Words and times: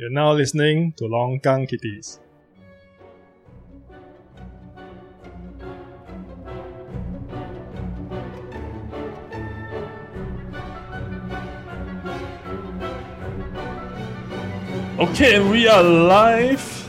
You're 0.00 0.08
now 0.08 0.32
listening 0.32 0.94
to 0.96 1.04
Longkang 1.04 1.68
Kitties. 1.68 2.20
Okay, 14.98 15.38
we 15.38 15.68
are 15.68 15.82
live 15.82 16.88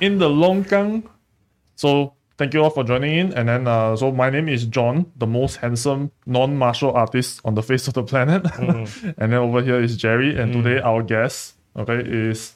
in 0.00 0.18
the 0.18 0.28
Longkang. 0.28 1.02
So 1.74 2.14
thank 2.38 2.54
you 2.54 2.62
all 2.62 2.70
for 2.70 2.84
joining 2.84 3.18
in. 3.18 3.32
And 3.34 3.48
then, 3.48 3.66
uh, 3.66 3.96
so 3.96 4.12
my 4.12 4.30
name 4.30 4.48
is 4.48 4.64
John, 4.66 5.10
the 5.16 5.26
most 5.26 5.56
handsome 5.56 6.12
non-martial 6.24 6.92
artist 6.92 7.40
on 7.44 7.56
the 7.56 7.64
face 7.64 7.88
of 7.88 7.94
the 7.94 8.04
planet. 8.04 8.46
and 9.18 9.32
then 9.32 9.34
over 9.34 9.60
here 9.60 9.80
is 9.82 9.96
Jerry. 9.96 10.38
And 10.38 10.52
today 10.52 10.78
our 10.78 11.02
guest, 11.02 11.56
okay, 11.76 12.02
is 12.04 12.54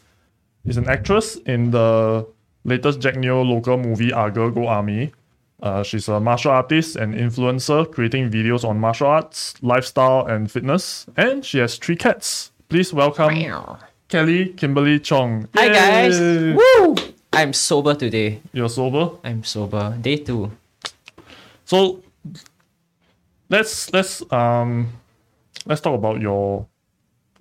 is 0.64 0.76
an 0.76 0.88
actress 0.88 1.36
in 1.46 1.70
the 1.70 2.26
latest 2.64 3.00
Jack 3.00 3.16
Neo 3.16 3.42
local 3.42 3.76
movie 3.76 4.12
Arger 4.12 4.50
Go 4.50 4.66
Army. 4.66 5.12
Uh, 5.60 5.82
she's 5.82 6.08
a 6.08 6.20
martial 6.20 6.52
artist 6.52 6.96
and 6.96 7.14
influencer, 7.14 7.90
creating 7.90 8.30
videos 8.30 8.64
on 8.64 8.78
martial 8.78 9.08
arts, 9.08 9.54
lifestyle, 9.60 10.26
and 10.26 10.50
fitness. 10.50 11.06
And 11.16 11.44
she 11.44 11.58
has 11.58 11.76
three 11.76 11.96
cats. 11.96 12.52
Please 12.68 12.92
welcome 12.92 13.34
Kelly 14.08 14.50
Kimberly 14.56 15.00
Chong. 15.00 15.48
Hi 15.54 15.68
guys. 15.68 16.20
Woo! 16.20 16.94
I'm 17.32 17.52
sober 17.52 17.94
today. 17.94 18.40
You're 18.52 18.68
sober. 18.68 19.16
I'm 19.24 19.42
sober. 19.42 19.96
Day 20.00 20.16
two. 20.16 20.50
So 21.64 22.02
let's 23.50 23.92
let's 23.92 24.22
um 24.32 24.92
let's 25.66 25.80
talk 25.80 25.94
about 25.94 26.20
your 26.20 26.66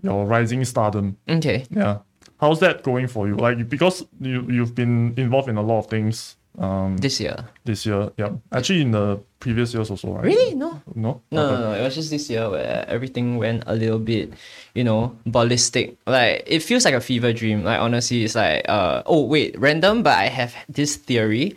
your 0.02 0.26
rising 0.26 0.64
stardom. 0.66 1.18
Okay. 1.30 1.66
Yeah. 1.70 2.00
How's 2.40 2.60
that 2.60 2.84
going 2.84 3.08
for 3.08 3.28
you? 3.28 3.36
Like 3.36 3.68
because 3.70 4.06
you 4.22 4.46
you've 4.50 4.76
been 4.76 5.14
involved 5.18 5.50
in 5.50 5.58
a 5.58 5.62
lot 5.62 5.80
of 5.80 5.88
things 5.88 6.36
um 6.60 6.98
This 6.98 7.20
year. 7.20 7.46
this 7.66 7.86
year. 7.86 8.10
Yeah. 8.18 8.32
Actually 8.52 8.82
in 8.82 8.92
the 8.92 9.20
previous 9.40 9.74
years 9.74 9.90
also, 9.92 10.14
right? 10.14 10.26
Really? 10.26 10.56
No. 10.56 10.82
No? 10.96 11.22
No, 11.32 11.42
no, 11.52 11.60
no. 11.62 11.72
It 11.74 11.82
was 11.84 11.94
just 11.96 12.10
this 12.10 12.30
year 12.30 12.50
where 12.50 12.86
everything 12.90 13.38
went 13.38 13.64
a 13.68 13.76
little 13.76 14.00
bit, 14.00 14.34
you 14.74 14.84
know, 14.84 15.16
ballistic. 15.26 15.98
Like 16.08 16.44
it 16.48 16.62
feels 16.62 16.86
like 16.86 16.96
a 16.96 17.02
fever 17.02 17.34
dream. 17.34 17.64
Like 17.64 17.80
honestly, 17.80 18.24
it's 18.24 18.34
like, 18.36 18.66
uh, 18.70 19.04
oh 19.06 19.26
wait, 19.26 19.58
random. 19.60 20.02
But 20.04 20.18
I 20.18 20.30
have 20.30 20.54
this 20.70 20.96
theory 20.98 21.56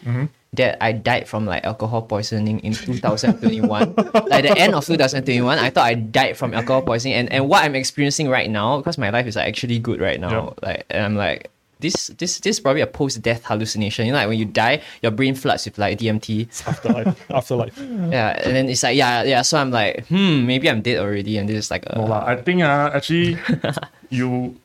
that 0.55 0.83
I 0.83 0.93
died 0.93 1.29
from 1.29 1.47
like 1.47 1.65
alcohol 1.65 2.03
poisoning 2.03 2.61
in 2.61 2.73
2021. 2.73 3.95
like 4.27 4.43
the 4.43 4.55
end 4.59 4.75
of 4.75 4.85
2021, 4.85 5.59
I 5.59 5.71
thought 5.71 5.87
I 5.87 5.95
died 5.95 6.37
from 6.37 6.55
alcohol 6.55 6.83
poisoning, 6.83 7.15
and 7.15 7.33
and 7.33 7.49
what 7.49 7.65
I'm 7.65 7.75
experiencing 7.75 8.29
right 8.29 8.51
now, 8.51 8.79
because 8.79 8.99
my 8.99 9.11
life 9.11 9.27
is 9.27 9.37
like, 9.37 9.49
actually 9.49 9.79
good 9.79 10.01
right 10.01 10.21
now. 10.21 10.55
Like, 10.63 10.87
and 10.91 11.05
I'm 11.05 11.17
like. 11.17 11.51
This, 11.81 12.09
this 12.19 12.41
this 12.41 12.57
is 12.57 12.61
probably 12.61 12.83
a 12.83 12.87
post 12.87 13.23
death 13.23 13.43
hallucination. 13.43 14.05
You 14.05 14.13
know, 14.13 14.19
like 14.19 14.29
when 14.29 14.39
you 14.39 14.45
die, 14.45 14.83
your 15.01 15.13
brain 15.13 15.35
floods 15.35 15.65
with 15.65 15.79
like 15.79 15.99
DMT. 15.99 16.69
Afterlife. 16.69 17.31
Afterlife. 17.31 17.79
Yeah, 17.79 18.39
and 18.45 18.55
then 18.55 18.69
it's 18.69 18.83
like 18.83 18.99
yeah, 18.99 19.23
yeah. 19.23 19.41
So 19.41 19.57
I'm 19.57 19.71
like, 19.71 20.07
hmm, 20.09 20.45
maybe 20.47 20.69
I'm 20.69 20.83
dead 20.83 20.99
already, 20.99 21.39
and 21.39 21.49
this 21.49 21.57
is 21.57 21.71
like, 21.71 21.87
No 21.97 22.05
uh. 22.13 22.23
I 22.27 22.37
think 22.37 22.61
uh, 22.61 22.91
actually 22.93 23.39
you 24.11 24.61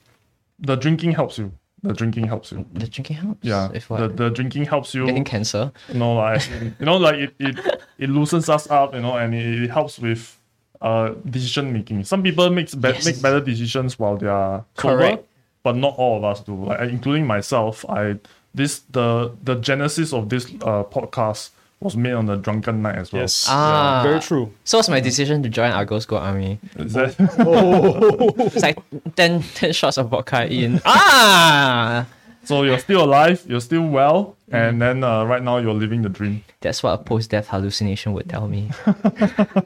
the 0.60 0.76
drinking 0.76 1.14
helps 1.14 1.38
you. 1.38 1.54
The 1.88 1.94
drinking 1.94 2.28
helps 2.28 2.52
you. 2.52 2.66
the 2.74 2.88
drinking 2.88 3.16
helps. 3.18 3.40
Yeah. 3.44 3.70
if 3.74 3.90
what? 3.90 4.00
The, 4.02 4.08
the 4.10 4.30
drinking 4.30 4.66
helps 4.66 4.94
you 4.94 5.06
getting 5.06 5.24
cancer. 5.24 5.72
No, 5.94 6.14
like 6.16 6.42
you 6.80 6.86
know, 6.86 6.98
like 6.98 7.16
it, 7.16 7.36
it, 7.40 7.82
it 7.98 8.10
loosens 8.10 8.50
us 8.50 8.70
up, 8.70 8.94
you 8.94 9.02
know, 9.02 9.16
and 9.18 9.34
it, 9.36 9.64
it 9.64 9.70
helps 9.72 10.00
with 10.00 10.38
uh 10.82 11.14
decision 11.30 11.72
making. 11.72 12.04
Some 12.04 12.22
people 12.24 12.50
makes 12.50 12.76
be- 12.76 12.90
Yes. 12.90 13.06
make 13.06 13.22
better 13.22 13.40
decisions 13.40 13.98
while 13.98 14.18
they 14.18 14.28
are 14.28 14.66
sober, 14.78 14.98
Correct. 14.98 15.28
but 15.64 15.76
not 15.76 15.96
all 15.98 16.18
of 16.18 16.24
us 16.24 16.42
do. 16.42 16.66
Like 16.66 16.90
including 16.90 17.26
myself, 17.28 17.86
I 17.90 18.20
this 18.54 18.80
the 18.92 19.32
the 19.44 19.56
genesis 19.56 20.12
of 20.14 20.30
this 20.30 20.46
uh 20.64 20.84
podcast 20.84 21.52
was 21.86 21.96
made 21.96 22.14
on 22.14 22.26
the 22.26 22.36
drunken 22.36 22.82
night 22.82 22.96
as 22.98 23.14
well. 23.14 23.22
Yes. 23.22 23.48
Ah. 23.50 24.02
Very 24.04 24.20
true. 24.20 24.52
So 24.66 24.78
what's 24.78 24.90
my 24.90 25.00
decision 25.00 25.42
to 25.44 25.50
join 25.50 25.72
Argos 25.72 26.06
Go 26.06 26.18
Army? 26.18 26.60
Is 26.76 26.94
that 26.94 27.16
It's 28.54 28.62
like 28.62 28.78
10, 29.16 29.42
10 29.42 29.74
shots 29.74 29.98
of 29.98 30.10
vodka 30.10 30.46
in. 30.52 30.82
Ah, 30.86 32.06
so? 32.44 32.64
You're 32.64 32.80
still 32.80 33.04
alive. 33.04 33.44
You're 33.48 33.62
still 33.62 33.88
well, 33.88 34.36
Mm. 34.52 34.70
and 34.70 34.82
then 34.82 35.04
uh, 35.04 35.26
right 35.26 35.42
now 35.42 35.58
you're 35.58 35.74
living 35.74 36.04
the 36.04 36.10
dream. 36.10 36.44
that's 36.62 36.84
what 36.84 36.92
a 36.94 36.98
post-death 37.02 37.48
hallucination 37.48 38.14
would 38.14 38.30
tell 38.30 38.48
me. 38.48 38.70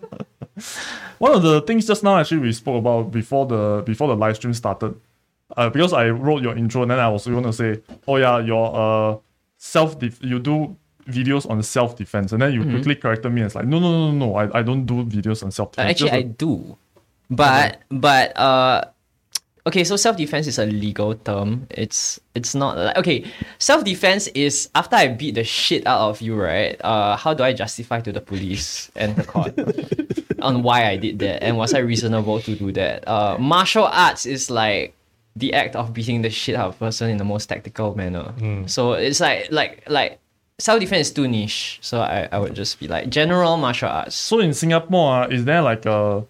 One 1.20 1.34
of 1.34 1.42
the 1.44 1.62
things 1.68 1.86
just 1.86 2.02
now 2.04 2.18
actually 2.18 2.40
we 2.40 2.54
spoke 2.54 2.80
about 2.80 3.12
before 3.12 3.46
the 3.46 3.84
before 3.86 4.08
the 4.08 4.16
live 4.16 4.38
stream 4.38 4.54
started, 4.54 4.96
uh, 5.58 5.70
because 5.70 5.92
I 5.92 6.10
wrote 6.10 6.42
your 6.44 6.56
intro 6.58 6.82
and 6.84 6.92
then 6.92 7.00
I 7.00 7.10
was 7.10 7.28
going 7.28 7.44
to 7.44 7.52
say, 7.54 7.82
oh 8.08 8.16
yeah, 8.18 8.40
your 8.40 8.72
uh 8.76 9.18
self 9.58 10.00
def- 10.00 10.24
you 10.24 10.40
do 10.40 10.78
videos 11.12 11.50
on 11.50 11.62
self 11.64 11.96
defense, 11.98 12.32
and 12.32 12.42
then 12.42 12.54
you 12.54 12.64
quickly 12.64 12.96
corrected 12.96 13.32
me 13.32 13.42
and 13.42 13.48
it's 13.48 13.56
like, 13.56 13.66
no 13.68 13.80
no 13.80 13.92
no 13.92 14.12
no 14.12 14.26
no, 14.28 14.36
I, 14.36 14.60
I 14.60 14.62
don't 14.64 14.86
do 14.86 15.04
videos 15.04 15.44
on 15.44 15.52
self 15.52 15.70
Uh, 15.78 15.84
defense. 15.84 16.02
Actually, 16.02 16.12
I 16.12 16.22
do, 16.24 16.78
but 17.30 17.82
but 17.90 18.38
uh, 18.38 18.86
okay. 19.68 19.84
So 19.84 19.96
self 19.96 20.18
defense 20.18 20.48
is 20.48 20.58
a 20.60 20.66
legal 20.66 21.16
term. 21.16 21.68
It's 21.72 22.20
it's 22.36 22.56
not 22.56 22.78
like 22.78 22.98
okay. 22.98 23.26
Self 23.60 23.84
defense 23.84 24.28
is 24.34 24.70
after 24.76 24.96
I 24.96 25.08
beat 25.10 25.36
the 25.36 25.44
shit 25.44 25.86
out 25.86 26.10
of 26.10 26.22
you, 26.22 26.36
right? 26.36 26.80
Uh, 26.84 27.16
how 27.18 27.34
do 27.34 27.44
I 27.44 27.54
justify 27.54 28.02
to 28.02 28.12
the 28.12 28.22
police 28.22 28.90
and 28.96 29.16
the 29.16 29.24
court 29.24 29.54
on 30.42 30.64
why 30.64 30.88
I 30.90 30.98
did 30.98 31.20
that 31.20 31.44
and 31.44 31.58
was 31.58 31.74
I 31.74 31.80
reasonable 31.80 32.40
to 32.42 32.56
do 32.56 32.72
that? 32.74 33.08
Uh, 33.08 33.38
martial 33.38 33.86
arts 33.86 34.26
is 34.26 34.50
like 34.50 34.94
the 35.36 35.54
act 35.54 35.76
of 35.76 35.94
beating 35.94 36.22
the 36.22 36.30
shit 36.30 36.56
out 36.56 36.70
of 36.70 36.76
a 36.76 36.78
person 36.80 37.10
in 37.10 37.18
the 37.18 37.24
most 37.24 37.46
tactical 37.48 37.96
manner. 37.96 38.34
So 38.68 38.94
it's 38.94 39.20
like 39.20 39.52
like 39.52 39.84
like. 39.88 40.20
Self 40.60 40.80
defense 40.82 41.08
is 41.08 41.14
too 41.14 41.28
niche, 41.28 41.80
so 41.82 42.02
I, 42.02 42.28
I 42.32 42.38
would 42.38 42.54
just 42.54 42.80
be 42.80 42.88
like 42.88 43.10
general 43.10 43.56
martial 43.56 43.90
arts. 43.90 44.16
so 44.16 44.40
in 44.40 44.54
Singapore, 44.54 45.24
uh, 45.24 45.28
is 45.28 45.46
there 45.46 45.62
like 45.62 45.86
a 45.86 46.26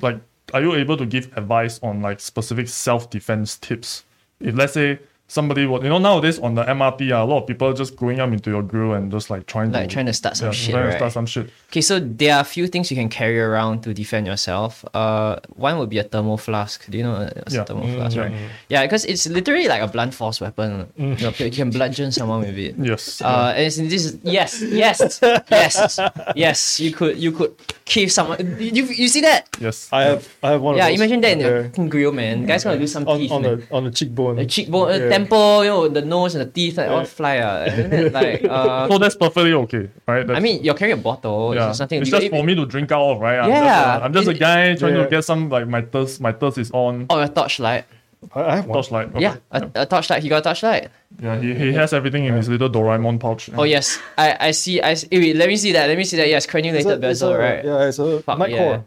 like 0.00 0.20
are 0.54 0.62
you 0.62 0.74
able 0.74 0.96
to 0.96 1.04
give 1.04 1.30
advice 1.36 1.78
on 1.82 2.00
like 2.00 2.20
specific 2.20 2.68
self 2.68 3.10
defense 3.10 3.56
tips? 3.58 4.04
If 4.40 4.54
let's 4.54 4.72
say 4.72 5.00
somebody 5.28 5.66
would 5.66 5.82
you 5.82 5.88
know 5.90 5.98
nowadays 5.98 6.38
on 6.38 6.54
the 6.54 6.64
MRT, 6.64 7.12
uh, 7.12 7.22
a 7.22 7.24
lot 7.24 7.42
of 7.42 7.46
people 7.46 7.72
just 7.72 7.94
going 7.96 8.18
up 8.18 8.32
into 8.32 8.50
your 8.50 8.62
grill 8.62 8.94
and 8.94 9.10
just 9.12 9.28
like 9.30 9.46
trying 9.46 9.70
Like 9.70 9.88
to 9.88 9.92
trying 9.94 10.06
to 10.06 10.12
start 10.12 10.36
some 10.36 10.46
yeah, 10.48 10.52
shit, 10.52 10.74
trying 10.74 10.90
to 10.90 10.96
start 10.96 11.12
some 11.12 11.26
shit. 11.26 11.50
Okay, 11.70 11.82
so 11.82 12.00
there 12.00 12.34
are 12.34 12.40
a 12.40 12.44
few 12.44 12.66
things 12.66 12.90
you 12.90 12.96
can 12.96 13.08
carry 13.08 13.38
around 13.38 13.82
to 13.82 13.92
defend 13.94 14.26
yourself. 14.26 14.84
Uh, 14.94 15.36
one 15.54 15.78
would 15.78 15.90
be 15.90 15.98
a 15.98 16.02
thermal 16.04 16.38
flask. 16.38 16.88
Do 16.90 16.96
you 16.98 17.04
know 17.04 17.28
what's 17.36 17.54
Yeah. 17.54 17.62
a 17.62 17.64
thermal 17.66 17.86
flask, 17.88 18.16
yeah. 18.16 18.22
right? 18.22 18.32
Yeah, 18.68 18.82
because 18.82 19.04
it's 19.04 19.26
literally 19.28 19.68
like 19.68 19.82
a 19.82 19.86
blunt 19.88 20.14
force 20.14 20.40
weapon. 20.40 20.90
You, 20.96 21.14
you 21.38 21.50
can 21.50 21.70
bludgeon 21.70 22.10
someone 22.10 22.40
with 22.40 22.56
it. 22.58 22.74
Yes. 22.78 23.20
Uh, 23.20 23.52
and 23.54 23.66
it's, 23.66 23.76
this 23.76 24.04
is 24.06 24.18
yes, 24.22 24.62
yes, 24.62 25.20
yes, 25.50 26.00
yes. 26.34 26.80
You 26.80 26.92
could 26.92 27.18
you 27.18 27.32
could 27.32 27.54
kill 27.88 28.08
someone. 28.12 28.38
You 28.60 28.84
you 28.84 29.08
see 29.08 29.22
that? 29.24 29.48
yes. 29.58 29.88
I 29.90 30.02
have 30.12 30.28
I 30.44 30.50
have 30.52 30.60
one 30.62 30.76
Yeah, 30.76 30.86
of 30.86 30.92
those. 30.92 31.00
imagine 31.00 31.20
that 31.24 31.32
in 31.32 31.38
there. 31.40 31.72
your 31.76 31.88
grill, 31.88 32.12
man. 32.12 32.44
Guys 32.46 32.62
gonna 32.64 32.78
do 32.78 32.86
some 32.86 33.08
on, 33.08 33.18
teeth, 33.18 33.32
on 33.32 33.42
man. 33.42 33.64
the 33.64 33.74
on 33.74 33.84
the 33.84 33.90
cheekbone. 33.90 34.36
The 34.36 34.46
cheekbone, 34.46 34.88
uh, 34.92 34.94
Yeah. 35.00 35.08
temple, 35.08 35.64
you 35.64 35.70
know, 35.70 35.88
the 35.88 36.02
nose 36.04 36.34
and 36.36 36.44
the 36.46 36.50
teeth, 36.52 36.76
like 36.76 36.90
all 36.92 37.04
fly. 37.08 37.38
Uh, 37.38 37.64
and 37.72 37.88
then, 37.92 38.12
like, 38.12 38.44
uh, 38.44 38.88
so 38.88 38.98
that's 38.98 39.16
perfectly 39.16 39.52
okay, 39.64 39.88
right? 40.06 40.26
That's, 40.26 40.36
I 40.36 40.40
mean, 40.40 40.62
you're 40.62 40.74
carrying 40.76 40.98
a 40.98 41.02
bottle. 41.02 41.54
yeah, 41.54 41.70
It's 41.70 41.80
nothing. 41.80 42.02
it's 42.02 42.10
just 42.10 42.24
if- 42.24 42.30
for 42.30 42.44
me 42.44 42.54
to 42.54 42.66
drink 42.66 42.92
out 42.92 43.16
of, 43.16 43.20
right? 43.20 43.38
I'm 43.40 43.48
Yeah. 43.48 43.64
just 43.64 43.72
a, 44.00 44.04
I'm 44.04 44.12
just 44.12 44.28
a 44.28 44.34
guy 44.34 44.74
trying 44.76 44.94
Yeah. 44.96 45.04
to 45.04 45.10
get 45.10 45.24
some 45.24 45.48
like 45.48 45.66
my 45.66 45.82
thirst. 45.82 46.20
My 46.20 46.32
thirst 46.32 46.58
is 46.58 46.70
on. 46.72 47.06
Oh, 47.10 47.18
a 47.20 47.28
torchlight. 47.28 47.84
I, 48.34 48.42
I 48.42 48.56
have 48.56 48.66
one. 48.66 48.74
Torchlight. 48.74 49.08
Okay. 49.10 49.20
Yeah, 49.22 49.36
a, 49.50 49.70
a 49.74 49.86
torchlight. 49.86 50.22
He 50.22 50.28
got 50.28 50.38
a 50.38 50.42
torchlight. 50.42 50.90
Yeah, 51.22 51.38
he, 51.40 51.54
he 51.54 51.72
has 51.74 51.92
everything 51.92 52.24
in 52.24 52.34
his 52.34 52.48
little 52.48 52.68
Doraemon 52.68 53.18
pouch. 53.20 53.48
Oh 53.56 53.62
yes, 53.64 53.98
I 54.18 54.36
I 54.40 54.50
see. 54.52 54.80
I 54.82 54.94
see. 54.94 55.08
eh, 55.12 55.18
wait, 55.18 55.36
let 55.36 55.48
me 55.48 55.56
see 55.56 55.72
that. 55.72 55.86
Let 55.88 55.96
me 55.96 56.04
see 56.04 56.16
that. 56.18 56.28
Yes, 56.28 56.44
It's 56.44 56.52
crenulated 56.52 56.86
a- 56.86 56.92
it's 56.94 57.00
bezel, 57.00 57.32
a- 57.32 57.38
right? 57.38 57.64
Yeah, 57.64 57.86
it's 57.88 57.98
a 57.98 58.20
Fuck, 58.22 58.38
night 58.38 58.50
yeah. 58.50 58.58
core. 58.58 58.84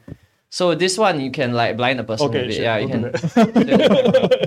So 0.49 0.75
this 0.75 0.97
one 0.97 1.21
you 1.21 1.31
can 1.31 1.53
like 1.53 1.77
blind 1.77 1.99
a 1.99 2.03
person 2.03 2.27
Okay, 2.27 2.41
with 2.41 2.51
it. 2.51 2.53
shit, 2.55 2.63
Yeah, 2.63 2.77
you 2.77 2.89
can. 2.89 3.01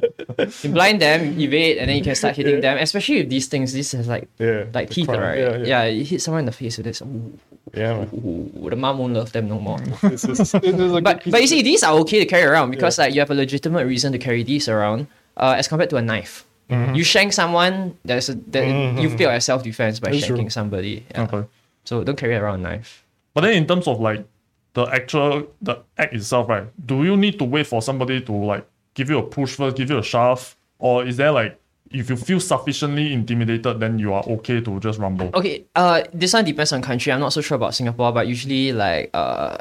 do 0.38 0.46
you 0.62 0.70
blind 0.74 1.00
them, 1.00 1.38
evade, 1.40 1.78
and 1.78 1.88
then 1.88 1.96
you 1.96 2.04
can 2.04 2.14
start 2.14 2.36
hitting 2.36 2.60
them. 2.60 2.78
Especially 2.78 3.18
with 3.22 3.30
these 3.30 3.46
things. 3.46 3.72
This 3.72 3.92
has 3.92 4.08
like 4.08 4.28
Yeah, 4.38 4.64
like 4.74 4.88
the 4.88 4.94
teeth, 4.94 5.06
crime. 5.08 5.20
right? 5.20 5.38
Yeah, 5.38 5.56
yeah. 5.64 5.84
you 5.86 6.04
hit 6.04 6.20
someone 6.22 6.40
in 6.40 6.46
the 6.46 6.52
face 6.52 6.76
with 6.78 6.86
this. 6.86 7.02
Ooh, 7.02 7.38
Yeah, 7.74 7.98
man. 7.98 8.08
ooh, 8.14 8.70
the 8.70 8.76
mom 8.76 8.98
won't 8.98 9.14
love 9.14 9.32
them 9.32 9.48
no 9.48 9.58
more. 9.58 9.78
This 10.02 10.24
is, 10.24 10.38
this 10.52 10.54
is 10.54 10.92
But 11.00 11.22
piece 11.22 11.32
but 11.32 11.40
you 11.40 11.48
see, 11.48 11.62
these 11.62 11.82
are 11.82 11.94
okay 12.02 12.18
to 12.20 12.26
carry 12.26 12.44
around 12.44 12.70
because 12.70 12.98
like 12.98 13.14
you 13.14 13.20
have 13.20 13.30
a 13.30 13.34
legitimate 13.34 13.86
reason 13.86 14.12
to 14.12 14.18
carry 14.18 14.42
these 14.42 14.68
around, 14.68 15.06
uh, 15.36 15.54
as 15.58 15.66
compared 15.68 15.90
to 15.90 15.96
a 15.96 16.02
knife. 16.02 16.44
Mm-hmm. 16.70 16.94
You 16.94 17.04
shank 17.04 17.32
someone, 17.32 17.96
there's 18.04 18.28
a 18.30 18.34
that 18.56 18.64
you 19.00 19.10
feel 19.16 19.28
like 19.28 19.42
self 19.42 19.62
defense 19.62 20.00
by 20.00 20.10
That's 20.10 20.26
true. 20.26 20.36
shanking 20.36 20.50
somebody. 20.52 21.04
Yeah. 21.10 21.22
Okay. 21.28 21.44
So 21.84 22.02
don't 22.04 22.16
carry 22.16 22.34
around 22.36 22.60
a 22.60 22.62
knife. 22.62 23.04
But 23.34 23.42
then 23.42 23.52
in 23.54 23.66
terms 23.66 23.86
of 23.86 24.00
like 24.00 24.24
the 24.72 24.84
actual 24.86 25.46
the 25.60 25.82
act 25.98 26.14
itself, 26.14 26.48
right? 26.48 26.64
Do 26.86 27.04
you 27.04 27.16
need 27.16 27.38
to 27.38 27.44
wait 27.44 27.66
for 27.66 27.82
somebody 27.82 28.20
to 28.22 28.32
like 28.32 28.64
give 28.94 29.10
you 29.10 29.18
a 29.18 29.22
push 29.22 29.54
first, 29.56 29.76
give 29.76 29.90
you 29.90 29.98
a 29.98 30.02
shove, 30.02 30.56
or 30.78 31.04
is 31.04 31.16
there 31.16 31.32
like 31.32 31.58
if 31.90 32.10
you 32.10 32.16
feel 32.16 32.40
sufficiently 32.40 33.12
intimidated, 33.12 33.78
then 33.78 33.98
you 33.98 34.12
are 34.12 34.24
okay 34.26 34.60
to 34.60 34.80
just 34.80 34.98
rumble? 34.98 35.30
Okay, 35.34 35.64
uh, 35.76 36.02
this 36.12 36.32
one 36.32 36.44
depends 36.44 36.72
on 36.72 36.82
country. 36.82 37.12
I'm 37.12 37.20
not 37.20 37.32
so 37.32 37.40
sure 37.40 37.56
about 37.56 37.74
Singapore, 37.74 38.12
but 38.12 38.26
usually 38.26 38.72
like 38.72 39.10
uh, 39.14 39.58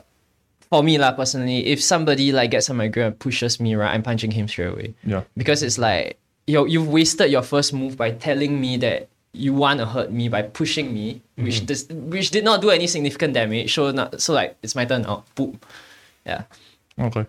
for 0.70 0.82
me 0.84 0.98
lah 0.98 1.12
personally, 1.12 1.68
if 1.68 1.82
somebody 1.84 2.32
like 2.32 2.52
gets 2.52 2.70
on 2.70 2.78
my 2.78 2.88
grill 2.88 3.08
and 3.08 3.20
pushes 3.20 3.60
me 3.60 3.76
right, 3.76 3.94
I'm 3.94 4.02
punching 4.04 4.32
him 4.32 4.48
straight 4.48 4.72
away 4.74 4.94
Yeah. 5.06 5.24
because 5.38 5.62
it's 5.62 5.78
like 5.78 6.18
you 6.48 6.66
you've 6.68 6.88
wasted 6.90 7.30
your 7.32 7.44
first 7.44 7.74
move 7.74 7.96
by 7.98 8.12
telling 8.12 8.60
me 8.60 8.78
that 8.78 9.08
you 9.34 9.54
want 9.54 9.80
to 9.80 9.86
hurt 9.86 10.12
me 10.12 10.30
by 10.30 10.42
pushing 10.44 10.94
me, 10.94 11.22
which 11.38 11.66
does 11.66 11.88
which 11.90 12.30
did 12.32 12.44
not 12.44 12.62
do 12.62 12.70
any 12.70 12.86
significant 12.88 13.34
damage. 13.34 13.74
So 13.74 13.92
not 13.92 14.22
so 14.22 14.34
like 14.34 14.58
it's 14.62 14.76
my 14.76 14.86
turn 14.86 15.04
now. 15.04 15.24
Boom. 15.36 15.60
Yeah. 16.26 16.44
Okay. 17.00 17.26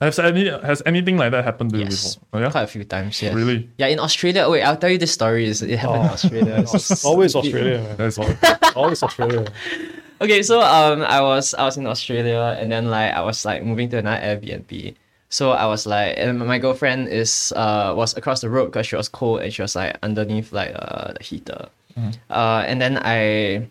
Has 0.00 0.18
any 0.18 0.48
has 0.48 0.82
anything 0.86 1.16
like 1.18 1.30
that 1.32 1.44
happened 1.44 1.72
to 1.72 1.78
you 1.78 1.84
before? 1.84 2.22
Oh, 2.32 2.38
yeah. 2.40 2.50
Quite 2.50 2.62
a 2.62 2.66
few 2.66 2.84
times. 2.84 3.20
Yes. 3.20 3.34
Really? 3.34 3.68
Yeah. 3.76 3.88
In 3.88 4.00
Australia. 4.00 4.48
Wait, 4.48 4.62
I'll 4.62 4.76
tell 4.76 4.88
you 4.90 4.96
this 4.96 5.12
story. 5.12 5.44
Is 5.44 5.60
it 5.60 5.76
happened 5.78 6.04
in 6.04 6.08
Oh. 6.08 6.12
Australia? 6.16 6.54
It's 6.72 7.04
Always. 7.04 7.36
Australia, 7.36 7.78
man. 7.84 7.96
That's 8.00 8.16
all. 8.18 8.32
Always 8.76 9.02
Australia. 9.02 9.44
Okay, 10.20 10.42
so 10.42 10.60
um, 10.60 11.02
I 11.02 11.20
was 11.20 11.52
I 11.54 11.64
was 11.64 11.76
in 11.76 11.86
Australia 11.86 12.56
and 12.58 12.72
then 12.72 12.88
like 12.88 13.12
I 13.12 13.20
was 13.20 13.44
like 13.44 13.62
moving 13.62 13.88
to 13.90 13.98
another 13.98 14.20
Airbnb. 14.24 14.94
So 15.28 15.52
I 15.52 15.66
was 15.66 15.86
like, 15.86 16.14
and 16.16 16.38
my 16.40 16.58
girlfriend 16.58 17.08
is 17.08 17.52
uh 17.56 17.92
was 17.96 18.16
across 18.16 18.40
the 18.40 18.48
road 18.48 18.72
because 18.72 18.86
she 18.88 18.96
was 18.96 19.08
cold 19.08 19.42
and 19.44 19.52
she 19.52 19.60
was 19.62 19.76
like 19.76 19.96
underneath 20.02 20.50
like 20.52 20.72
uh 20.74 21.12
the 21.12 21.22
heater. 21.22 21.68
Uh, 22.30 22.64
and 22.66 22.80
then 22.80 22.96
I 23.04 23.68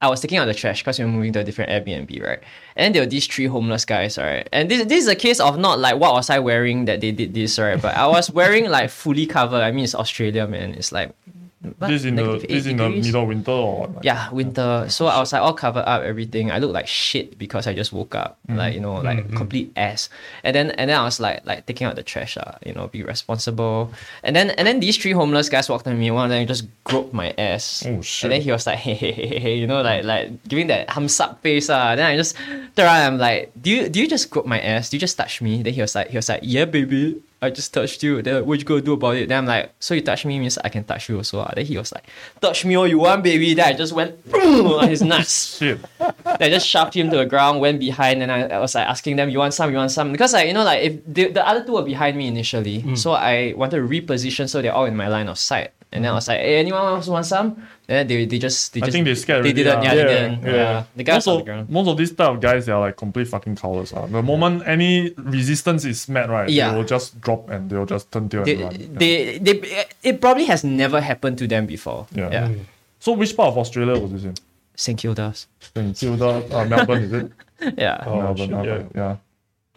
I 0.00 0.08
was 0.08 0.20
taking 0.20 0.38
out 0.38 0.44
the 0.44 0.54
trash 0.54 0.82
because 0.82 0.98
we 0.98 1.04
were 1.04 1.10
moving 1.10 1.32
to 1.32 1.40
a 1.40 1.44
different 1.44 1.70
Airbnb, 1.70 2.22
right? 2.24 2.40
And 2.76 2.94
there 2.94 3.02
were 3.02 3.06
these 3.06 3.26
three 3.26 3.46
homeless 3.46 3.84
guys, 3.84 4.16
right? 4.16 4.48
And 4.52 4.70
this 4.70 4.84
this 4.86 5.02
is 5.02 5.08
a 5.08 5.16
case 5.16 5.40
of 5.40 5.58
not 5.58 5.80
like 5.80 5.96
what 5.96 6.14
was 6.14 6.30
I 6.30 6.38
wearing 6.38 6.84
that 6.84 7.00
they 7.00 7.10
did 7.10 7.34
this, 7.34 7.58
right? 7.58 7.80
But 7.80 7.96
I 7.96 8.06
was 8.06 8.30
wearing 8.30 8.70
like 8.70 8.90
fully 8.90 9.26
covered. 9.26 9.60
I 9.60 9.72
mean, 9.72 9.84
it's 9.84 9.96
Australia, 9.96 10.46
man. 10.46 10.74
It's 10.74 10.92
like 10.92 11.10
this 11.60 12.04
in 12.04 12.14
the 12.14 12.38
this 12.38 12.66
in 12.66 12.76
the 12.76 12.88
middle 12.88 13.22
of 13.22 13.28
winter 13.28 13.50
or? 13.50 13.88
Like, 13.88 14.04
Yeah, 14.04 14.30
winter. 14.30 14.86
So 14.88 15.06
I 15.06 15.18
was 15.18 15.32
like 15.32 15.42
all 15.42 15.54
covered 15.54 15.88
up, 15.88 16.02
everything. 16.02 16.50
I 16.52 16.58
looked 16.58 16.72
like 16.74 16.86
shit 16.86 17.36
because 17.38 17.66
I 17.66 17.74
just 17.74 17.92
woke 17.92 18.14
up, 18.14 18.38
like 18.48 18.74
you 18.74 18.80
know, 18.80 18.94
like 19.02 19.34
complete 19.34 19.72
ass. 19.76 20.08
And 20.44 20.54
then 20.54 20.70
and 20.72 20.88
then 20.88 20.98
I 20.98 21.02
was 21.02 21.18
like 21.18 21.44
like 21.44 21.66
taking 21.66 21.86
out 21.86 21.96
the 21.96 22.04
trash, 22.04 22.36
uh, 22.36 22.52
you 22.64 22.74
know, 22.74 22.86
be 22.86 23.02
responsible. 23.02 23.92
And 24.22 24.36
then 24.36 24.50
and 24.50 24.66
then 24.68 24.78
these 24.78 24.96
three 24.96 25.12
homeless 25.12 25.48
guys 25.48 25.68
walked 25.68 25.86
up 25.86 25.92
to 25.92 25.98
me. 25.98 26.10
One 26.10 26.26
of 26.26 26.30
them 26.30 26.46
just 26.46 26.66
groped 26.84 27.12
my 27.12 27.34
ass. 27.36 27.84
Oh, 27.86 28.00
shit. 28.02 28.24
And 28.24 28.32
then 28.32 28.42
he 28.42 28.52
was 28.52 28.66
like, 28.66 28.78
hey, 28.86 28.94
hey, 28.94 29.10
hey, 29.12 29.38
hey, 29.38 29.54
you 29.58 29.66
know, 29.66 29.82
like 29.82 30.04
like 30.04 30.30
giving 30.46 30.68
that 30.68 30.92
thumbs 30.92 31.18
up 31.18 31.42
face. 31.42 31.68
Uh. 31.68 31.96
Then 31.96 32.06
I 32.06 32.16
just 32.16 32.36
turn 32.76 32.86
around. 32.86 33.14
I'm 33.14 33.18
like, 33.18 33.50
do 33.60 33.70
you 33.70 33.88
do 33.88 33.98
you 34.00 34.06
just 34.06 34.30
grope 34.30 34.46
my 34.46 34.60
ass? 34.60 34.90
Do 34.90 34.96
you 34.96 35.00
just 35.00 35.16
touch 35.16 35.42
me? 35.42 35.62
Then 35.62 35.74
he 35.74 35.80
was 35.80 35.94
like, 35.94 36.08
he 36.08 36.16
was 36.16 36.28
like, 36.28 36.40
yeah, 36.42 36.66
baby. 36.66 37.20
I 37.40 37.50
just 37.50 37.72
touched 37.72 38.02
you. 38.02 38.20
Then 38.20 38.44
what 38.44 38.58
you 38.58 38.64
gonna 38.64 38.80
do 38.80 38.94
about 38.94 39.16
it? 39.16 39.28
Then 39.28 39.38
I'm 39.38 39.46
like, 39.46 39.72
so 39.78 39.94
you 39.94 40.02
touch 40.02 40.24
me 40.24 40.38
means 40.38 40.58
I 40.58 40.68
can 40.68 40.82
touch 40.84 41.08
you 41.08 41.18
also. 41.18 41.40
Uh. 41.40 41.52
Then 41.54 41.66
he 41.66 41.78
was 41.78 41.92
like, 41.92 42.04
touch 42.40 42.64
me 42.64 42.74
all 42.76 42.86
you 42.86 42.98
want, 42.98 43.22
baby. 43.22 43.54
Then 43.54 43.66
I 43.66 43.72
just 43.74 43.92
went 43.92 44.18
on 44.34 44.88
his 44.88 45.02
nuts. 45.02 45.58
Then 45.60 45.78
I 46.24 46.50
just 46.50 46.66
shoved 46.66 46.94
him 46.94 47.10
to 47.10 47.16
the 47.18 47.26
ground, 47.26 47.60
went 47.60 47.78
behind, 47.78 48.22
and 48.22 48.32
I, 48.32 48.42
I 48.42 48.58
was 48.58 48.74
like 48.74 48.86
asking 48.88 49.16
them, 49.16 49.30
"You 49.30 49.38
want 49.38 49.54
some? 49.54 49.70
You 49.70 49.76
want 49.76 49.90
some?" 49.92 50.10
Because 50.10 50.32
like 50.32 50.48
you 50.48 50.54
know, 50.54 50.64
like 50.64 50.82
if 50.82 51.00
the, 51.06 51.28
the 51.28 51.46
other 51.46 51.64
two 51.64 51.72
were 51.72 51.82
behind 51.82 52.16
me 52.16 52.26
initially, 52.26 52.82
so 52.96 53.12
I 53.12 53.54
wanted 53.56 53.76
to 53.78 53.82
reposition 53.86 54.48
so 54.48 54.60
they're 54.60 54.74
all 54.74 54.86
in 54.86 54.96
my 54.96 55.08
line 55.08 55.28
of 55.28 55.38
sight. 55.38 55.70
And 55.90 56.04
then 56.04 56.12
I 56.12 56.14
was 56.14 56.28
like, 56.28 56.40
"Hey, 56.40 56.56
anyone 56.56 56.84
else 56.84 57.06
want 57.08 57.24
some?" 57.24 57.66
Then 57.86 58.06
they, 58.06 58.26
they 58.26 58.38
just 58.38 58.74
they 58.74 58.82
I 58.82 58.84
just 58.84 58.92
think 58.92 59.06
they 59.06 59.14
scared 59.14 59.42
they 59.44 59.54
didn't 59.54 59.78
ah. 59.78 59.82
yeah, 59.82 59.94
they 59.94 60.04
didn't 60.04 60.42
yeah. 60.42 60.52
yeah. 60.52 60.84
the 60.94 61.02
guys 61.02 61.24
Most 61.24 61.28
on 61.28 61.34
the 61.34 61.40
of, 61.40 61.46
ground 61.46 61.70
most 61.70 61.88
of 61.88 61.96
these 61.96 62.12
type 62.12 62.28
of 62.28 62.40
guys, 62.40 62.66
they 62.66 62.72
are 62.72 62.80
like 62.80 62.96
complete 62.98 63.26
fucking 63.28 63.56
cowards. 63.56 63.92
Uh. 63.94 64.04
The 64.06 64.22
moment 64.22 64.64
any 64.66 65.14
resistance 65.16 65.86
is 65.86 66.06
met, 66.08 66.28
right, 66.28 66.48
Yeah. 66.50 66.72
they 66.72 66.76
will 66.76 66.84
just 66.84 67.18
drop 67.22 67.48
and 67.48 67.70
they 67.70 67.76
will 67.78 67.86
just 67.86 68.12
turn 68.12 68.28
tail 68.28 68.44
they, 68.44 68.60
and 68.60 68.62
run. 68.64 68.80
Yeah. 68.80 68.88
they, 68.92 69.38
they, 69.38 69.86
it 70.02 70.20
probably 70.20 70.44
has 70.44 70.62
never 70.62 71.00
happened 71.00 71.38
to 71.38 71.46
them 71.46 71.64
before. 71.64 72.06
Yeah. 72.12 72.30
yeah. 72.30 72.52
So 73.00 73.12
which 73.12 73.34
part 73.34 73.48
of 73.48 73.56
Australia 73.58 73.98
was 73.98 74.12
this 74.12 74.24
in? 74.24 74.34
St 74.76 74.98
Kilda's. 74.98 75.46
St 75.60 75.96
Kilda, 75.96 76.44
uh, 76.54 76.64
Melbourne, 76.66 77.02
is 77.04 77.12
it? 77.12 77.32
Yeah. 77.76 78.04
Oh, 78.06 78.16
Melbourne, 78.22 78.48
shit, 78.48 78.52
okay, 78.54 78.86
yeah. 78.94 79.00
yeah. 79.00 79.16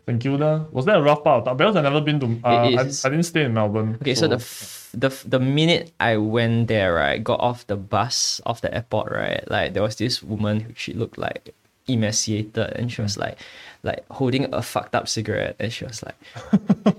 St 0.06 0.22
Kilda. 0.22 0.68
Was 0.72 0.86
that 0.86 0.98
a 0.98 1.02
rough 1.02 1.24
part? 1.24 1.40
of 1.40 1.46
town? 1.46 1.58
Because 1.58 1.75
I've 1.78 1.84
never 1.84 2.02
been 2.02 2.19
to. 2.19 2.25
Uh, 2.48 2.69
It 2.69 2.78
I. 2.78 2.81
I 3.08 3.10
didn't 3.10 3.24
stay 3.24 3.46
in 3.46 3.54
Melbourne. 3.54 3.98
Okay, 4.02 4.13
so, 4.13 4.28
the, 4.28 4.36
f- 4.36 4.81
the 4.94 5.10
the 5.26 5.40
minute 5.40 5.92
I 6.00 6.18
went 6.18 6.68
there, 6.68 6.94
right, 6.94 7.24
got 7.24 7.40
off 7.40 7.68
the 7.68 7.76
bus 7.78 8.42
off 8.46 8.62
the 8.62 8.74
airport, 8.74 9.12
right, 9.12 9.44
like 9.50 9.74
there 9.74 9.84
was 9.84 9.96
this 9.96 10.22
woman 10.22 10.60
who 10.62 10.74
she 10.76 10.94
looked 10.94 11.18
like 11.18 11.54
emaciated, 11.88 12.74
and 12.76 12.92
she 12.92 13.02
was 13.02 13.18
like, 13.18 13.38
like 13.84 14.06
holding 14.12 14.54
a 14.54 14.62
fucked 14.62 14.96
up 14.96 15.08
cigarette, 15.08 15.56
and 15.60 15.72
she 15.72 15.86
was 15.86 16.04
like, 16.04 16.16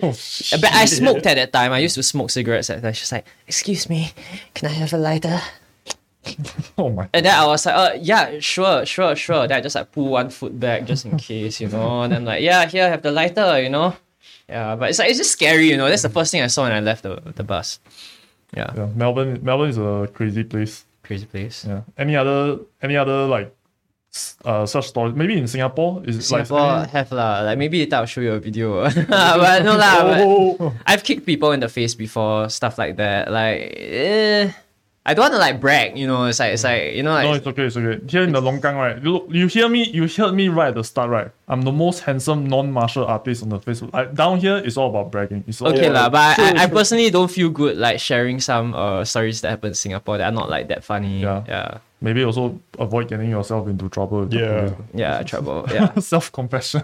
oh, 0.03 0.15
but 0.61 0.73
I 0.73 0.85
smoked 0.87 1.27
at 1.27 1.35
that 1.37 1.53
time. 1.53 1.73
I 1.73 1.79
used 1.79 1.95
to 1.97 2.03
smoke 2.03 2.31
cigarettes 2.31 2.71
at 2.71 2.83
that 2.83 2.89
time. 2.89 2.95
She's 2.95 3.13
like, 3.13 3.27
excuse 3.47 3.89
me, 3.89 4.13
can 4.55 4.69
I 4.69 4.73
have 4.73 4.93
a 4.93 4.99
lighter? 4.99 5.41
oh 6.79 6.91
my. 6.91 7.09
And 7.13 7.27
then 7.27 7.35
I 7.35 7.47
was 7.47 7.67
like, 7.67 7.75
uh, 7.75 7.99
yeah, 8.01 8.39
sure, 8.41 8.87
sure, 8.87 9.17
sure. 9.17 9.47
Then 9.49 9.59
I 9.59 9.61
just 9.61 9.75
like 9.75 9.93
pull 9.93 10.09
one 10.09 10.31
foot 10.31 10.59
back 10.59 10.85
just 10.85 11.05
in 11.05 11.17
case, 11.19 11.61
you 11.61 11.69
know. 11.69 12.03
And 12.03 12.15
I'm 12.15 12.25
like, 12.25 12.43
yeah, 12.43 12.67
here, 12.67 12.85
I 12.85 12.89
have 12.89 13.03
the 13.03 13.13
lighter, 13.13 13.61
you 13.61 13.69
know. 13.69 13.97
Yeah, 14.53 14.77
but 14.77 14.91
it's 14.93 15.01
like 15.01 15.09
it's 15.09 15.19
just 15.19 15.33
scary, 15.33 15.67
you 15.73 15.77
know. 15.81 15.89
That's 15.89 16.03
the 16.05 16.13
first 16.13 16.31
thing 16.31 16.43
I 16.45 16.49
saw 16.53 16.65
when 16.69 16.73
I 16.77 16.81
left 16.85 17.03
the, 17.09 17.17
the 17.35 17.43
bus. 17.45 17.81
Yeah, 18.55 18.69
Yeah, 18.77 18.89
Melbourne. 18.95 19.41
Melbourne 19.43 19.71
is 19.73 19.79
a 19.81 20.09
crazy 20.13 20.45
place. 20.45 20.85
crazy 21.03 21.25
place. 21.27 21.65
Yeah. 21.65 21.83
Any 21.97 22.15
other 22.17 22.61
any 22.85 22.97
other 23.01 23.25
like 23.27 23.49
uh 24.45 24.67
such 24.69 24.89
stories? 24.93 25.15
Maybe 25.17 25.39
in 25.41 25.49
Singapore 25.49 26.03
is 26.05 26.21
Singapore 26.29 26.85
like 26.85 26.91
have 26.93 27.11
lah. 27.17 27.41
Like 27.49 27.57
maybe 27.57 27.81
later 27.81 27.97
I'll 27.97 28.07
show 28.07 28.21
you 28.21 28.33
a 28.37 28.41
video. 28.41 28.85
but 29.09 29.65
no 29.65 29.73
lah. 29.81 30.05
but 30.05 30.21
Oh, 30.21 30.73
I've 30.85 31.03
kicked 31.03 31.25
people 31.25 31.53
in 31.57 31.61
the 31.65 31.69
face 31.73 31.95
before, 31.97 32.49
stuff 32.53 32.77
like 32.77 32.97
that. 33.01 33.33
Like, 33.33 33.73
eh, 33.73 34.53
I 35.05 35.15
don't 35.15 35.25
want 35.25 35.35
to 35.35 35.39
like 35.39 35.61
brag, 35.61 35.99
you 35.99 36.07
know. 36.07 36.27
It's 36.27 36.39
like 36.39 36.53
it's 36.55 36.63
like 36.63 36.95
you 36.95 37.03
know 37.03 37.11
like 37.11 37.25
no, 37.25 37.35
it's 37.35 37.47
okay, 37.47 37.65
it's 37.65 37.77
okay. 37.77 37.99
Here 38.07 38.23
in 38.23 38.31
the 38.31 38.41
Longkang, 38.41 38.77
right? 38.77 39.03
You 39.03 39.11
look, 39.15 39.27
you 39.31 39.49
hear 39.49 39.69
me, 39.69 39.83
you 39.91 40.07
heard 40.07 40.33
me 40.33 40.47
right 40.49 40.69
at 40.69 40.75
the 40.77 40.85
start, 40.85 41.11
right? 41.11 41.31
I'm 41.49 41.63
the 41.63 41.73
most 41.73 42.01
handsome 42.07 42.47
non-martial 42.47 43.05
artist 43.07 43.43
on 43.43 43.49
the 43.49 43.59
Facebook. 43.59 43.91
I, 43.93 44.05
down 44.05 44.39
here, 44.39 44.59
it's 44.59 44.77
all 44.77 44.91
about 44.91 45.11
bragging. 45.11 45.43
It's 45.49 45.61
all 45.61 45.69
Okay 45.75 45.87
about- 45.87 46.13
lah, 46.13 46.37
but 46.37 46.37
True, 46.37 46.45
I, 46.61 46.63
I 46.63 46.67
personally 46.79 47.11
don't 47.11 47.31
feel 47.31 47.51
good 47.51 47.79
like 47.79 47.99
sharing 47.99 48.39
some 48.39 48.75
uh 48.75 49.05
stories 49.05 49.41
that 49.41 49.51
happen 49.51 49.69
in 49.71 49.75
Singapore 49.75 50.19
that 50.19 50.27
are 50.33 50.37
not 50.37 50.49
like 50.49 50.69
that 50.69 50.85
funny. 50.85 51.23
Yeah. 51.23 51.43
Yeah. 51.49 51.79
Maybe 52.01 52.23
also 52.25 52.61
avoid 52.79 53.09
getting 53.09 53.31
yourself 53.31 53.67
into 53.67 53.89
trouble. 53.89 54.21
with 54.21 54.31
the 54.31 54.39
Yeah. 54.39 54.61
police. 54.71 54.75
Yeah, 54.95 55.23
trouble. 55.27 55.67
Yeah. 55.71 55.95
self 55.99 56.31
compassion. 56.31 56.83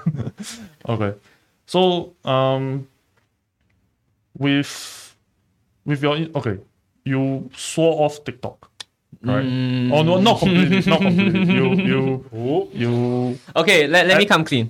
okay, 0.89 1.15
so 1.67 2.15
um, 2.25 2.89
with 4.37 5.15
with 5.85 6.03
your 6.03 6.17
okay, 6.35 6.59
you 7.09 7.49
swore 7.57 8.05
off 8.05 8.21
TikTok, 8.25 8.69
right? 9.25 9.45
Mm. 9.45 9.89
Oh 9.93 10.03
no, 10.05 10.21
not 10.21 10.39
completely, 10.45 10.85
not 10.85 11.01
completely. 11.01 11.55
You 11.57 11.65
you 11.81 12.01
Oh, 12.37 12.69
you 12.77 12.93
Okay, 13.57 13.89
let, 13.89 14.07
let 14.07 14.19
me 14.21 14.27
come 14.29 14.45
clean. 14.45 14.69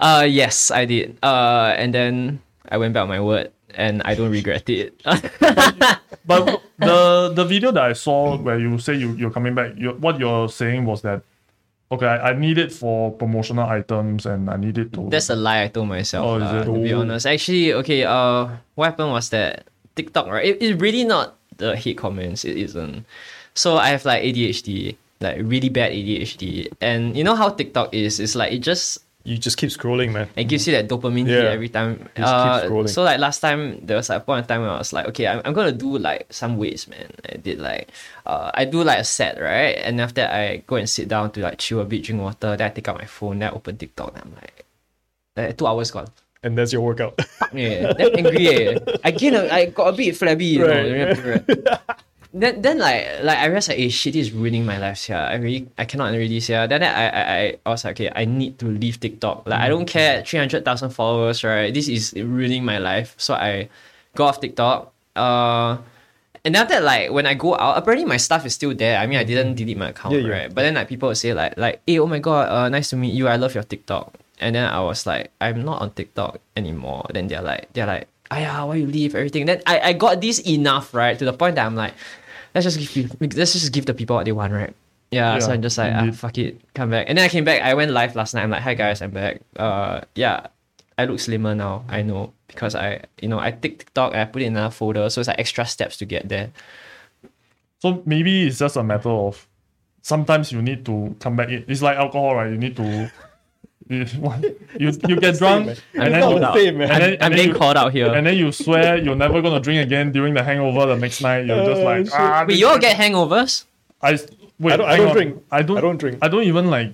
Uh 0.00 0.24
yes, 0.28 0.70
I 0.70 0.84
did. 0.88 1.18
Uh 1.22 1.74
and 1.76 1.92
then 1.92 2.40
I 2.68 2.76
went 2.80 2.94
back 2.94 3.02
on 3.04 3.08
my 3.08 3.20
word 3.20 3.52
and 3.74 4.02
I 4.04 4.14
don't 4.14 4.30
regret 4.30 4.68
it. 4.70 4.96
but 6.24 6.62
the 6.78 7.32
the 7.34 7.44
video 7.44 7.72
that 7.72 7.84
I 7.84 7.92
saw 7.92 8.36
where 8.36 8.58
you 8.58 8.78
say 8.78 8.94
you 8.94 9.12
you're 9.14 9.30
coming 9.34 9.54
back, 9.54 9.74
you 9.76 9.92
what 10.00 10.18
you're 10.18 10.48
saying 10.48 10.84
was 10.84 11.02
that 11.02 11.22
okay, 11.90 12.06
I, 12.06 12.30
I 12.30 12.32
need 12.36 12.58
it 12.58 12.72
for 12.72 13.12
promotional 13.12 13.66
items 13.68 14.26
and 14.26 14.50
I 14.50 14.56
need 14.56 14.76
it 14.78 14.92
to 14.92 15.08
That's 15.08 15.30
a 15.30 15.36
lie 15.36 15.64
I 15.64 15.68
told 15.68 15.88
myself. 15.88 16.26
Oh, 16.26 16.36
is 16.36 16.42
lah, 16.42 16.60
it? 16.62 16.64
to 16.68 16.72
be 16.78 16.92
honest. 16.92 17.26
Actually, 17.26 17.72
okay, 17.82 18.04
uh 18.04 18.48
what 18.74 18.92
happened 18.92 19.10
was 19.10 19.30
that 19.30 19.66
TikTok, 19.98 20.30
right? 20.30 20.46
It, 20.46 20.62
it's 20.62 20.78
really 20.80 21.02
not 21.02 21.34
the 21.58 21.74
hate 21.74 21.98
comments, 21.98 22.46
it 22.46 22.56
isn't. 22.56 23.02
So 23.58 23.76
I 23.76 23.90
have 23.90 24.06
like 24.06 24.22
ADHD, 24.22 24.94
like 25.20 25.42
really 25.42 25.68
bad 25.68 25.90
ADHD. 25.90 26.70
And 26.80 27.16
you 27.18 27.24
know 27.26 27.34
how 27.34 27.50
TikTok 27.50 27.90
is? 27.92 28.20
It's 28.22 28.38
like 28.38 28.52
it 28.54 28.62
just 28.62 29.02
you 29.28 29.36
just 29.36 29.58
keep 29.58 29.68
scrolling, 29.68 30.12
man. 30.12 30.30
It 30.36 30.44
gives 30.44 30.66
you 30.66 30.72
that 30.72 30.88
dopamine 30.88 31.26
hit 31.26 31.44
every 31.52 31.68
time. 31.68 32.08
Uh, 32.16 32.62
scrolling. 32.62 32.88
so 32.88 33.02
like 33.02 33.18
last 33.18 33.40
time 33.40 33.84
there 33.84 33.96
was 33.98 34.08
like 34.08 34.22
a 34.22 34.24
point 34.24 34.44
in 34.44 34.48
time 34.48 34.62
where 34.62 34.70
I 34.70 34.78
was 34.78 34.92
like, 34.94 35.06
okay, 35.08 35.26
I'm, 35.26 35.42
I'm 35.44 35.52
gonna 35.52 35.72
do 35.72 35.98
like 35.98 36.32
some 36.32 36.56
weights, 36.56 36.86
man. 36.88 37.10
I 37.28 37.36
did 37.36 37.58
like 37.58 37.90
uh 38.24 38.50
I 38.54 38.64
do 38.64 38.82
like 38.84 39.00
a 39.00 39.04
set, 39.04 39.40
right? 39.40 39.76
And 39.82 40.00
after 40.00 40.22
that 40.22 40.32
I 40.32 40.62
go 40.66 40.76
and 40.76 40.88
sit 40.88 41.08
down 41.08 41.32
to 41.32 41.42
like 41.42 41.58
chill 41.58 41.80
a 41.80 41.84
bit, 41.84 42.04
drink 42.04 42.22
water, 42.22 42.56
then 42.56 42.62
I 42.62 42.70
take 42.70 42.88
out 42.88 42.96
my 42.96 43.04
phone, 43.04 43.40
then 43.40 43.50
I 43.50 43.56
open 43.56 43.76
TikTok, 43.76 44.14
and 44.14 44.22
I'm 44.24 44.34
like, 44.34 44.64
like 45.36 45.58
two 45.58 45.66
hours 45.66 45.90
gone. 45.90 46.08
And 46.42 46.56
that's 46.56 46.72
your 46.72 46.82
workout. 46.82 47.20
Fuck 47.38 47.50
yeah, 47.52 47.92
then 47.94 48.14
angry 48.14 48.46
eh. 48.48 48.78
I 49.02 49.10
gain 49.10 49.34
a, 49.34 49.48
I 49.50 49.66
got 49.66 49.88
a 49.88 49.92
bit 49.96 50.16
flabby, 50.16 50.44
you 50.44 50.58
know. 50.60 50.68
Right. 50.70 50.82
during 50.86 51.02
that 51.08 51.18
period. 51.18 51.44
then 52.32 52.62
then 52.62 52.78
like 52.78 53.24
like 53.24 53.38
I 53.38 53.46
realized 53.46 53.68
like, 53.70 53.78
hey, 53.78 53.88
shit 53.88 54.14
is 54.14 54.30
ruining 54.30 54.64
my 54.64 54.78
life 54.78 55.02
here. 55.02 55.16
I 55.16 55.34
really 55.34 55.66
I 55.78 55.84
cannot 55.84 56.12
really 56.12 56.38
say. 56.40 56.54
Then 56.68 56.82
I, 56.82 56.86
I 56.86 57.08
I 57.10 57.56
I 57.66 57.68
was 57.70 57.82
like, 57.84 57.96
okay, 57.98 58.12
I 58.14 58.24
need 58.24 58.58
to 58.60 58.66
leave 58.66 59.00
TikTok. 59.00 59.48
Like 59.48 59.58
I 59.60 59.68
don't 59.68 59.86
care, 59.86 60.22
three 60.22 60.38
hundred 60.38 60.64
thousand 60.64 60.90
followers, 60.90 61.42
right? 61.42 61.74
This 61.74 61.88
is 61.88 62.12
ruining 62.14 62.64
my 62.64 62.78
life. 62.78 63.14
So 63.18 63.34
I 63.34 63.68
go 64.14 64.24
off 64.30 64.40
TikTok. 64.40 64.92
Uh 65.16 65.78
and 66.44 66.54
after 66.54 66.74
that, 66.78 66.84
like 66.84 67.10
when 67.10 67.26
I 67.26 67.34
go 67.34 67.58
out, 67.58 67.76
apparently 67.76 68.06
my 68.06 68.16
stuff 68.16 68.46
is 68.46 68.54
still 68.54 68.72
there. 68.74 68.96
I 69.00 69.06
mean, 69.10 69.18
I 69.18 69.24
didn't 69.24 69.56
delete 69.56 69.76
my 69.76 69.88
account, 69.90 70.14
Yeah, 70.14 70.20
yeah. 70.20 70.32
right? 70.46 70.54
But 70.54 70.62
then 70.62 70.74
like 70.74 70.86
people 70.88 71.08
would 71.08 71.18
say 71.18 71.34
like 71.34 71.58
like, 71.58 71.82
hey, 71.84 71.98
oh 71.98 72.06
my 72.06 72.20
god, 72.20 72.46
uh, 72.48 72.68
nice 72.68 72.90
to 72.90 72.96
meet 72.96 73.12
you. 73.12 73.26
I 73.26 73.34
love 73.36 73.54
your 73.58 73.64
TikTok. 73.64 74.14
And 74.40 74.54
then 74.54 74.68
I 74.70 74.80
was 74.80 75.06
like, 75.06 75.30
I'm 75.40 75.64
not 75.64 75.82
on 75.82 75.90
TikTok 75.92 76.38
anymore. 76.56 77.06
Then 77.12 77.26
they're 77.28 77.42
like, 77.42 77.72
they're 77.72 77.86
like, 77.86 78.08
Aya, 78.30 78.66
why 78.66 78.76
you 78.76 78.86
leave 78.86 79.14
everything? 79.14 79.46
Then 79.46 79.62
I, 79.66 79.80
I 79.80 79.92
got 79.94 80.20
this 80.20 80.38
enough, 80.46 80.92
right? 80.94 81.18
To 81.18 81.24
the 81.24 81.32
point 81.32 81.56
that 81.56 81.66
I'm 81.66 81.74
like, 81.74 81.94
let's 82.54 82.64
just 82.64 82.78
give 82.78 82.96
you- 82.96 83.28
let's 83.34 83.52
just 83.52 83.72
give 83.72 83.86
the 83.86 83.94
people 83.94 84.16
what 84.16 84.24
they 84.26 84.32
want, 84.32 84.52
right? 84.52 84.74
Yeah, 85.10 85.38
so 85.40 85.52
I'm 85.52 85.62
just 85.62 85.78
like, 85.78 85.92
ah, 85.94 86.10
fuck 86.12 86.36
it, 86.36 86.60
come 86.74 86.90
back. 86.90 87.06
And 87.08 87.16
then 87.16 87.24
I 87.24 87.28
came 87.28 87.44
back. 87.44 87.62
I 87.62 87.72
went 87.74 87.90
live 87.92 88.14
last 88.14 88.34
night. 88.34 88.42
I'm 88.42 88.50
like, 88.50 88.60
hi 88.62 88.74
guys, 88.74 89.00
I'm 89.00 89.10
back. 89.10 89.40
Uh, 89.56 90.02
yeah, 90.14 90.48
I 90.98 91.06
look 91.06 91.18
slimmer 91.20 91.54
now. 91.54 91.84
I 91.88 92.02
know. 92.02 92.32
because 92.48 92.74
I 92.74 93.04
you 93.22 93.28
know 93.28 93.38
I 93.38 93.50
take 93.52 93.78
TikTok 93.78 94.12
and 94.12 94.20
I 94.20 94.24
put 94.26 94.42
it 94.42 94.46
in 94.46 94.56
another 94.56 94.70
folder, 94.72 95.08
so 95.08 95.20
it's 95.20 95.28
like 95.28 95.38
extra 95.38 95.64
steps 95.64 95.96
to 95.98 96.04
get 96.04 96.28
there. 96.28 96.50
So 97.80 98.02
maybe 98.04 98.46
it's 98.48 98.58
just 98.58 98.76
a 98.76 98.82
matter 98.82 99.08
of 99.08 99.46
sometimes 100.02 100.50
you 100.52 100.60
need 100.62 100.84
to 100.86 101.14
come 101.20 101.36
back 101.36 101.48
in. 101.48 101.64
It's 101.68 101.80
like 101.82 101.96
alcohol, 101.96 102.34
right? 102.36 102.50
You 102.50 102.58
need 102.58 102.76
to 102.76 103.10
you 103.90 104.06
you, 104.78 104.92
you 105.08 105.16
get 105.16 105.38
drunk 105.38 105.66
man. 105.66 105.76
and 105.94 106.14
then, 106.14 106.22
called 106.22 106.42
the 106.42 106.48
out. 106.48 106.54
same, 106.56 106.80
and 106.80 106.90
then, 106.90 107.12
I'm, 107.14 107.18
and 107.20 107.34
being 107.34 107.48
you, 107.48 107.54
called 107.54 107.76
out 107.76 107.92
here. 107.92 108.12
and 108.12 108.26
then 108.26 108.36
you 108.36 108.52
swear 108.52 108.96
you're 108.98 109.16
never 109.16 109.40
gonna 109.40 109.60
drink 109.60 109.80
again 109.82 110.12
during 110.12 110.34
the 110.34 110.42
hangover 110.42 110.86
the 110.86 110.96
next 110.96 111.22
night. 111.22 111.46
You're 111.46 111.64
just 111.64 111.80
Oh, 111.80 111.84
like 111.84 112.04
shit. 112.06 112.14
ah. 112.14 112.44
Wait, 112.46 112.58
you 112.58 112.66
all 112.68 112.78
get 112.78 112.96
hangovers? 112.96 113.64
I 114.02 114.18
wait. 114.60 114.72
I 114.72 114.76
don't- 114.76 114.88
I 114.88 114.96
don't 114.98 115.12
drink. 115.14 115.42
I 115.50 115.62
don't. 115.62 115.78
I 115.78 115.80
don't 115.80 115.96
drink. 115.96 116.18
I 116.22 116.28
don't 116.28 116.44
even 116.44 116.68
like 116.70 116.92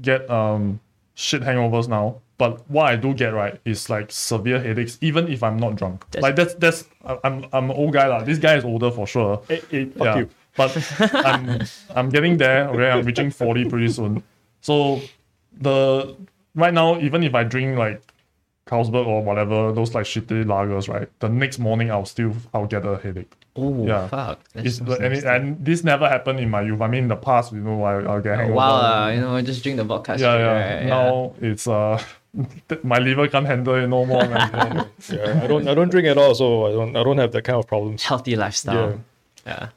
get 0.00 0.28
um 0.30 0.80
shit 1.14 1.42
hangovers 1.42 1.88
now. 1.88 2.20
But 2.38 2.68
what 2.70 2.84
I 2.84 2.96
do 2.96 3.14
get 3.14 3.32
right 3.32 3.58
is 3.64 3.88
like 3.88 4.12
severe 4.12 4.60
headaches, 4.60 4.98
even 5.00 5.28
if 5.32 5.42
I'm 5.42 5.56
not 5.56 5.76
drunk. 5.76 6.04
That's- 6.10 6.22
like 6.22 6.36
that's 6.36 6.54
that's 6.54 6.84
I- 7.04 7.18
I'm 7.24 7.46
I'm 7.52 7.70
an 7.70 7.76
old 7.76 7.94
guy 7.94 8.06
lah. 8.08 8.20
This 8.24 8.38
guy 8.38 8.56
is 8.56 8.64
older 8.64 8.90
for 8.90 9.06
sure. 9.06 9.40
Hey, 9.48 9.62
hey, 9.70 9.84
fuck 9.86 10.04
yeah, 10.04 10.16
you. 10.18 10.28
but 10.54 10.70
I'm 11.14 11.62
I'm 11.96 12.08
getting 12.10 12.36
there. 12.36 12.68
Okay, 12.68 12.90
I'm 12.90 13.04
reaching 13.06 13.30
forty 13.30 13.64
pretty 13.64 13.88
soon. 13.88 14.22
So 14.60 15.00
the 15.60 16.16
right 16.54 16.72
now, 16.74 16.98
even 17.00 17.22
if 17.22 17.34
I 17.34 17.44
drink 17.44 17.78
like 17.78 18.00
Carlsberg 18.66 19.06
or 19.06 19.22
whatever 19.22 19.72
those 19.72 19.94
like 19.94 20.04
shitty 20.06 20.44
lagers, 20.44 20.88
right? 20.88 21.08
The 21.20 21.28
next 21.28 21.58
morning 21.58 21.90
I'll 21.90 22.04
still 22.06 22.32
I'll 22.52 22.66
get 22.66 22.84
a 22.84 22.96
headache. 22.98 23.32
Oh 23.54 23.86
Yeah. 23.86 24.08
fuck. 24.08 24.40
It's, 24.54 24.78
and, 24.80 25.14
it, 25.14 25.24
and 25.24 25.64
this 25.64 25.82
never 25.84 26.08
happened 26.08 26.40
in 26.40 26.50
my 26.50 26.60
youth. 26.62 26.80
I 26.82 26.88
mean, 26.88 27.04
in 27.04 27.08
the 27.08 27.16
past, 27.16 27.52
you 27.52 27.60
know, 27.60 27.82
I, 27.84 28.02
I'll 28.02 28.20
get 28.20 28.36
hangover. 28.36 28.54
wow, 28.56 29.04
uh, 29.04 29.08
you 29.10 29.20
know, 29.20 29.34
I 29.36 29.40
just 29.42 29.62
drink 29.62 29.76
the 29.78 29.84
vodka. 29.84 30.16
yeah, 30.18 30.36
yeah. 30.36 30.74
right? 30.76 30.86
Now 30.86 31.32
it's 31.40 31.66
uh, 31.66 32.02
my 32.82 32.98
liver 32.98 33.28
can't 33.28 33.46
handle 33.46 33.74
it 33.76 33.86
no 33.86 34.04
more. 34.04 34.26
Man. 34.28 34.90
Yeah, 35.08 35.40
I 35.42 35.46
don't 35.46 35.66
I 35.68 35.74
don't 35.74 35.88
drink 35.90 36.06
at 36.08 36.18
all, 36.18 36.34
so 36.34 36.66
I 36.66 36.72
don't 36.72 36.96
I 36.96 37.02
don't 37.02 37.18
have 37.18 37.32
that 37.32 37.42
kind 37.44 37.58
of 37.58 37.66
problems. 37.66 38.02
healthy 38.02 38.34
lifestyle. 38.36 39.00
Yeah, 39.46 39.68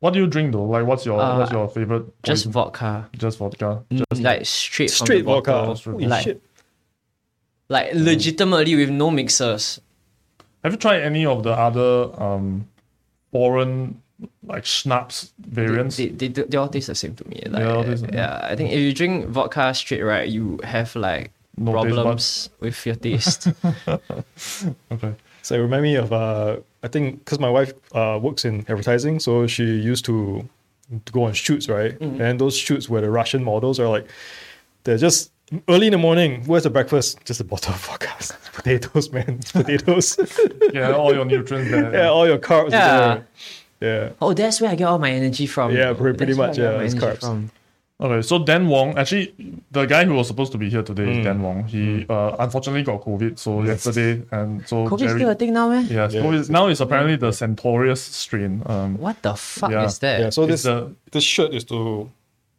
what 0.00 0.12
do 0.12 0.18
you 0.20 0.26
drink 0.26 0.52
though? 0.52 0.64
Like, 0.64 0.86
what's 0.86 1.04
your 1.06 1.20
Uh, 1.20 1.38
what's 1.38 1.50
your 1.52 1.68
favorite? 1.68 2.04
just 2.22 2.44
poison? 2.44 2.52
vodka, 2.52 3.08
just 3.16 3.38
vodka. 3.38 3.82
Mm, 3.90 4.02
Just 4.10 4.22
like 4.22 4.46
straight 4.46 4.90
from 4.90 5.06
Straight 5.06 5.18
the 5.20 5.24
bottle. 5.24 5.66
vodka. 5.74 5.90
Holy 5.90 6.06
like, 6.06 6.24
shit. 6.24 6.42
like 7.68 7.90
legitimately 7.94 8.76
with 8.76 8.90
no 8.90 9.10
mixers. 9.10 9.80
Have 10.64 10.72
you 10.72 10.78
tried 10.78 11.02
any 11.02 11.24
of 11.26 11.42
the 11.42 11.52
other 11.52 12.10
um 12.22 12.66
foreign 13.32 14.02
like 14.46 14.64
schnapps 14.64 15.32
variants? 15.38 15.96
They, 15.96 16.08
they, 16.08 16.28
they, 16.28 16.42
they 16.42 16.56
all 16.56 16.68
taste 16.68 16.86
the 16.88 16.94
same 16.94 17.14
to 17.16 17.28
me. 17.28 17.42
Like, 17.46 17.62
They 17.62 17.64
all 17.64 17.84
yeah, 18.14 18.40
I 18.42 18.56
think 18.56 18.70
if 18.72 18.78
you 18.80 18.92
drink 18.92 19.26
vodka 19.26 19.72
straight, 19.74 20.02
right, 20.02 20.28
you 20.28 20.58
have 20.64 20.94
like 20.96 21.30
No 21.56 21.72
taste 21.82 21.94
buds? 21.94 21.94
problems 21.94 22.50
with 22.60 22.86
your 22.86 22.94
taste. 22.96 23.48
Okay. 24.92 25.14
So 25.42 25.54
it 25.54 25.58
remind 25.58 25.82
me 25.82 25.94
of 25.96 26.12
uh, 26.12 26.58
I 26.82 26.88
think 26.88 27.18
because 27.24 27.38
my 27.38 27.50
wife 27.50 27.72
uh 27.92 28.18
works 28.22 28.44
in 28.44 28.60
advertising, 28.68 29.20
so 29.20 29.46
she 29.46 29.64
used 29.64 30.04
to 30.06 30.48
to 31.04 31.12
go 31.12 31.24
on 31.24 31.32
shoots, 31.34 31.68
right? 31.68 31.98
Mm-hmm. 31.98 32.20
And 32.20 32.40
those 32.40 32.56
shoots 32.56 32.88
where 32.88 33.00
the 33.02 33.10
Russian 33.10 33.44
models 33.44 33.78
are 33.80 33.88
like, 33.88 34.06
they're 34.84 34.96
just 34.98 35.30
early 35.68 35.86
in 35.86 35.92
the 35.92 35.98
morning. 35.98 36.42
Where's 36.46 36.62
the 36.64 36.70
breakfast? 36.70 37.18
Just 37.24 37.40
a 37.40 37.44
bottle 37.44 37.74
of 37.74 37.80
vodka, 37.84 38.08
potatoes, 38.52 39.12
man, 39.12 39.38
potatoes. 39.52 40.18
Yeah, 40.72 40.92
all 40.92 41.14
your 41.14 41.24
nutrients 41.24 41.70
there. 41.70 41.92
yeah, 41.94 42.08
all 42.08 42.26
your 42.26 42.38
carbs. 42.38 42.70
Yeah. 42.72 42.98
there. 42.98 43.26
Yeah. 43.80 44.10
oh, 44.20 44.34
that's 44.34 44.60
where 44.60 44.70
I 44.70 44.74
get 44.74 44.84
all 44.84 44.98
my 44.98 45.10
energy 45.10 45.46
from. 45.46 45.72
Yeah, 45.74 45.92
pretty- 45.94 46.16
pretty 46.18 46.32
That's 46.34 46.58
where 46.58 46.68
I 46.68 46.78
much, 46.78 46.80
yeah, 46.80 46.84
it's 46.84 46.94
carbs. 46.94 47.20
from. 47.20 47.50
Okay, 48.00 48.22
so 48.22 48.38
Dan 48.38 48.68
Wong, 48.68 48.96
actually, 48.96 49.34
the 49.72 49.84
guy 49.84 50.04
who 50.04 50.14
was 50.14 50.28
supposed 50.28 50.52
to 50.52 50.58
be 50.58 50.70
here 50.70 50.84
today 50.84 51.02
Mm. 51.02 51.18
is 51.18 51.24
Dan 51.24 51.42
Wong. 51.42 51.64
He 51.66 52.06
uh, 52.08 52.36
unfortunately 52.38 52.84
got 52.84 53.02
COVID, 53.02 53.36
so 53.40 53.64
yesterday, 53.64 54.22
and 54.30 54.62
so 54.68 54.86
COVID 54.86 54.98
Jerry, 55.00 55.18
still 55.18 55.30
a 55.30 55.34
thing 55.34 55.52
now, 55.52 55.68
man? 55.68 55.84
yes, 55.90 56.14
Yeah. 56.14 56.22
COVID, 56.22 56.48
now 56.48 56.68
it's 56.68 56.78
apparently 56.78 57.16
the 57.16 57.32
Centaurus 57.32 58.00
strain. 58.00 58.62
Um, 58.66 58.98
What 58.98 59.20
the 59.22 59.34
fuck 59.34 59.72
Yeah. 59.72 59.84
is 59.86 59.98
that? 59.98 60.20
Yeah. 60.20 60.30
So 60.30 60.42
it's 60.44 60.50
this 60.52 60.62
the 60.62 60.94
this 61.10 61.24
shirt 61.24 61.52
is 61.52 61.64
to, 61.74 62.08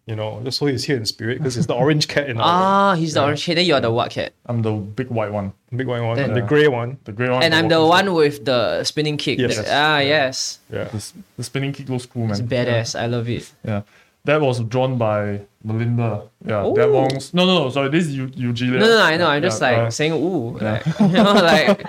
you 0.07 0.15
know, 0.19 0.41
just 0.43 0.57
so 0.59 0.65
he's 0.65 0.83
here 0.83 0.97
in 0.97 1.05
spirit 1.05 1.37
because 1.37 1.55
it's 1.55 1.67
the 1.67 1.73
orange 1.83 2.09
cat 2.09 2.27
in 2.27 2.35
our 2.35 2.43
Ah, 2.43 2.95
he's 2.99 3.13
the 3.13 3.23
orange 3.23 3.45
cat. 3.45 3.55
Then 3.55 3.65
you're 3.65 3.79
the 3.79 3.91
what 3.95 4.11
cat? 4.11 4.33
I'm 4.45 4.61
the 4.61 4.73
big 4.73 5.07
white 5.07 5.31
one, 5.31 5.53
big 5.73 5.87
white 5.87 6.03
one, 6.03 6.17
Then- 6.17 6.31
and 6.31 6.35
the 6.35 6.41
grey 6.43 6.67
one. 6.67 6.97
the 7.05 7.13
grey 7.13 7.29
one. 7.29 7.43
And 7.43 7.55
I'm 7.55 7.69
the 7.69 7.79
one 7.79 8.11
with 8.13 8.43
the 8.43 8.83
spinning 8.83 9.15
kick. 9.15 9.39
Yes. 9.39 9.55
That- 9.55 9.71
Yes. 9.71 9.71
ah, 9.71 9.99
yes. 9.99 10.59
Yeah. 10.67 10.83
The, 10.91 10.99
the 11.37 11.43
spinning 11.47 11.71
kick 11.71 11.87
looks 11.87 12.05
cool, 12.05 12.23
man. 12.27 12.31
It's 12.35 12.41
badass. 12.43 12.99
I 12.99 13.05
love 13.07 13.29
it. 13.29 13.47
Yeah. 13.63 13.83
That 14.25 14.41
was 14.41 14.59
drawn 14.61 14.97
by 14.97 15.41
Melinda. 15.63 16.23
Yeah, 16.45 16.65
Ooh. 16.65 16.75
Dan 16.75 16.91
Wong's. 16.91 17.33
No, 17.33 17.45
no, 17.45 17.63
no. 17.63 17.69
Sorry, 17.69 17.89
this 17.89 18.05
is 18.07 18.15
Eu- 18.15 18.31
Eugenia. 18.35 18.79
No, 18.79 18.85
no, 18.85 18.97
no, 18.97 19.01
I 19.03 19.17
know. 19.17 19.27
I'm 19.27 19.41
just 19.41 19.61
Yeah, 19.61 19.69
like 19.69 19.77
uh, 19.77 19.89
saying, 19.91 20.13
ooh. 20.13 20.57
Like, 20.57 20.85
you 20.99 21.07
know, 21.07 21.33
like, 21.33 21.85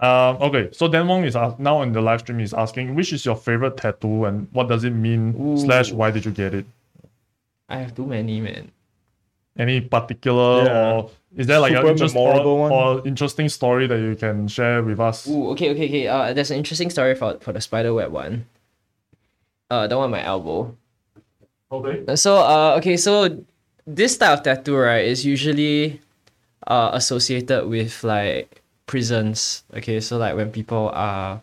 Um, 0.00 0.36
okay, 0.42 0.68
so 0.72 0.88
Dan 0.88 1.06
Wong 1.06 1.24
is 1.24 1.36
ask- 1.36 1.58
now 1.60 1.82
in 1.82 1.92
the 1.92 2.00
live 2.02 2.20
stream. 2.20 2.38
He's 2.40 2.52
asking, 2.52 2.94
which 2.96 3.12
is 3.12 3.24
your 3.24 3.36
favorite 3.36 3.76
tattoo 3.76 4.24
and 4.24 4.48
what 4.52 4.68
does 4.68 4.82
it 4.84 4.90
mean? 4.90 5.34
Ooh. 5.40 5.56
Slash, 5.58 5.92
why 5.92 6.10
did 6.10 6.24
you 6.24 6.32
get 6.32 6.54
it? 6.54 6.66
I 7.68 7.78
have 7.78 7.94
too 7.94 8.06
many, 8.06 8.40
man. 8.40 8.70
Any 9.56 9.80
particular 9.80 10.64
Yeah. 10.64 10.92
or 10.92 11.10
is 11.36 11.46
there 11.46 11.60
like 11.60 11.72
Super 11.72 11.84
an 11.86 11.90
interest 11.92 12.16
or, 12.16 12.58
one? 12.58 12.72
or 12.72 13.06
interesting 13.06 13.48
story 13.48 13.86
that 13.86 13.98
you 14.00 14.16
can 14.16 14.48
share 14.48 14.82
with 14.82 14.98
us? 14.98 15.28
Ooh, 15.28 15.50
okay, 15.50 15.70
okay, 15.70 15.86
okay. 15.86 16.06
Uh, 16.08 16.32
there's 16.32 16.50
an 16.50 16.56
interesting 16.58 16.90
story 16.90 17.14
for, 17.14 17.38
for 17.38 17.52
the 17.52 17.60
spider 17.60 17.94
web 17.94 18.10
one. 18.12 18.46
Uh, 19.70 19.86
the 19.86 19.96
one 19.96 20.04
on 20.06 20.10
my 20.10 20.22
elbow. 20.24 20.76
Okay. 21.72 22.04
So 22.16 22.36
uh 22.36 22.76
okay, 22.78 22.96
so 22.96 23.32
this 23.86 24.18
type 24.18 24.38
of 24.38 24.44
tattoo 24.44 24.76
right 24.76 25.04
is 25.08 25.24
usually 25.24 26.00
uh 26.66 26.90
associated 26.92 27.66
with 27.66 28.04
like 28.04 28.60
prisons. 28.86 29.64
Okay, 29.72 30.00
so 30.00 30.18
like 30.18 30.36
when 30.36 30.52
people 30.52 30.90
are 30.92 31.40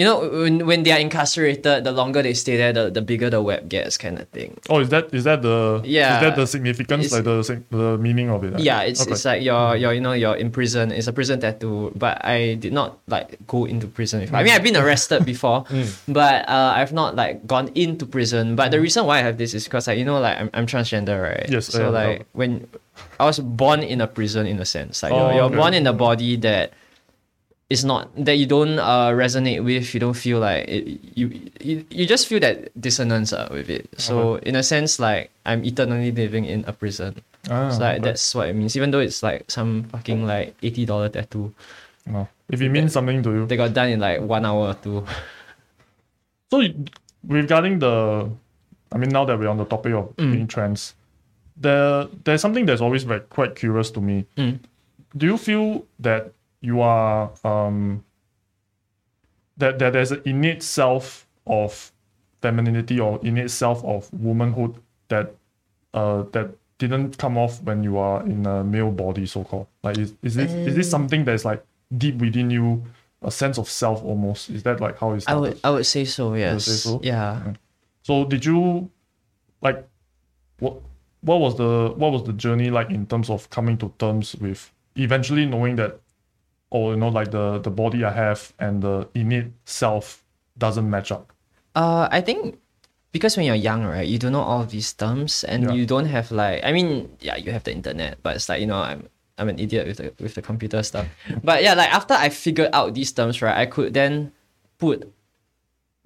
you 0.00 0.04
know 0.08 0.24
when 0.44 0.64
when 0.64 0.80
they 0.82 0.92
are 0.96 0.98
incarcerated, 0.98 1.84
the 1.84 1.92
longer 1.92 2.22
they 2.24 2.32
stay 2.32 2.56
there, 2.56 2.72
the, 2.72 2.88
the 2.88 3.02
bigger 3.04 3.28
the 3.28 3.42
web 3.44 3.68
gets 3.68 4.00
kind 4.00 4.16
of 4.18 4.24
thing. 4.32 4.56
Oh, 4.72 4.80
is 4.80 4.88
that 4.88 5.12
is 5.12 5.24
that 5.28 5.42
the 5.44 5.82
Yeah. 5.84 6.16
is 6.16 6.20
that 6.24 6.34
the 6.40 6.46
significance 6.48 7.12
It's- 7.12 7.16
like 7.20 7.28
the 7.28 7.36
the 7.76 7.98
meaning 8.00 8.32
of 8.32 8.40
it? 8.48 8.56
Yeah, 8.64 8.80
it's 8.88 9.02
Okay. 9.04 9.12
it's 9.12 9.24
like 9.28 9.42
you're 9.44 9.76
you're 9.76 9.92
you 9.92 10.00
know 10.00 10.16
you're 10.16 10.36
in 10.40 10.48
prison. 10.50 10.88
It's 10.88 11.04
a 11.06 11.12
prison 11.12 11.36
tattoo, 11.44 11.92
but 12.00 12.16
I 12.24 12.56
did 12.56 12.72
not 12.72 12.96
like 13.12 13.36
go 13.44 13.68
into 13.68 13.84
prison 13.92 14.24
before. 14.24 14.40
I 14.40 14.42
mean, 14.42 14.54
I've 14.56 14.64
been 14.64 14.80
arrested 14.80 15.28
before, 15.28 15.68
but 16.08 16.48
uh, 16.48 16.72
I've 16.80 16.96
not 16.96 17.12
like 17.20 17.44
gone 17.46 17.68
into 17.76 18.06
prison. 18.08 18.56
But 18.56 18.72
the 18.72 18.80
reason 18.80 19.04
why 19.04 19.20
I 19.20 19.22
have 19.28 19.36
this 19.36 19.52
is 19.52 19.68
because 19.68 19.84
like 19.90 19.98
you 20.00 20.08
know 20.08 20.16
like 20.16 20.40
I'm, 20.40 20.48
I'm 20.56 20.64
transgender, 20.64 21.20
right? 21.20 21.44
Yes, 21.52 21.66
So 21.68 21.90
like 21.92 22.24
when 22.32 22.64
I 23.20 23.24
was 23.28 23.36
born 23.38 23.84
in 23.84 24.00
a 24.00 24.08
prison, 24.08 24.46
in 24.48 24.56
a 24.60 24.64
sense, 24.64 25.02
like 25.04 25.12
Oh, 25.12 25.28
you're, 25.28 25.34
you're 25.44 25.50
okay. 25.52 25.60
born 25.60 25.74
in 25.76 25.84
a 25.86 25.92
body 25.92 26.36
that 26.40 26.72
is 27.70 27.84
not 27.86 28.10
that 28.18 28.34
you 28.36 28.46
don't 28.46 28.78
uh, 28.82 29.14
resonate 29.14 29.62
with. 29.64 29.94
You 29.94 30.00
don't 30.00 30.18
feel 30.18 30.40
like 30.42 30.66
it, 30.68 30.98
you, 31.14 31.30
you 31.62 31.86
you 31.88 32.04
just 32.04 32.26
feel 32.26 32.40
that 32.42 32.74
dissonance 32.74 33.32
uh, 33.32 33.46
with 33.50 33.70
it. 33.70 33.86
So 33.96 34.36
in 34.42 34.56
a 34.58 34.62
sense, 34.62 34.98
like 34.98 35.30
I'm 35.46 35.62
eternally 35.64 36.10
living 36.10 36.44
in 36.44 36.64
a 36.66 36.72
prison. 36.74 37.22
Ah, 37.48 37.70
So 37.70 37.78
like 37.80 38.02
that's 38.02 38.34
what 38.34 38.48
it 38.50 38.54
means. 38.58 38.74
Even 38.76 38.90
though 38.90 38.98
it's 39.00 39.22
like 39.22 39.46
some 39.50 39.84
fucking 39.94 40.26
like 40.26 40.54
eighty 40.66 40.84
dollar 40.84 41.08
tattoo, 41.08 41.54
Oh. 42.10 42.26
If 42.50 42.58
it 42.60 42.68
means 42.74 42.92
something 42.92 43.22
to 43.22 43.30
you. 43.30 43.46
they 43.46 43.54
got 43.56 43.72
done 43.72 43.88
in 43.94 44.00
like 44.02 44.18
one 44.20 44.42
hour 44.44 44.74
or 44.74 44.74
two. 44.74 45.06
So 46.50 46.62
regarding 47.26 47.78
the, 47.78 48.28
I 48.90 48.98
mean, 48.98 49.10
now 49.10 49.24
that 49.24 49.38
we're 49.38 49.48
on 49.48 49.58
the 49.58 49.64
topic 49.64 49.94
of 49.94 50.10
Mm. 50.16 50.32
being 50.32 50.46
trans, 50.50 50.94
there 51.56 52.08
there's 52.24 52.40
something 52.42 52.66
that's 52.66 52.80
always 52.82 53.06
like 53.06 53.30
quite 53.30 53.54
curious 53.54 53.90
to 53.94 54.00
me. 54.00 54.26
Mm. 54.36 54.58
Do 55.16 55.26
you 55.26 55.38
feel 55.38 55.86
that 56.00 56.32
you 56.60 56.80
are 56.80 57.30
um 57.44 58.04
that 59.56 59.78
that 59.78 59.92
there's 59.92 60.12
an 60.12 60.22
innate 60.24 60.62
self 60.62 61.26
of 61.46 61.92
femininity 62.42 62.98
or 63.00 63.18
innate 63.22 63.50
self 63.50 63.84
of 63.84 64.12
womanhood 64.12 64.74
that 65.08 65.34
uh 65.94 66.22
that 66.32 66.50
didn't 66.78 67.18
come 67.18 67.36
off 67.36 67.62
when 67.62 67.82
you 67.84 67.98
are 67.98 68.22
in 68.24 68.46
a 68.46 68.64
male 68.64 68.90
body 68.90 69.26
so 69.26 69.44
called 69.44 69.66
like 69.82 69.98
is, 69.98 70.14
is 70.22 70.36
it 70.36 70.50
is 70.50 70.74
this 70.74 70.86
Um. 70.86 70.90
something 70.90 71.24
that's 71.24 71.44
like 71.44 71.64
deep 71.96 72.16
within 72.16 72.50
you 72.50 72.82
a 73.22 73.30
sense 73.30 73.58
of 73.58 73.68
self 73.68 74.02
almost 74.02 74.48
is 74.48 74.62
that 74.62 74.80
like 74.80 74.98
how 74.98 75.12
it 75.12 75.24
I 75.26 75.34
would 75.34 75.60
I 75.62 75.70
would 75.70 75.84
say 75.86 76.06
so. 76.06 76.34
Yes. 76.34 76.64
say 76.64 76.72
so? 76.72 77.00
Yeah. 77.02 77.52
So 78.02 78.24
did 78.24 78.44
you 78.46 78.90
like 79.60 79.86
what 80.58 80.80
what 81.20 81.38
was 81.40 81.56
the 81.58 81.92
what 81.96 82.12
was 82.12 82.24
the 82.24 82.32
journey 82.32 82.70
like 82.70 82.88
in 82.90 83.06
terms 83.06 83.28
of 83.28 83.50
coming 83.50 83.76
to 83.78 83.92
terms 83.98 84.34
with 84.36 84.72
eventually 84.96 85.44
knowing 85.44 85.76
that 85.76 86.00
oh 86.72 86.90
you 86.90 86.96
know 86.96 87.08
like 87.08 87.30
the 87.30 87.58
the 87.58 87.70
body 87.70 88.04
I 88.04 88.12
have 88.12 88.52
and 88.58 88.82
the 88.82 89.08
innate 89.14 89.52
self 89.64 90.24
doesn't 90.58 90.88
match 90.88 91.10
up. 91.12 91.32
Uh, 91.74 92.08
I 92.10 92.20
think 92.20 92.58
because 93.12 93.36
when 93.36 93.46
you're 93.46 93.54
young, 93.56 93.84
right, 93.84 94.06
you 94.06 94.18
don't 94.18 94.32
know 94.32 94.42
all 94.42 94.64
these 94.64 94.92
terms, 94.92 95.44
and 95.44 95.64
Yeah. 95.64 95.72
you 95.72 95.86
don't 95.86 96.06
have 96.06 96.30
like 96.30 96.62
I 96.64 96.72
mean, 96.72 97.16
yeah, 97.20 97.36
you 97.36 97.52
have 97.52 97.64
the 97.64 97.72
internet, 97.72 98.18
but 98.22 98.36
it's 98.36 98.48
like 98.48 98.60
you 98.60 98.66
know 98.66 98.78
I'm. 98.78 99.08
I'm 99.40 99.48
an 99.48 99.58
idiot 99.58 99.86
with 99.86 99.96
the 99.96 100.12
with 100.20 100.34
the 100.34 100.42
computer 100.42 100.82
stuff, 100.82 101.06
but 101.42 101.62
yeah, 101.62 101.72
like 101.72 101.88
after 101.88 102.12
I 102.12 102.28
figured 102.28 102.68
out 102.74 102.92
these 102.92 103.10
terms, 103.10 103.40
right, 103.40 103.56
I 103.56 103.64
could 103.64 103.94
then 103.94 104.32
put 104.76 105.10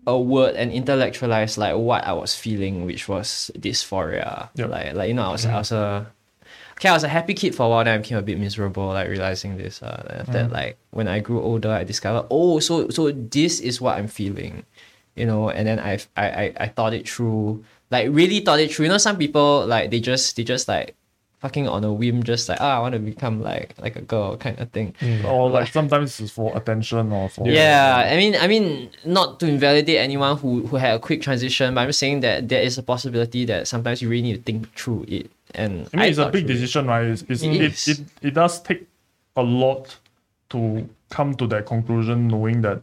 a 0.06 0.16
word 0.16 0.54
and 0.54 0.71
intellectualize 0.71 1.59
like 1.59 1.75
what 1.75 2.04
I 2.06 2.12
was 2.12 2.37
feeling, 2.37 2.85
which 2.87 3.09
was 3.09 3.50
dysphoria. 3.59 4.50
Like 4.56 4.94
like 4.94 5.09
you 5.09 5.14
know, 5.14 5.25
I 5.25 5.33
was 5.33 5.47
I 5.47 5.59
was 5.59 5.73
a 5.73 6.06
okay, 6.85 6.91
I 6.91 6.93
was 6.93 7.05
a 7.05 7.09
happy 7.09 7.33
kid 7.33 7.55
for 7.55 7.64
a 7.64 7.69
while, 7.69 7.85
then 7.85 7.95
I 7.95 7.99
became 7.99 8.19
a 8.19 8.23
bit 8.23 8.38
miserable, 8.38 8.88
like 8.88 9.09
realizing 9.09 9.57
this. 9.57 9.83
Uh, 9.83 10.25
that 10.29 10.53
like 10.53 10.76
when 10.91 11.09
I 11.09 11.21
grew 11.21 11.41
older, 11.41 11.71
I 11.71 11.85
discovered, 11.85 12.26
oh, 12.31 12.61
so 12.61 12.91
so 12.91 13.11
this 13.11 13.61
is 13.61 13.81
what 13.81 13.97
I'm 13.97 14.09
feeling, 14.09 14.64
you 15.17 15.25
know. 15.25 15.49
And 15.49 15.67
then 15.67 15.79
I've, 15.79 16.07
I 16.17 16.26
I 16.29 16.53
I 16.61 16.69
thought 16.69 16.93
it 16.93 17.09
through, 17.09 17.64
like 17.91 18.09
really 18.11 18.41
thought 18.41 18.61
it 18.61 18.73
through. 18.73 18.87
You 18.87 18.93
know, 18.93 18.99
some 18.99 19.17
people 19.17 19.64
like 19.67 19.91
they 19.91 20.00
just 20.00 20.37
they 20.37 20.45
just 20.45 20.69
like 20.69 20.95
fucking 21.41 21.69
on 21.69 21.85
a 21.85 21.93
whim, 21.93 22.23
just 22.23 22.50
like 22.50 22.61
ah, 22.61 22.76
I 22.76 22.81
want 22.81 22.93
to 22.93 22.99
become 22.99 23.41
like 23.41 23.73
like 23.81 23.97
a 23.97 24.03
girl 24.03 24.37
kind 24.37 24.61
of 24.61 24.69
thing. 24.71 24.95
Or 25.25 25.49
like 25.49 25.73
sometimes 25.73 26.21
it's 26.21 26.33
for 26.33 26.55
attention 26.55 27.12
or 27.12 27.31
for 27.31 27.49
Yeah, 27.49 28.09
I 28.12 28.17
mean, 28.17 28.37
I 28.37 28.47
mean, 28.47 28.91
not 29.07 29.41
to 29.41 29.49
invalidate 29.49 29.97
anyone 29.97 30.37
who 30.37 30.67
who 30.67 30.76
had 30.76 30.97
a 30.97 30.99
quick 30.99 31.23
transition, 31.23 31.75
but 31.75 31.81
I'm 31.81 31.93
saying 31.93 32.21
that 32.21 32.49
there 32.50 32.61
is 32.61 32.76
a 32.76 32.83
possibility 32.83 33.47
that 33.47 33.69
sometimes 33.69 34.03
you 34.03 34.11
really 34.11 34.23
need 34.23 34.37
to 34.37 34.43
think 34.43 34.69
through 34.76 35.07
it. 35.09 35.31
And 35.54 35.88
I 35.92 35.96
mean, 35.96 36.08
it's 36.11 36.18
a 36.18 36.28
big 36.30 36.46
through 36.46 36.54
it. 36.54 36.58
decision, 36.58 36.87
right? 36.87 37.04
It's, 37.06 37.23
it's, 37.28 37.42
It 37.42 37.52
it, 37.54 37.73
is. 37.73 37.88
it, 37.88 38.00
it 38.23 38.34
does 38.34 38.61
take 38.62 38.87
a 39.37 39.42
lot 39.42 39.96
to 40.50 40.88
come 41.11 41.34
to 41.34 41.46
that 41.49 41.66
conclusion, 41.66 42.28
knowing 42.28 42.62
that, 42.62 42.82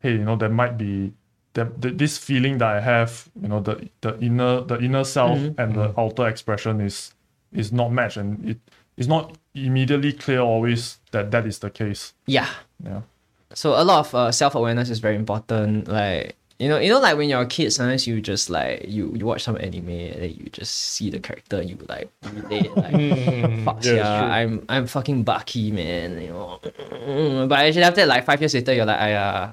hey, 0.00 0.12
you 0.12 0.24
know, 0.24 0.36
there 0.36 0.48
might 0.48 0.76
be 0.78 1.12
that 1.54 1.80
th- 1.82 1.96
this 1.96 2.18
feeling 2.18 2.58
that 2.58 2.68
I 2.76 2.80
have, 2.80 3.28
you 3.40 3.48
know, 3.48 3.60
the 3.60 3.88
the 4.00 4.18
inner 4.20 4.60
the 4.62 4.78
inner 4.78 5.04
self 5.04 5.38
Mm-hmm. 5.38 5.60
and 5.60 5.74
the 5.74 6.00
outer 6.00 6.28
expression 6.28 6.80
is 6.80 7.14
is 7.52 7.72
not 7.72 7.92
matched, 7.92 8.16
and 8.16 8.48
it 8.50 8.58
is 8.96 9.08
not 9.08 9.36
immediately 9.54 10.12
clear 10.12 10.40
always 10.40 10.98
that 11.12 11.30
that 11.30 11.46
is 11.46 11.58
the 11.60 11.70
case. 11.70 12.12
Yeah. 12.26 12.48
Yeah. 12.84 13.02
So 13.54 13.70
a 13.80 13.84
lot 13.84 14.00
of 14.06 14.14
uh, 14.14 14.32
self 14.32 14.54
awareness 14.54 14.90
is 14.90 14.98
very 15.00 15.16
important. 15.16 15.88
Like 15.88 16.36
you 16.58 16.68
know, 16.68 16.78
you 16.78 16.90
know, 16.90 16.98
like 16.98 17.16
when 17.16 17.28
you're 17.28 17.40
a 17.40 17.46
kid, 17.46 17.72
sometimes 17.72 18.06
you 18.06 18.20
just 18.20 18.50
like 18.50 18.84
you 18.88 19.12
you 19.14 19.26
watch 19.26 19.42
some 19.42 19.56
anime 19.56 19.90
and 19.90 20.22
then 20.22 20.30
you 20.30 20.50
just 20.50 20.74
see 20.74 21.08
the 21.10 21.20
character, 21.20 21.60
and 21.60 21.70
you 21.70 21.78
like 21.88 22.10
relate 22.32 22.76
like, 22.76 22.92
fuck 23.64 23.84
yeah, 23.84 23.94
yeah. 23.94 24.24
I'm 24.24 24.64
I'm 24.68 24.86
fucking 24.86 25.22
Bucky 25.22 25.70
man. 25.70 26.20
You 26.20 26.28
know, 26.28 27.46
but 27.48 27.58
actually 27.60 27.82
after 27.84 28.04
like 28.06 28.24
five 28.24 28.40
years 28.40 28.54
later, 28.54 28.74
you're 28.74 28.86
like, 28.86 29.00
I 29.00 29.14
uh, 29.14 29.52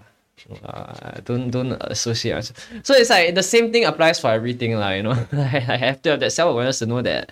don't 1.24 1.52
don't 1.52 1.74
associate. 1.82 2.38
us." 2.38 2.54
So 2.84 2.96
it's 2.96 3.10
like 3.10 3.36
the 3.36 3.44
same 3.44 3.72
thing 3.72 3.86
applies 3.86 4.20
for 4.20 4.32
everything, 4.32 4.74
like 4.74 4.98
you 4.98 5.04
know. 5.04 5.12
I 5.34 5.78
have 5.78 6.02
to 6.04 6.12
have 6.12 6.20
that 6.22 6.32
self 6.32 6.52
awareness 6.52 6.80
to 6.80 6.88
know 6.88 7.02
that 7.04 7.32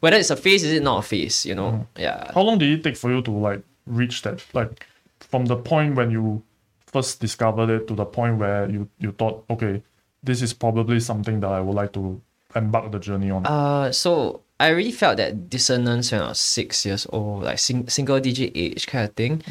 whether 0.00 0.16
it's 0.16 0.30
a 0.30 0.36
face, 0.36 0.62
is 0.62 0.72
it 0.72 0.82
not 0.82 0.98
a 0.98 1.02
face, 1.02 1.46
you 1.46 1.54
know? 1.54 1.86
Yeah. 1.96 2.32
How 2.34 2.42
long 2.42 2.58
did 2.58 2.70
it 2.70 2.84
take 2.84 2.96
for 2.96 3.10
you 3.10 3.22
to 3.22 3.30
like 3.30 3.62
reach 3.86 4.22
that 4.22 4.44
like 4.52 4.86
from 5.20 5.46
the 5.46 5.56
point 5.56 5.94
when 5.94 6.10
you 6.10 6.42
first 6.86 7.20
discovered 7.20 7.70
it 7.70 7.86
to 7.88 7.94
the 7.94 8.04
point 8.04 8.38
where 8.38 8.68
you 8.70 8.88
you 8.98 9.12
thought 9.12 9.44
okay 9.50 9.82
this 10.22 10.42
is 10.42 10.52
probably 10.52 11.00
something 11.00 11.40
that 11.40 11.50
I 11.50 11.60
would 11.60 11.74
like 11.74 11.92
to 11.92 12.20
embark 12.54 12.90
the 12.90 12.98
journey 12.98 13.30
on. 13.30 13.46
Uh, 13.46 13.92
so 13.92 14.40
I 14.58 14.68
really 14.68 14.90
felt 14.90 15.18
that 15.18 15.48
dissonance 15.48 16.10
when 16.10 16.22
I 16.22 16.28
was 16.28 16.40
six 16.40 16.84
years 16.84 17.06
old, 17.12 17.44
like 17.44 17.58
sing- 17.58 17.88
single 17.88 18.18
digit 18.18 18.52
age 18.54 18.86
kind 18.86 19.08
of 19.08 19.14
thing. 19.14 19.42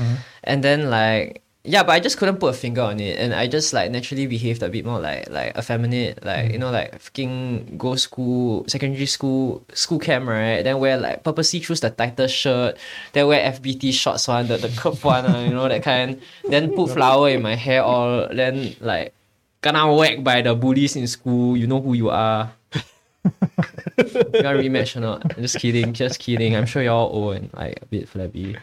And 0.43 0.63
then 0.63 0.89
like 0.89 1.43
yeah, 1.65 1.81
but 1.81 1.93
I 1.93 1.99
just 1.99 2.17
couldn't 2.17 2.37
put 2.37 2.53
a 2.53 2.57
finger 2.57 2.81
on 2.81 2.99
it, 2.99 3.17
and 3.17 3.33
I 3.33 3.47
just 3.47 3.73
like 3.73 3.89
naturally 3.89 4.27
behaved 4.27 4.61
a 4.61 4.69
bit 4.69 4.85
more 4.85 4.99
like 4.99 5.29
like 5.29 5.57
effeminate, 5.57 6.23
like 6.23 6.51
you 6.51 6.59
know 6.59 6.69
like 6.69 6.99
fucking 6.99 7.77
go 7.77 7.95
school, 7.95 8.65
secondary 8.67 9.07
school, 9.07 9.65
school 9.73 9.97
camp 9.97 10.27
right. 10.27 10.61
Then 10.61 10.79
wear 10.79 10.97
like 10.97 11.23
purposely 11.23 11.59
choose 11.59 11.79
the 11.81 11.89
tighter 11.89 12.27
shirt, 12.27 12.77
then 13.13 13.27
wear 13.27 13.51
FBT 13.51 13.93
shorts 13.93 14.27
one, 14.27 14.47
the 14.47 14.57
the 14.57 14.69
curve 14.69 15.03
one, 15.03 15.25
uh, 15.25 15.39
you 15.41 15.53
know 15.53 15.67
that 15.67 15.81
kind. 15.81 16.21
Then 16.47 16.71
put 16.73 16.91
flower 16.91 17.29
in 17.29 17.41
my 17.41 17.55
hair 17.55 17.81
all, 17.81 18.27
then 18.29 18.75
like 18.79 19.13
kena 19.63 19.89
whacked 19.97 20.23
by 20.23 20.41
the 20.41 20.53
bullies 20.53 20.95
in 20.95 21.07
school. 21.07 21.57
You 21.57 21.65
know 21.65 21.81
who 21.81 21.93
you 21.93 22.09
are. 22.09 22.53
you 23.25 23.31
got 24.45 24.61
rematch 24.61 24.95
or 24.95 24.99
not? 25.01 25.35
Just 25.37 25.57
kidding, 25.57 25.93
just 25.93 26.19
kidding. 26.19 26.55
I'm 26.55 26.67
sure 26.67 26.83
you're 26.83 26.93
all 26.93 27.09
old 27.09 27.37
and 27.37 27.49
like 27.53 27.81
a 27.81 27.85
bit 27.87 28.07
flabby. 28.07 28.55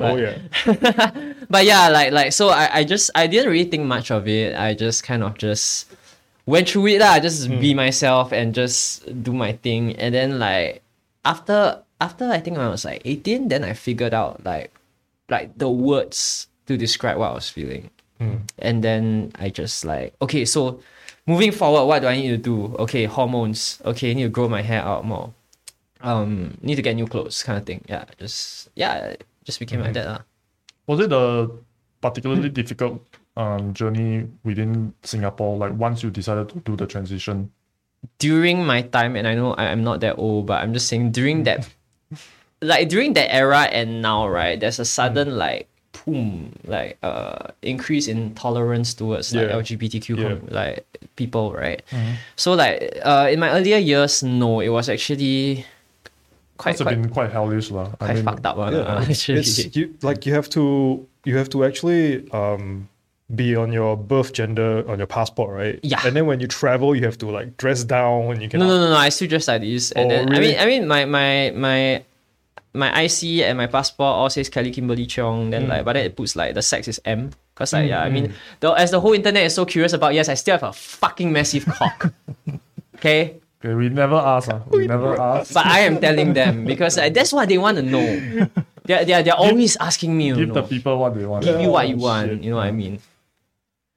Oh 0.00 0.16
yeah. 0.16 0.38
But 1.48 1.64
yeah, 1.64 1.88
like 1.88 2.12
like 2.12 2.32
so 2.32 2.48
I, 2.50 2.80
I 2.80 2.84
just 2.84 3.10
I 3.14 3.26
didn't 3.26 3.50
really 3.50 3.70
think 3.70 3.84
much 3.84 4.10
of 4.10 4.26
it. 4.26 4.56
I 4.58 4.74
just 4.74 5.04
kind 5.04 5.22
of 5.22 5.38
just 5.38 5.86
went 6.44 6.68
through 6.68 6.86
it 6.88 7.00
lah, 7.00 7.18
just 7.20 7.48
be 7.48 7.74
myself 7.74 8.32
and 8.32 8.54
just 8.54 9.06
do 9.22 9.32
my 9.32 9.52
thing. 9.52 9.94
And 9.96 10.14
then 10.14 10.38
like 10.38 10.82
after 11.24 11.82
after 12.00 12.26
I 12.30 12.40
think 12.40 12.58
I 12.58 12.68
was 12.68 12.84
like 12.84 13.02
18, 13.04 13.48
then 13.48 13.62
I 13.64 13.74
figured 13.74 14.14
out 14.14 14.44
like 14.44 14.74
like 15.30 15.56
the 15.58 15.70
words 15.70 16.48
to 16.66 16.76
describe 16.76 17.18
what 17.18 17.30
I 17.30 17.34
was 17.34 17.48
feeling. 17.48 17.90
And 18.58 18.82
then 18.82 19.32
I 19.36 19.50
just 19.50 19.84
like, 19.84 20.14
okay, 20.22 20.44
so 20.46 20.80
moving 21.26 21.52
forward, 21.52 21.84
what 21.84 22.00
do 22.00 22.08
I 22.08 22.16
need 22.16 22.30
to 22.30 22.38
do? 22.38 22.74
Okay, 22.78 23.04
hormones. 23.04 23.78
Okay, 23.84 24.10
I 24.10 24.14
need 24.14 24.22
to 24.24 24.28
grow 24.30 24.48
my 24.48 24.62
hair 24.62 24.82
out 24.82 25.04
more. 25.04 25.32
Um, 26.00 26.56
need 26.62 26.76
to 26.76 26.82
get 26.82 26.94
new 26.96 27.06
clothes, 27.06 27.42
kind 27.42 27.58
of 27.58 27.66
thing. 27.66 27.84
Yeah, 27.88 28.04
just 28.18 28.68
yeah, 28.74 29.14
just 29.46 29.62
became 29.62 29.78
like 29.80 29.94
that. 29.94 30.06
lah. 30.10 30.20
Was 30.90 30.98
it 31.00 31.12
a 31.14 31.46
particularly 32.02 32.50
difficult 32.50 33.00
um, 33.38 33.70
journey 33.72 34.26
within 34.42 34.92
Singapore? 35.06 35.56
Like 35.56 35.72
once 35.78 36.02
you 36.02 36.10
decided 36.10 36.50
to 36.50 36.58
do 36.66 36.74
the 36.74 36.86
transition, 36.86 37.50
during 38.18 38.66
my 38.66 38.82
time, 38.82 39.14
and 39.16 39.26
I 39.26 39.34
know 39.38 39.54
I- 39.54 39.70
I'm 39.70 39.82
not 39.86 40.00
that 40.02 40.18
old, 40.18 40.46
but 40.46 40.62
I'm 40.62 40.74
just 40.74 40.86
saying 40.90 41.10
during 41.14 41.42
that, 41.46 41.66
like 42.62 42.88
during 42.90 43.14
that 43.14 43.32
era 43.34 43.70
and 43.70 44.02
now, 44.02 44.26
right? 44.28 44.58
There's 44.58 44.78
a 44.78 44.84
sudden 44.84 45.38
like 45.38 45.66
boom, 46.04 46.52
like 46.68 46.98
uh 47.02 47.50
increase 47.62 48.06
in 48.06 48.34
tolerance 48.34 48.94
towards 48.94 49.34
like 49.34 49.48
Yeah. 49.48 49.56
LGBTQ 49.58 50.06
Yeah. 50.18 50.28
com- 50.38 50.48
like 50.50 50.84
people, 51.16 51.50
right? 51.54 51.82
So 52.36 52.52
like 52.54 52.94
uh 53.02 53.26
in 53.32 53.40
my 53.40 53.50
earlier 53.50 53.78
years, 53.78 54.22
no, 54.22 54.60
it 54.60 54.68
was 54.70 54.88
actually 54.88 55.64
quite 56.56 56.72
must 56.72 56.78
have 56.80 56.86
quite, 56.86 57.02
been 57.02 57.10
quite 57.10 57.32
hellish, 57.32 57.70
lah. 57.70 57.92
I 58.00 58.14
mean, 58.14 58.24
fucked 58.24 58.46
up. 58.46 58.56
Yeah, 58.56 58.78
uh, 58.78 59.04
actually. 59.08 59.40
it's 59.40 59.76
you 59.76 59.94
like 60.02 60.26
you 60.26 60.34
have 60.34 60.48
to 60.50 61.06
you 61.24 61.36
have 61.36 61.48
to 61.50 61.64
actually 61.64 62.30
um 62.32 62.88
be 63.34 63.56
on 63.56 63.72
your 63.72 63.96
birth 63.96 64.32
gender 64.32 64.84
on 64.88 64.98
your 64.98 65.06
passport, 65.06 65.50
right? 65.52 65.80
Yeah. 65.82 66.00
And 66.04 66.14
then 66.14 66.26
when 66.26 66.38
you 66.40 66.46
travel, 66.46 66.94
you 66.94 67.04
have 67.04 67.18
to 67.18 67.30
like 67.30 67.56
dress 67.56 67.82
down 67.82 68.30
and 68.32 68.42
you 68.42 68.48
can 68.48 68.60
No, 68.60 68.68
no, 68.68 68.80
no, 68.80 68.90
no. 68.90 68.96
I 68.96 69.08
still 69.08 69.28
dress 69.28 69.48
like 69.48 69.62
this, 69.62 69.90
and 69.92 70.06
Oh, 70.06 70.08
then 70.14 70.28
really? 70.28 70.56
I 70.56 70.66
mean, 70.66 70.90
I 70.90 70.96
mean, 71.04 71.10
my 71.10 71.50
my 71.50 71.52
my 71.56 72.04
my 72.72 73.02
IC 73.02 73.42
and 73.42 73.58
my 73.58 73.66
passport 73.66 74.14
all 74.14 74.30
says 74.30 74.48
Kelly 74.48 74.70
Kimberly 74.70 75.06
Chong. 75.06 75.50
Then 75.50 75.66
like, 75.66 75.84
but 75.84 75.94
then 75.94 76.06
it 76.06 76.16
puts 76.16 76.36
like 76.36 76.54
the 76.54 76.62
sex 76.62 76.86
is 76.88 77.00
M. 77.04 77.30
Cause 77.56 77.72
like 77.72 77.88
yeah, 77.88 78.02
I 78.02 78.10
mean, 78.10 78.34
the, 78.60 78.70
as 78.72 78.90
the 78.90 79.00
whole 79.00 79.14
internet 79.14 79.44
is 79.44 79.54
so 79.54 79.64
curious 79.64 79.94
about, 79.94 80.12
yes, 80.12 80.28
I 80.28 80.34
still 80.34 80.58
have 80.58 80.62
a 80.62 80.72
fucking 80.74 81.32
massive 81.32 81.64
cock. 81.64 82.12
okay, 82.96 83.40
Okay, 83.66 83.74
we 83.74 83.88
never 83.90 84.14
ask. 84.14 84.46
Uh. 84.48 84.60
We 84.70 84.86
never 84.86 85.18
ask. 85.20 85.50
but 85.52 85.66
I 85.66 85.80
am 85.90 85.98
telling 85.98 86.34
them 86.38 86.64
because 86.64 86.98
uh, 86.98 87.10
that's 87.10 87.32
what 87.34 87.48
they 87.50 87.58
want 87.58 87.78
to 87.78 87.82
know. 87.82 88.06
They're 88.86 89.02
they're, 89.04 89.22
they're 89.26 89.34
always 89.34 89.74
asking 89.82 90.14
me. 90.16 90.30
You 90.30 90.46
Give 90.46 90.54
the 90.54 90.62
people 90.62 90.94
what 91.02 91.18
they 91.18 91.26
want. 91.26 91.42
give 91.42 91.58
you 91.60 91.70
what 91.74 91.88
you 91.90 91.96
Oh, 91.98 92.06
want. 92.06 92.30
shit. 92.30 92.42
You 92.46 92.50
know 92.54 92.62
what 92.62 92.70
I 92.70 92.70
mean? 92.70 93.00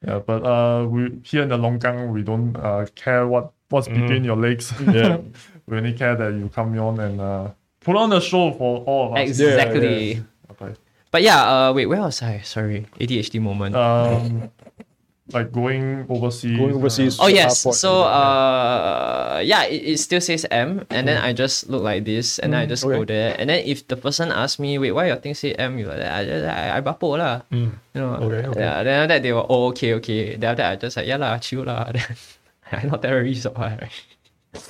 Yeah, 0.01 0.25
but 0.25 0.41
uh, 0.41 0.87
we 0.89 1.21
here 1.21 1.43
in 1.45 1.49
the 1.53 1.57
Longkang, 1.61 2.09
we 2.09 2.23
don't 2.25 2.57
uh, 2.57 2.87
care 2.95 3.27
what 3.29 3.53
what's 3.69 3.85
between 3.87 4.23
your 4.25 4.37
legs. 4.41 4.73
Yeah. 4.89 5.21
we 5.69 5.77
only 5.77 5.93
care 5.93 6.15
that 6.17 6.33
you 6.33 6.49
come 6.49 6.73
on 6.79 6.97
and 6.99 7.21
uh, 7.21 7.53
put 7.85 7.93
on 7.95 8.09
the 8.09 8.19
show 8.19 8.49
for 8.57 8.81
all 8.89 9.13
of 9.13 9.21
us. 9.21 9.29
Exactly. 9.29 10.25
Okay. 10.49 10.73
But 11.11 11.21
yeah, 11.21 11.69
uh, 11.69 11.73
wait, 11.73 11.85
where 11.85 12.01
was 12.01 12.21
I? 12.25 12.41
Sorry, 12.41 12.85
ADHD 12.99 13.41
moment. 13.41 13.75
Um, 13.75 14.49
like 15.33 15.51
going 15.51 16.05
overseas. 16.09 16.57
Going 16.57 16.75
overseas. 16.75 17.19
Oh 17.19 17.27
yes. 17.27 17.63
passport 17.63 17.75
So 17.75 18.03
uh 18.03 19.41
yeah, 19.43 19.63
it, 19.65 19.95
it 19.95 19.97
still 19.99 20.21
says 20.21 20.45
M 20.51 20.85
and 20.89 21.07
then 21.07 21.21
I 21.21 21.33
just 21.33 21.69
look 21.69 21.83
like 21.83 22.05
this 22.05 22.39
and 22.39 22.53
then 22.53 22.61
I 22.61 22.65
just 22.65 22.83
go 22.83 23.05
there 23.05 23.35
and 23.37 23.49
then 23.49 23.63
if 23.65 23.87
the 23.87 23.95
person 23.97 24.31
asks 24.31 24.59
me, 24.59 24.77
wait, 24.77 24.91
why 24.91 25.07
your 25.07 25.17
thing 25.17 25.33
say 25.33 25.53
M? 25.53 25.77
You 25.77 25.87
like 25.87 25.97
that? 25.99 26.11
I 26.13 26.25
just 26.25 26.45
I, 26.45 26.77
I 26.77 26.81
bapo 26.81 27.17
lah. 27.17 27.41
You 27.51 27.71
know. 27.93 28.15
Okay, 28.15 28.47
okay. 28.47 28.59
Yeah. 28.59 28.83
Then 28.83 29.09
that 29.09 29.23
they 29.23 29.33
were 29.33 29.45
oh 29.49 29.67
okay 29.69 29.93
okay. 29.95 30.35
Then 30.35 30.51
after 30.51 30.63
that 30.63 30.71
I 30.71 30.75
just 30.77 30.97
like 30.97 31.07
yeah 31.07 31.17
lah 31.17 31.37
chill 31.37 31.63
lah. 31.63 31.91
Then 31.93 32.05
I'm 32.71 32.89
not 32.89 33.01
terrorist 33.01 33.45
or 33.45 33.51
what. 33.53 33.81
right? 33.81 33.91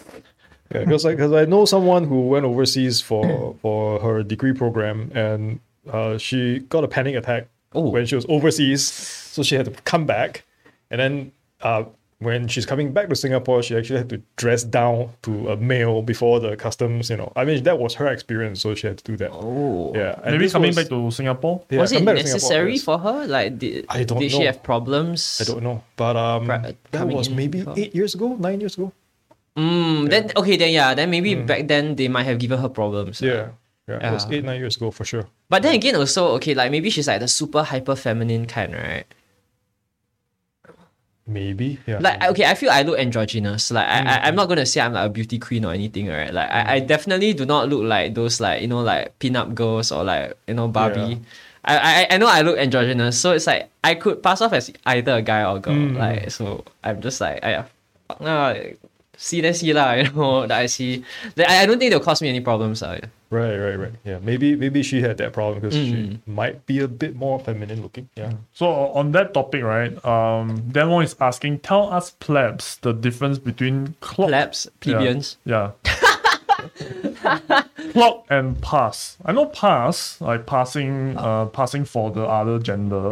Yeah, 0.72 0.86
because 0.86 1.04
like, 1.04 1.17
cause 1.17 1.34
I 1.34 1.45
know 1.45 1.65
someone 1.65 2.04
who 2.04 2.28
went 2.28 2.45
overseas 2.45 3.02
for 3.02 3.56
for 3.62 4.00
her 4.02 4.22
degree 4.22 4.54
program, 4.54 5.10
and 5.15 5.60
uh, 5.91 6.19
she 6.19 6.60
got 6.69 6.84
a 6.84 6.88
panic 6.88 7.15
attack 7.15 7.48
Oh. 7.74 7.89
when 7.89 8.06
she 8.06 8.13
was 8.15 8.26
overseas, 8.30 8.86
so 8.86 9.41
she 9.41 9.56
had 9.56 9.65
to 9.65 9.72
come 9.82 10.06
back, 10.06 10.43
and 10.91 10.99
then 10.99 11.32
uh, 11.62 11.84
when 12.19 12.47
she's 12.49 12.65
coming 12.65 12.91
back 12.91 13.08
to 13.08 13.15
Singapore, 13.15 13.63
she 13.63 13.78
actually 13.78 13.97
had 13.99 14.10
to 14.10 14.21
dress 14.36 14.63
down 14.63 15.10
to 15.21 15.49
a 15.49 15.58
male 15.58 16.02
before 16.02 16.39
the 16.41 16.56
customs. 16.58 17.10
You 17.10 17.17
know, 17.17 17.32
I 17.36 17.45
mean 17.45 17.63
that 17.63 17.80
was 17.80 17.93
her 17.95 18.08
experience, 18.08 18.62
so 18.62 18.75
she 18.75 18.88
had 18.88 18.97
to 18.97 19.04
do 19.04 19.15
that. 19.17 19.32
Oh. 19.32 19.93
Yeah, 19.95 20.19
and 20.23 20.38
Maybe 20.38 20.49
coming 20.49 20.69
was- 20.69 20.75
back 20.75 20.89
to 20.89 21.12
Singapore. 21.12 21.63
yeah, 21.69 21.80
was 21.80 21.91
it 21.91 21.97
come 21.97 22.06
back 22.06 22.17
to 22.17 22.21
Singapore, 22.23 22.36
necessary 22.36 22.73
yes. 22.73 22.84
for 22.84 22.99
her? 22.99 23.28
Like 23.28 23.58
did, 23.58 23.86
I 23.89 24.04
don't 24.04 24.19
did 24.19 24.32
she 24.32 24.43
have 24.43 24.62
problems? 24.63 25.41
I 25.41 25.45
don't 25.52 25.63
know, 25.63 25.84
but 25.95 26.15
um, 26.17 26.45
Pri- 26.45 26.75
that 26.91 27.08
was 27.08 27.30
maybe 27.30 27.60
before. 27.60 27.75
eight 27.78 27.95
years 27.95 28.15
ago, 28.15 28.36
nine 28.36 28.60
years 28.60 28.75
ago. 28.78 28.91
Mm, 29.58 30.10
then 30.10 30.32
okay 30.36 30.56
then 30.58 30.71
yeah, 30.71 30.93
then 30.93 31.10
maybe 31.10 31.36
back 31.36 31.67
then 31.67 31.95
they 31.95 32.08
might 32.08 32.23
have 32.23 32.39
given 32.39 32.60
her 32.60 32.69
problems. 32.69 33.21
Yeah, 33.21 33.49
yeah, 33.88 34.08
it 34.10 34.13
was 34.13 34.25
eight 34.32 34.43
nine 34.45 34.60
years 34.60 34.78
ago 34.78 34.91
for 34.91 35.04
sure. 35.04 35.25
But 35.49 35.63
then 35.63 35.73
again, 35.75 35.95
also 35.95 36.28
okay, 36.36 36.54
like 36.54 36.71
maybe 36.71 36.89
she's 36.89 37.08
like 37.08 37.19
the 37.19 37.28
super 37.28 37.63
hyper 37.63 37.95
feminine 37.95 38.45
kind, 38.45 38.73
right? 38.73 39.06
Maybe. 41.30 41.78
Yeah. 41.86 42.00
Like 42.02 42.24
okay, 42.34 42.46
I 42.46 42.56
feel 42.56 42.72
I 42.72 42.82
look 42.82 42.98
androgynous. 42.98 43.70
Like 43.70 43.88
I, 43.88 44.02
I 44.02 44.28
I'm 44.28 44.36
not 44.36 44.50
gonna 44.50 44.65
say 44.65 44.82
I'm 44.82 44.94
like 44.94 45.06
a 45.06 45.10
beauty 45.13 45.38
queen 45.38 45.63
or 45.63 45.72
anything, 45.72 46.08
right? 46.08 46.34
Like 46.34 46.50
I, 46.50 46.76
I 46.76 46.80
definitely 46.80 47.34
do 47.34 47.46
not 47.46 47.70
look 47.70 47.84
like 47.84 48.15
those 48.15 48.42
like 48.42 48.63
you 48.63 48.68
know 48.68 48.82
like 48.82 49.18
pinup 49.20 49.54
girls 49.54 49.92
or 49.92 50.04
like 50.04 50.34
you 50.48 50.56
know 50.56 50.68
Barbie. 50.68 51.22
I, 51.63 51.78
I 51.78 52.15
I 52.15 52.18
know 52.18 52.26
I 52.26 52.42
look 52.42 52.58
androgynous, 52.58 53.20
so 53.20 53.34
it's 53.34 53.46
like 53.46 53.70
I 53.84 53.94
could 53.94 54.24
pass 54.24 54.42
off 54.42 54.54
as 54.54 54.74
either 54.88 55.18
a 55.18 55.22
guy 55.22 55.46
or 55.46 55.58
a 55.58 55.60
girl. 55.60 55.76
Like 55.94 56.32
so, 56.32 56.65
I'm 56.84 57.00
just 57.00 57.22
like 57.22 57.44
I 57.44 57.63
fuck 58.08 58.22
nah, 58.22 58.56
see 59.15 59.42
then 59.42 59.54
see 59.54 59.72
lah. 59.72 59.94
You 60.02 60.10
know 60.12 60.48
that 60.48 60.58
I 60.58 60.65
see. 60.65 61.06
I, 61.38 61.62
I 61.62 61.65
don't 61.68 61.78
think 61.78 61.92
they'll 61.92 62.00
cause 62.02 62.24
me 62.24 62.30
any 62.30 62.42
problems. 62.42 62.82
Uh. 62.82 63.06
Right, 63.32 63.58
right, 63.58 63.76
right. 63.76 63.94
Yeah, 64.04 64.18
maybe 64.24 64.56
maybe 64.56 64.82
she 64.82 65.02
had 65.02 65.18
that 65.18 65.34
problem 65.34 65.60
because 65.62 65.76
she 65.76 66.20
might 66.26 66.65
be 66.65 66.80
a 66.80 66.88
bit 66.88 67.15
more 67.15 67.39
feminine 67.39 67.84
looking. 67.84 68.10
Yeah. 68.15 68.34
So 68.54 68.65
on 68.98 69.12
that 69.12 69.36
topic, 69.36 69.62
right? 69.63 69.94
Um, 70.04 70.63
Demo 70.72 71.00
is 71.02 71.15
asking, 71.22 71.60
tell 71.60 71.94
us 71.94 72.10
plebs 72.20 72.78
the 72.82 72.92
difference 72.92 73.38
between 73.38 73.94
clock, 74.02 74.30
Plebs, 74.30 74.68
plebeians. 74.82 75.38
yeah, 75.46 75.72
clock 77.94 78.26
and 78.30 78.60
pass. 78.62 79.18
I 79.26 79.32
know 79.32 79.46
pass 79.46 80.20
like 80.22 80.46
passing, 80.46 81.15
uh, 81.18 81.46
passing 81.48 81.86
for 81.86 82.12
the 82.12 82.24
other 82.26 82.60
gender. 82.60 83.08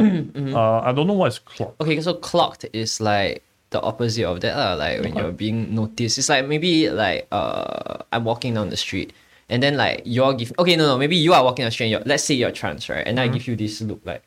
Uh, 0.54 0.80
I 0.80 0.92
don't 0.92 1.06
know 1.06 1.14
what 1.14 1.28
is 1.28 1.38
clock. 1.38 1.74
Okay, 1.80 2.00
so 2.00 2.14
clocked 2.14 2.64
is 2.72 3.00
like 3.00 3.42
the 3.70 3.80
opposite 3.80 4.24
of 4.24 4.40
that, 4.40 4.56
lah. 4.56 4.74
Like 4.74 5.02
when 5.02 5.16
you're 5.16 5.32
being 5.32 5.74
noticed. 5.74 6.18
It's 6.18 6.28
like 6.28 6.46
maybe 6.48 6.90
like 6.90 7.26
uh 7.30 7.98
I'm 8.12 8.24
walking 8.24 8.54
down 8.54 8.70
the 8.70 8.76
street 8.76 9.12
and 9.48 9.62
then 9.62 9.76
like 9.76 10.02
you're 10.04 10.34
giving 10.34 10.54
okay, 10.58 10.76
no 10.76 10.86
no, 10.86 10.98
maybe 10.98 11.16
you 11.16 11.32
are 11.32 11.42
walking 11.44 11.62
down 11.64 11.68
the 11.68 11.72
street 11.72 11.86
and 11.86 11.92
you're 11.92 12.02
let's 12.06 12.24
say 12.24 12.34
you're 12.34 12.52
trans, 12.52 12.88
right? 12.88 13.06
And 13.06 13.18
I 13.18 13.28
give 13.28 13.46
you 13.48 13.56
this 13.56 13.80
look 13.80 14.00
like 14.04 14.22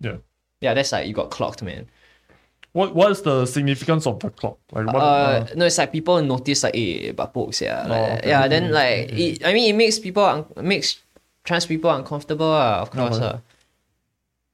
Yeah. 0.00 0.16
yeah, 0.60 0.74
that's 0.74 0.92
like 0.92 1.06
you 1.06 1.14
got 1.14 1.30
clocked, 1.30 1.62
man. 1.62 1.86
What 2.72 2.94
what 2.94 3.10
is 3.12 3.20
the 3.22 3.44
significance 3.46 4.06
of 4.06 4.18
the 4.20 4.30
clock? 4.30 4.58
Like 4.72 4.86
what? 4.86 4.96
Uh, 4.96 4.98
uh, 4.98 5.46
no, 5.56 5.66
it's 5.66 5.76
like 5.78 5.92
people 5.92 6.22
notice 6.22 6.62
like, 6.62 6.74
eh, 6.74 7.12
but 7.12 7.34
pokes, 7.34 7.60
yeah, 7.60 7.86
like, 7.86 8.00
Oh, 8.00 8.14
okay. 8.16 8.28
yeah. 8.28 8.48
Then 8.48 8.72
like, 8.72 9.12
it, 9.12 9.44
I 9.44 9.52
mean, 9.52 9.74
it 9.74 9.76
makes 9.76 9.98
people 9.98 10.24
un- 10.24 10.46
makes 10.56 10.98
trans 11.44 11.66
people 11.66 11.90
uncomfortable, 11.90 12.46
ah, 12.50 12.80
of 12.80 12.90
course, 12.90 13.16
Okay. 13.16 13.26
ah. 13.26 13.40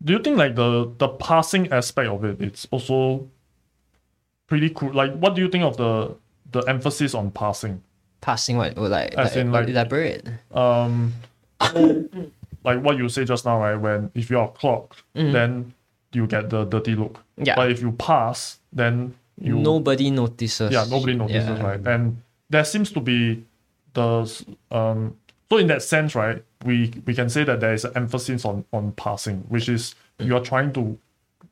do 0.03 0.13
you 0.15 0.19
think 0.19 0.37
like 0.37 0.57
the 0.57 0.91
the 0.99 1.09
passing 1.09 1.71
aspect 1.73 2.09
of 2.09 2.25
it? 2.25 2.41
It's 2.43 2.67
also 2.73 3.29
pretty 4.49 4.71
cool. 4.71 4.93
Like, 4.93 5.15
what 5.17 5.37
do 5.37 5.41
you 5.43 5.49
think 5.49 5.63
of 5.65 5.77
the 5.77 6.17
the 6.51 6.61
emphasis 6.67 7.15
on 7.15 7.31
passing? 7.31 7.83
Passing 8.21 8.57
what? 8.57 8.77
Or 8.79 8.89
like, 8.89 9.15
As 9.15 9.29
like, 9.31 9.37
in, 9.37 9.53
like- 9.53 9.69
elaborate. 9.69 10.27
um 10.53 11.13
like 12.65 12.81
what 12.83 12.97
you 12.99 13.09
say 13.09 13.25
just 13.25 13.45
now 13.45 13.59
right 13.61 13.77
when 13.77 14.11
if 14.15 14.31
you're 14.31 14.49
clocked 14.49 15.03
then 15.15 15.73
you 16.13 16.27
get 16.27 16.49
the 16.51 16.65
dirty 16.65 16.95
look. 16.95 17.23
Yeah. 17.37 17.55
but 17.57 17.71
if 17.71 17.81
you 17.81 17.93
pass 17.93 18.59
then 18.73 19.15
you 19.41 19.57
Nobody 19.59 20.11
notices. 20.11 20.73
yeah 20.73 20.85
nobody 20.89 21.15
notices 21.15 21.59
Yeah. 21.59 21.63
right 21.63 21.87
and 21.87 22.21
there 22.51 22.65
seems 22.65 22.91
to 22.93 23.01
be 23.01 23.45
the 23.95 24.45
um 24.71 25.17
so 25.49 25.57
in 25.59 25.67
that 25.69 25.83
sense 25.83 26.15
right 26.15 26.43
we 26.65 26.93
we 27.07 27.15
can 27.15 27.29
say 27.29 27.45
that 27.45 27.61
there 27.61 27.73
is 27.73 27.85
an 27.85 27.93
emphasis 27.95 28.45
on 28.45 28.65
on 28.73 28.93
passing 28.93 29.45
which 29.49 29.69
is 29.69 29.95
Mm. 30.21 30.27
you're 30.27 30.41
trying 30.41 30.73
to 30.73 30.99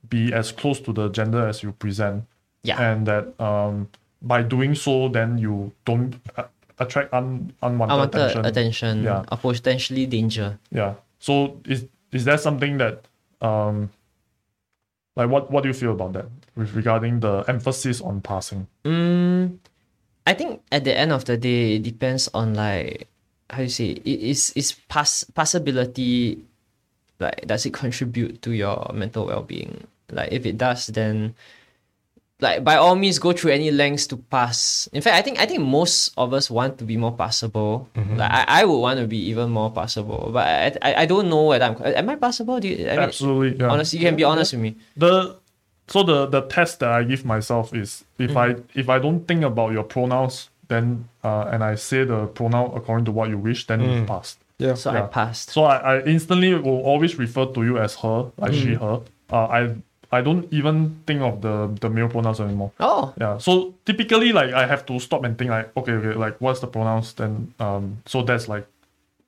be 0.08 0.32
as 0.32 0.50
close 0.50 0.80
to 0.80 0.92
the 0.92 1.08
gender 1.10 1.46
as 1.46 1.62
you 1.62 1.70
present 1.72 2.24
Yeah. 2.64 2.80
and 2.82 3.06
that 3.06 3.40
um 3.40 3.88
by 4.22 4.42
doing 4.42 4.74
so 4.74 5.08
then 5.08 5.38
you 5.38 5.70
don't 5.84 6.16
uh, 6.36 6.44
attract 6.78 7.12
un, 7.12 7.52
unwanted, 7.62 8.14
attention 8.14 8.44
attention, 8.44 9.02
Yeah. 9.02 9.24
or 9.30 9.38
potentially 9.38 10.06
danger. 10.06 10.58
yeah. 10.70 10.94
So 11.18 11.58
is 11.64 11.86
is 12.12 12.24
there 12.24 12.38
something 12.38 12.78
that 12.78 13.04
um 13.40 13.90
like 15.16 15.28
what 15.30 15.50
what 15.50 15.62
do 15.62 15.68
you 15.68 15.74
feel 15.74 15.92
about 15.92 16.12
that 16.12 16.26
with 16.56 16.74
regarding 16.74 17.20
the 17.20 17.44
emphasis 17.48 18.00
on 18.00 18.20
passing? 18.20 18.66
Mm, 18.84 19.58
I 20.26 20.34
think 20.34 20.62
at 20.70 20.84
the 20.84 20.96
end 20.96 21.12
of 21.12 21.24
the 21.24 21.36
day, 21.36 21.76
it 21.76 21.82
depends 21.82 22.28
on 22.34 22.54
like 22.54 23.08
how 23.48 23.62
you 23.62 23.68
say 23.70 23.90
it 23.96 24.06
is 24.06 24.52
is 24.56 24.72
pass 24.88 25.24
passability. 25.34 26.40
Like, 27.18 27.46
does 27.46 27.64
it 27.64 27.72
contribute 27.72 28.42
to 28.42 28.52
your 28.52 28.90
mental 28.92 29.24
well 29.26 29.40
being? 29.42 29.86
Like, 30.12 30.32
if 30.32 30.44
it 30.44 30.58
does, 30.58 30.88
then 30.88 31.34
like 32.40 32.62
by 32.64 32.76
all 32.76 32.94
means 32.96 33.18
go 33.18 33.32
through 33.32 33.52
any 33.52 33.70
lengths 33.70 34.06
to 34.08 34.16
pass. 34.16 34.88
In 34.92 35.00
fact, 35.00 35.16
I 35.16 35.22
think 35.22 35.38
I 35.40 35.46
think 35.46 35.62
most 35.62 36.12
of 36.18 36.32
us 36.34 36.50
want 36.50 36.78
to 36.78 36.84
be 36.84 36.96
more 36.96 37.12
passable. 37.16 37.88
Like 37.96 38.30
I, 38.30 38.44
I 38.60 38.64
would 38.64 38.78
want 38.78 39.00
to 39.00 39.06
be 39.06 39.18
even 39.30 39.50
more 39.50 39.70
passable, 39.72 40.30
but 40.32 40.46
I, 40.46 40.76
I 40.82 40.94
I 41.02 41.06
don't 41.06 41.28
know 41.30 41.44
whether 41.44 41.64
I'm 41.64 41.76
am 41.82 42.10
I 42.10 42.16
passable. 42.16 42.60
Do 42.60 42.68
you? 42.68 42.86
I 42.88 42.90
mean, 42.90 42.98
Absolutely. 43.00 43.58
Yeah. 43.58 43.70
honestly, 43.70 43.98
you 43.98 44.04
can 44.04 44.16
be 44.16 44.24
honest 44.24 44.52
with 44.52 44.62
me. 44.62 44.76
The 44.96 45.36
so 45.88 46.02
the 46.02 46.26
the 46.26 46.42
test 46.42 46.80
that 46.80 46.90
I 46.92 47.04
give 47.04 47.24
myself 47.24 47.72
is 47.74 48.04
if 48.18 48.32
Mm. 48.32 48.36
I 48.36 48.78
if 48.78 48.88
I 48.88 48.98
don't 48.98 49.26
think 49.26 49.42
about 49.44 49.72
your 49.72 49.84
pronouns 49.84 50.50
then 50.68 51.08
uh, 51.22 51.48
and 51.52 51.62
I 51.62 51.76
say 51.76 52.02
the 52.04 52.26
pronoun 52.26 52.72
according 52.74 53.04
to 53.06 53.12
what 53.12 53.28
you 53.30 53.38
wish, 53.38 53.66
then 53.68 53.80
you 53.80 54.04
passed. 54.04 54.38
Yeah. 54.58 54.74
So 54.74 54.90
I 54.90 55.02
passed. 55.02 55.50
So 55.50 55.62
I, 55.64 55.76
I 55.76 56.02
instantly 56.04 56.54
will 56.54 56.82
always 56.82 57.16
refer 57.18 57.46
to 57.46 57.62
you 57.62 57.78
as 57.78 57.94
her, 58.02 58.30
like 58.36 58.52
she, 58.52 58.74
Mm. 58.74 58.80
her. 58.80 59.00
Uh, 59.30 59.46
I 59.46 59.74
I 60.12 60.22
don't 60.22 60.46
even 60.52 61.02
think 61.06 61.20
of 61.22 61.40
the 61.42 61.66
the 61.80 61.90
male 61.90 62.08
pronouns 62.08 62.40
anymore. 62.40 62.70
Oh, 62.80 63.12
Yeah. 63.20 63.38
So 63.38 63.74
typically, 63.84 64.32
like 64.32 64.52
I 64.54 64.66
have 64.66 64.86
to 64.86 64.98
stop 65.00 65.24
and 65.24 65.36
think, 65.38 65.50
like, 65.50 65.74
okay, 65.76 65.92
okay, 65.92 66.14
like 66.14 66.36
what's 66.40 66.60
the 66.60 66.66
pronouns? 66.68 67.12
Then, 67.14 67.52
um, 67.58 68.02
so 68.06 68.22
that's 68.22 68.46
like 68.48 68.66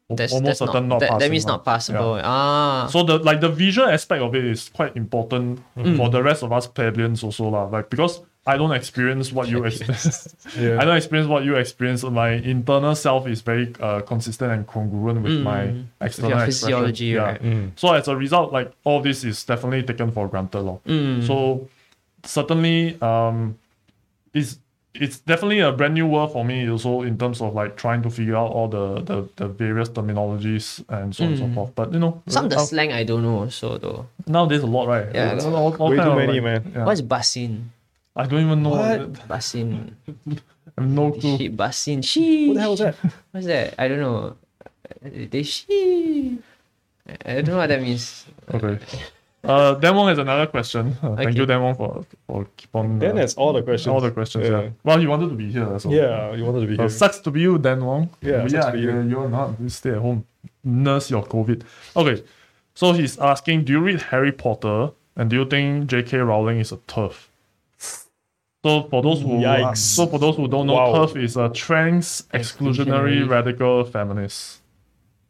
that's, 0.09 0.33
almost 0.33 0.61
that's 0.61 0.73
certain 0.73 0.89
not, 0.89 0.95
not, 0.95 1.01
that, 1.01 1.09
passing. 1.11 1.19
that 1.27 1.31
means 1.31 1.47
not 1.47 1.65
passable. 1.65 2.17
Yeah. 2.17 2.23
Ah, 2.25 2.87
So 2.89 3.03
the 3.03 3.19
like 3.19 3.41
the 3.41 3.49
visual 3.51 3.89
aspect 3.89 4.23
of 4.23 4.35
it 4.35 4.45
is 4.45 4.69
quite 4.71 4.97
important 4.97 5.61
Mm. 5.77 5.97
for 5.97 6.09
the 6.11 6.23
rest 6.23 6.43
of 6.43 6.53
us 6.53 6.67
plebeians 6.67 7.23
also 7.23 7.49
lah. 7.51 7.65
Like 7.69 7.91
because 7.91 8.21
I 8.47 8.57
don't 8.57 8.73
experience 8.73 9.31
what 9.31 9.49
you 9.49 9.65
experience. 9.65 10.35
Yeah. 10.59 10.79
I 10.81 10.85
don't 10.87 10.97
experience 10.97 11.29
what 11.29 11.45
you 11.45 11.57
experience. 11.57 12.03
My 12.03 12.31
internal 12.31 12.95
self 12.95 13.27
is 13.29 13.43
very 13.43 13.75
uh, 13.81 14.01
consistent 14.01 14.51
and 14.53 14.67
congruent 14.67 15.21
with 15.23 15.41
my 15.43 15.75
external 16.01 16.31
Mm. 16.39 16.47
expression. 16.47 16.51
physiology, 16.51 17.05
Yeah. 17.07 17.23
right? 17.23 17.43
Mm. 17.43 17.71
So 17.77 17.93
as 17.93 18.09
a 18.09 18.17
result, 18.17 18.53
like 18.53 18.73
all 18.85 19.01
this 19.03 19.23
is 19.25 19.45
definitely 19.45 19.83
taken 19.83 20.11
for 20.13 20.29
granted, 20.29 20.61
lor. 20.63 20.81
Mm. 20.87 21.27
So 21.27 21.69
certainly, 22.25 22.97
um, 23.03 23.59
it's 24.33 24.59
it's 24.95 25.21
definitely 25.21 25.61
a 25.61 25.71
brand 25.71 25.95
new 25.95 26.07
world 26.07 26.33
for 26.33 26.45
me 26.45 26.69
also 26.69 27.03
in 27.03 27.17
terms 27.19 27.41
of 27.41 27.55
like 27.55 27.77
trying 27.77 28.03
to 28.03 28.11
figure 28.11 28.35
out 28.35 28.51
all 28.51 28.67
the 28.67 29.01
the, 29.03 29.29
the 29.37 29.47
various 29.47 29.91
terminologies 29.91 30.83
and 30.89 31.15
so 31.15 31.25
on 31.25 31.31
and 31.33 31.39
so 31.39 31.49
forth. 31.55 31.75
But 31.75 31.93
you 31.93 31.99
know, 32.01 32.23
Mm. 32.27 32.33
some 32.33 32.45
of 32.47 32.51
the 32.51 32.57
uh, 32.57 32.65
slang 32.65 32.93
I 32.93 33.05
don't 33.05 33.23
know 33.23 33.49
So 33.51 33.77
though. 33.79 34.07
nowadays 34.27 34.63
a 34.63 34.67
lot, 34.67 34.89
right? 34.89 35.07
Yeah, 35.15 35.33
It's 35.35 35.45
all- 35.45 35.77
all 35.77 35.91
Way 35.91 35.97
kind 35.99 36.07
too 36.09 36.13
of, 36.13 36.17
many, 36.17 36.41
like- 36.41 36.65
man. 36.65 36.73
yeah. 36.75 36.85
What's 36.87 37.03
basin? 37.03 37.71
I 38.19 38.27
don't 38.27 38.43
even 38.45 38.63
know. 38.63 38.71
What? 38.71 39.29
Basin. 39.29 39.97
I 40.07 40.81
have 40.83 40.91
no 40.91 41.13
clue. 41.13 41.39
Shit, 41.39 41.57
basin. 41.57 42.03
She. 42.03 42.49
What 42.49 42.55
the 42.55 42.61
hell 42.61 42.71
was 42.73 42.81
that? 42.81 42.95
What's 43.31 43.47
that? 43.47 43.75
I 43.79 43.89
don't 43.89 44.01
know. 44.01 44.37
They 45.03 45.43
she. 45.45 46.39
I 47.25 47.35
don't 47.41 47.47
know 47.49 47.57
what 47.59 47.69
that 47.69 47.81
means. 47.81 48.27
Okay. 48.53 48.79
Uh, 49.45 49.75
Demon 49.75 50.09
has 50.09 50.19
another 50.19 50.47
question. 50.47 50.97
Uh, 51.03 51.15
Thank 51.15 51.29
Okay. 51.31 51.39
you, 51.39 51.47
Demon, 51.47 51.75
for 51.77 52.05
for 52.27 52.47
keep 52.57 52.75
on. 52.75 52.99
Then 52.99 53.13
uh, 53.13 53.21
that's 53.21 53.35
all 53.35 53.53
the 53.53 53.63
questions. 53.63 53.93
all 53.93 54.01
the 54.01 54.11
questions. 54.11 54.45
Yeah. 54.49 54.63
Yeah. 54.63 54.71
Well, 54.83 55.01
you 55.01 55.09
wanted 55.09 55.29
to 55.31 55.37
be 55.37 55.51
here, 55.51 55.79
so 55.79 55.91
Yeah, 55.91 56.35
you 56.35 56.45
wanted 56.45 56.63
to 56.63 56.67
be 56.67 56.75
Uh, 56.75 56.83
here. 56.83 56.89
sucks 56.91 57.21
to 57.21 57.31
be 57.31 57.41
you, 57.43 57.57
Dan 57.57 57.85
Wong. 57.85 58.11
Yeah, 58.21 58.43
we 58.43 58.51
sucks 58.51 58.67
are 58.67 58.73
to 58.73 58.77
be 58.77 58.83
you. 58.83 58.91
here. 58.91 59.03
You're 59.05 59.29
not. 59.29 59.49
You 59.63 59.69
stay 59.69 59.91
at 59.91 59.99
home. 59.99 60.25
Nurse 60.65 61.09
your 61.11 61.23
COVID. 61.25 61.63
Okay. 61.97 62.23
So 62.75 62.93
he's 62.93 63.17
asking, 63.19 63.65
do 63.65 63.73
you 63.73 63.81
read 63.81 64.03
Harry 64.11 64.33
Potter? 64.33 64.91
And 65.17 65.31
do 65.31 65.37
you 65.37 65.45
think 65.47 65.87
J.K. 65.91 66.19
Rowling 66.19 66.59
is 66.61 66.71
a 66.73 66.77
turf? 66.87 67.29
So 68.65 68.83
for 68.91 69.03
those 69.03 69.23
who 69.23 69.29
Yikes. 69.39 69.77
so 69.79 70.07
for 70.07 70.19
those 70.19 70.37
who 70.37 70.49
don't 70.49 70.67
know, 70.67 70.75
Wow. 70.75 71.07
turf 71.07 71.17
is 71.17 71.37
a 71.37 71.49
trans 71.51 72.23
exclusionary 72.35 73.23
Exclusionary. 73.23 73.29
radical 73.29 73.85
feminist. 73.85 74.61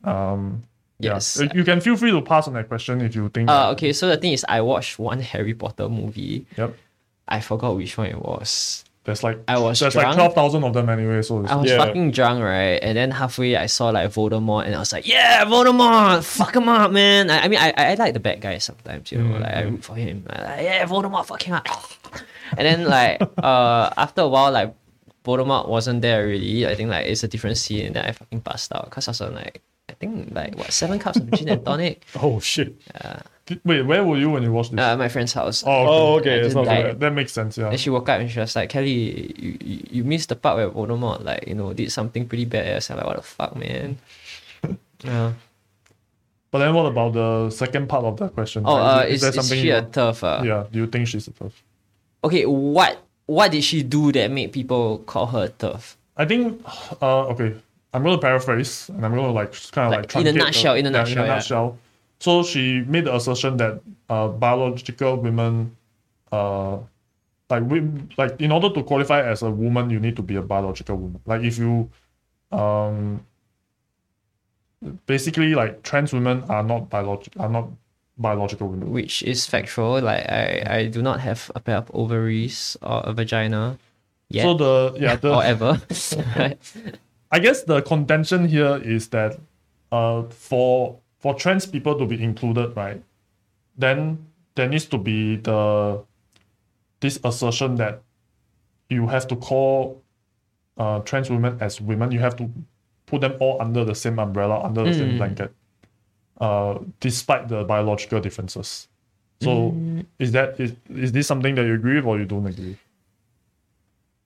Um. 0.05 0.63
Yes. 1.01 1.39
Uh, 1.41 1.47
You 1.55 1.63
can 1.63 1.81
feel 1.81 1.97
free 1.97 2.11
to 2.11 2.21
pass 2.23 2.49
on 2.49 2.55
that 2.55 2.69
question 2.69 3.01
if 3.03 3.15
you 3.15 3.29
think 3.29 3.49
Uh, 3.51 3.71
okay, 3.73 3.93
so 3.93 4.09
the 4.09 4.17
thing 4.17 4.33
is, 4.33 4.45
I 4.49 4.63
watched 4.63 4.99
one 4.99 5.21
Harry 5.21 5.55
Potter 5.55 5.89
movie. 5.89 6.47
Yep. 6.57 6.75
I 7.29 7.41
forgot 7.41 7.77
which 7.77 7.97
one 7.99 8.09
it 8.09 8.19
was. 8.21 8.85
There's 9.05 9.23
like 9.23 9.39
I 9.47 9.59
was 9.59 9.79
there's 9.81 9.95
like 9.95 10.15
twelve 10.15 10.35
thousand 10.35 10.65
of 10.65 10.73
them 10.75 10.89
anyway, 10.89 11.23
so 11.23 11.41
it's, 11.43 11.51
I 11.53 11.55
was 11.57 11.71
Yeah. 11.71 11.79
fucking 11.79 12.11
drunk, 12.13 12.43
right? 12.43 12.79
And 12.83 12.97
then 12.97 13.11
halfway, 13.11 13.57
I 13.57 13.67
saw 13.67 13.91
like 13.91 14.11
Voldemort, 14.11 14.67
and 14.67 14.75
I 14.75 14.79
was 14.81 14.93
like, 14.93 15.07
"Yeah, 15.07 15.45
Voldemort, 15.45 16.25
fuck 16.25 16.55
him 16.57 16.69
up, 16.69 16.91
man." 16.93 17.31
I, 17.31 17.41
I 17.45 17.49
mean, 17.49 17.59
I, 17.59 17.73
I 17.77 17.95
like 17.95 18.13
the 18.13 18.21
bad 18.21 18.41
guy 18.41 18.59
sometimes, 18.59 19.11
you 19.13 19.19
know, 19.23 19.39
like 19.39 19.55
I 19.55 19.63
root 19.63 19.85
for 19.85 19.95
him. 19.95 20.25
I 20.29 20.43
like, 20.43 20.63
yeah, 20.63 20.85
Voldemort, 20.87 21.25
fuck 21.27 21.43
him 21.43 21.55
up. 21.55 21.67
and 22.57 22.65
then 22.67 22.85
like, 22.85 23.21
uh, 23.43 23.91
after 23.97 24.23
a 24.23 24.29
while, 24.29 24.53
like 24.53 24.75
Voldemort 25.25 25.69
wasn't 25.69 26.03
there 26.03 26.27
really. 26.27 26.67
I 26.67 26.75
think 26.75 26.91
like 26.91 27.07
it's 27.07 27.23
a 27.23 27.29
different 27.29 27.57
scene, 27.59 27.87
and 27.87 27.97
then 27.97 28.05
I 28.05 28.13
fucking 28.13 28.41
passed 28.41 28.73
out 28.75 28.85
because 28.87 29.09
I 29.09 29.11
was 29.13 29.21
on 29.21 29.35
like, 29.35 29.61
I 29.89 29.95
think 29.95 30.35
like 30.35 30.57
what 30.57 30.73
seven 30.73 30.99
cups 30.99 31.19
of 31.19 31.31
gin 31.33 31.49
and 31.49 31.65
tonic. 31.65 32.05
Oh 32.23 32.41
shit. 32.41 32.75
Yeah. 32.95 33.21
Wait, 33.65 33.81
where 33.81 34.05
were 34.05 34.19
you 34.19 34.29
when 34.29 34.43
you 34.43 34.53
watched 34.53 34.73
this? 34.73 34.81
Uh, 34.81 34.95
my 34.97 35.09
friend's 35.09 35.33
house. 35.33 35.65
oh, 35.67 35.71
okay. 35.71 35.89
Oh, 35.89 36.15
okay. 36.19 36.39
It's 36.41 36.55
not 36.55 36.67
died. 36.67 36.85
that, 36.85 37.01
that 37.01 37.13
makes 37.15 37.33
sense, 37.33 37.57
yeah. 37.57 37.71
Then 37.71 37.79
she 37.79 37.89
woke 37.89 38.07
up 38.11 38.21
and 38.21 38.31
she 38.31 38.39
was 38.39 38.55
like, 38.55 38.69
Kelly, 38.69 39.35
you, 39.41 39.57
you, 39.65 39.87
you 39.91 40.05
missed 40.05 40.29
the 40.29 40.37
part 40.37 40.57
where 40.59 40.69
Voldemort, 40.69 41.25
like, 41.25 41.49
you 41.49 41.55
know, 41.55 41.73
did 41.73 41.91
something 41.91 42.29
pretty 42.29 42.45
badass. 42.45 42.91
I'm 42.91 42.99
like, 42.99 43.07
what 43.07 43.17
the 43.17 43.23
fuck, 43.23 43.57
man? 43.57 43.97
yeah. 45.03 45.33
But 46.51 46.59
then 46.59 46.75
what 46.75 46.87
about 46.93 47.15
the 47.15 47.49
second 47.49 47.89
part 47.89 48.05
of 48.05 48.19
that 48.19 48.35
question? 48.35 48.65
Oh, 48.67 48.75
Like, 48.75 49.05
uh, 49.05 49.09
is, 49.09 49.15
is, 49.15 49.21
there 49.23 49.31
is 49.31 49.35
something 49.37 49.61
she 49.63 49.71
a 49.71 49.81
turf? 49.81 50.23
Uh? 50.23 50.43
Yeah, 50.45 50.65
do 50.71 50.81
you 50.81 50.87
think 50.87 51.09
she's 51.09 51.27
a 51.29 51.33
tough? 51.33 51.63
Okay, 52.29 52.45
what 52.47 53.01
what 53.27 53.53
did 53.53 53.65
she 53.65 53.83
do 53.83 54.13
that 54.13 54.31
made 54.31 54.53
people 54.53 54.99
call 55.09 55.27
her 55.27 55.49
tough? 55.59 55.97
I 56.17 56.25
think, 56.25 56.61
uh, 57.01 57.27
okay, 57.33 57.55
I'm 57.93 58.03
going 58.03 58.17
to 58.17 58.21
paraphrase 58.21 58.89
and 58.89 59.05
I'm 59.05 59.15
going 59.15 59.27
to 59.27 59.33
like 59.33 59.53
kind 59.73 59.87
of 59.89 60.01
like, 60.01 60.15
Like, 60.15 60.27
in 60.27 60.27
a 60.27 60.31
truncate 60.31 60.33
the- 60.33 60.45
nutshell, 60.45 60.75
in 60.75 60.87
a 60.87 60.91
yeah, 60.91 60.99
nutshell, 60.99 61.13
in 61.13 61.25
a 61.25 61.27
yeah. 61.27 61.35
nutshell. 61.35 61.79
So 62.21 62.43
she 62.43 62.81
made 62.87 63.05
the 63.05 63.15
assertion 63.15 63.57
that 63.59 63.81
uh, 64.11 64.29
biological 64.29 65.17
women, 65.17 65.77
uh, 66.33 66.79
like 67.49 67.63
we 67.71 67.81
like 68.19 68.41
in 68.41 68.51
order 68.53 68.71
to 68.71 68.83
qualify 68.83 69.23
as 69.23 69.43
a 69.43 69.51
woman, 69.51 69.89
you 69.91 70.01
need 70.01 70.17
to 70.17 70.23
be 70.23 70.37
a 70.37 70.43
biological 70.43 70.97
woman. 70.97 71.21
Like 71.27 71.43
if 71.43 71.57
you, 71.59 71.89
um, 72.51 73.25
basically 75.07 75.55
like 75.55 75.83
trans 75.83 76.13
women 76.13 76.43
are 76.49 76.63
not 76.63 76.91
biological, 76.91 77.43
are 77.43 77.49
not 77.49 77.69
biological 78.19 78.69
women. 78.69 78.91
Which 78.91 79.23
is 79.23 79.47
factual. 79.47 80.01
Like 80.01 80.29
I, 80.29 80.65
I 80.67 80.87
do 80.87 81.03
not 81.03 81.21
have 81.21 81.51
a 81.55 81.61
pair 81.61 81.77
of 81.77 81.91
ovaries 81.95 82.77
or 82.83 83.01
a 83.05 83.13
vagina 83.13 83.79
yet 84.29 84.43
So 84.43 84.55
the 84.55 84.97
yeah 84.99 85.17
the 85.17 85.35
or 85.35 85.45
ever. 85.45 85.81
right? 86.37 86.59
I 87.31 87.39
guess 87.39 87.63
the 87.63 87.83
contention 87.83 88.49
here 88.49 88.77
is 88.83 89.09
that 89.09 89.39
uh 89.93 90.23
for 90.31 90.99
for 91.19 91.35
trans 91.35 91.67
people 91.67 91.99
to 91.99 92.07
be 92.07 92.23
included, 92.23 92.77
right? 92.77 93.03
Then 93.77 94.27
there 94.55 94.69
needs 94.69 94.87
to 94.87 94.99
be 94.99 95.37
the 95.37 96.03
this 97.01 97.19
assertion 97.25 97.77
that 97.77 98.03
you 98.91 99.07
have 99.07 99.27
to 99.29 99.37
call 99.37 100.03
uh 100.77 101.01
trans 101.01 101.31
women 101.31 101.59
as 101.61 101.81
women. 101.81 102.13
You 102.13 102.21
have 102.21 102.37
to 102.37 102.51
put 103.07 103.23
them 103.23 103.35
all 103.41 103.61
under 103.61 103.85
the 103.85 103.95
same 103.95 104.19
umbrella, 104.19 104.63
under 104.63 104.85
the 104.85 104.93
same 104.93 105.17
blanket, 105.17 105.55
uh, 106.41 106.79
despite 107.01 107.49
the 107.49 107.65
biological 107.65 108.21
differences. 108.21 108.89
So 109.41 109.71
is 110.19 110.33
that 110.33 110.59
is 110.59 110.75
is 110.91 111.13
this 111.13 111.27
something 111.27 111.55
that 111.55 111.65
you 111.65 111.75
agree 111.75 111.97
with 111.97 112.07
or 112.07 112.19
you 112.19 112.27
don't 112.27 112.47
agree? 112.47 112.77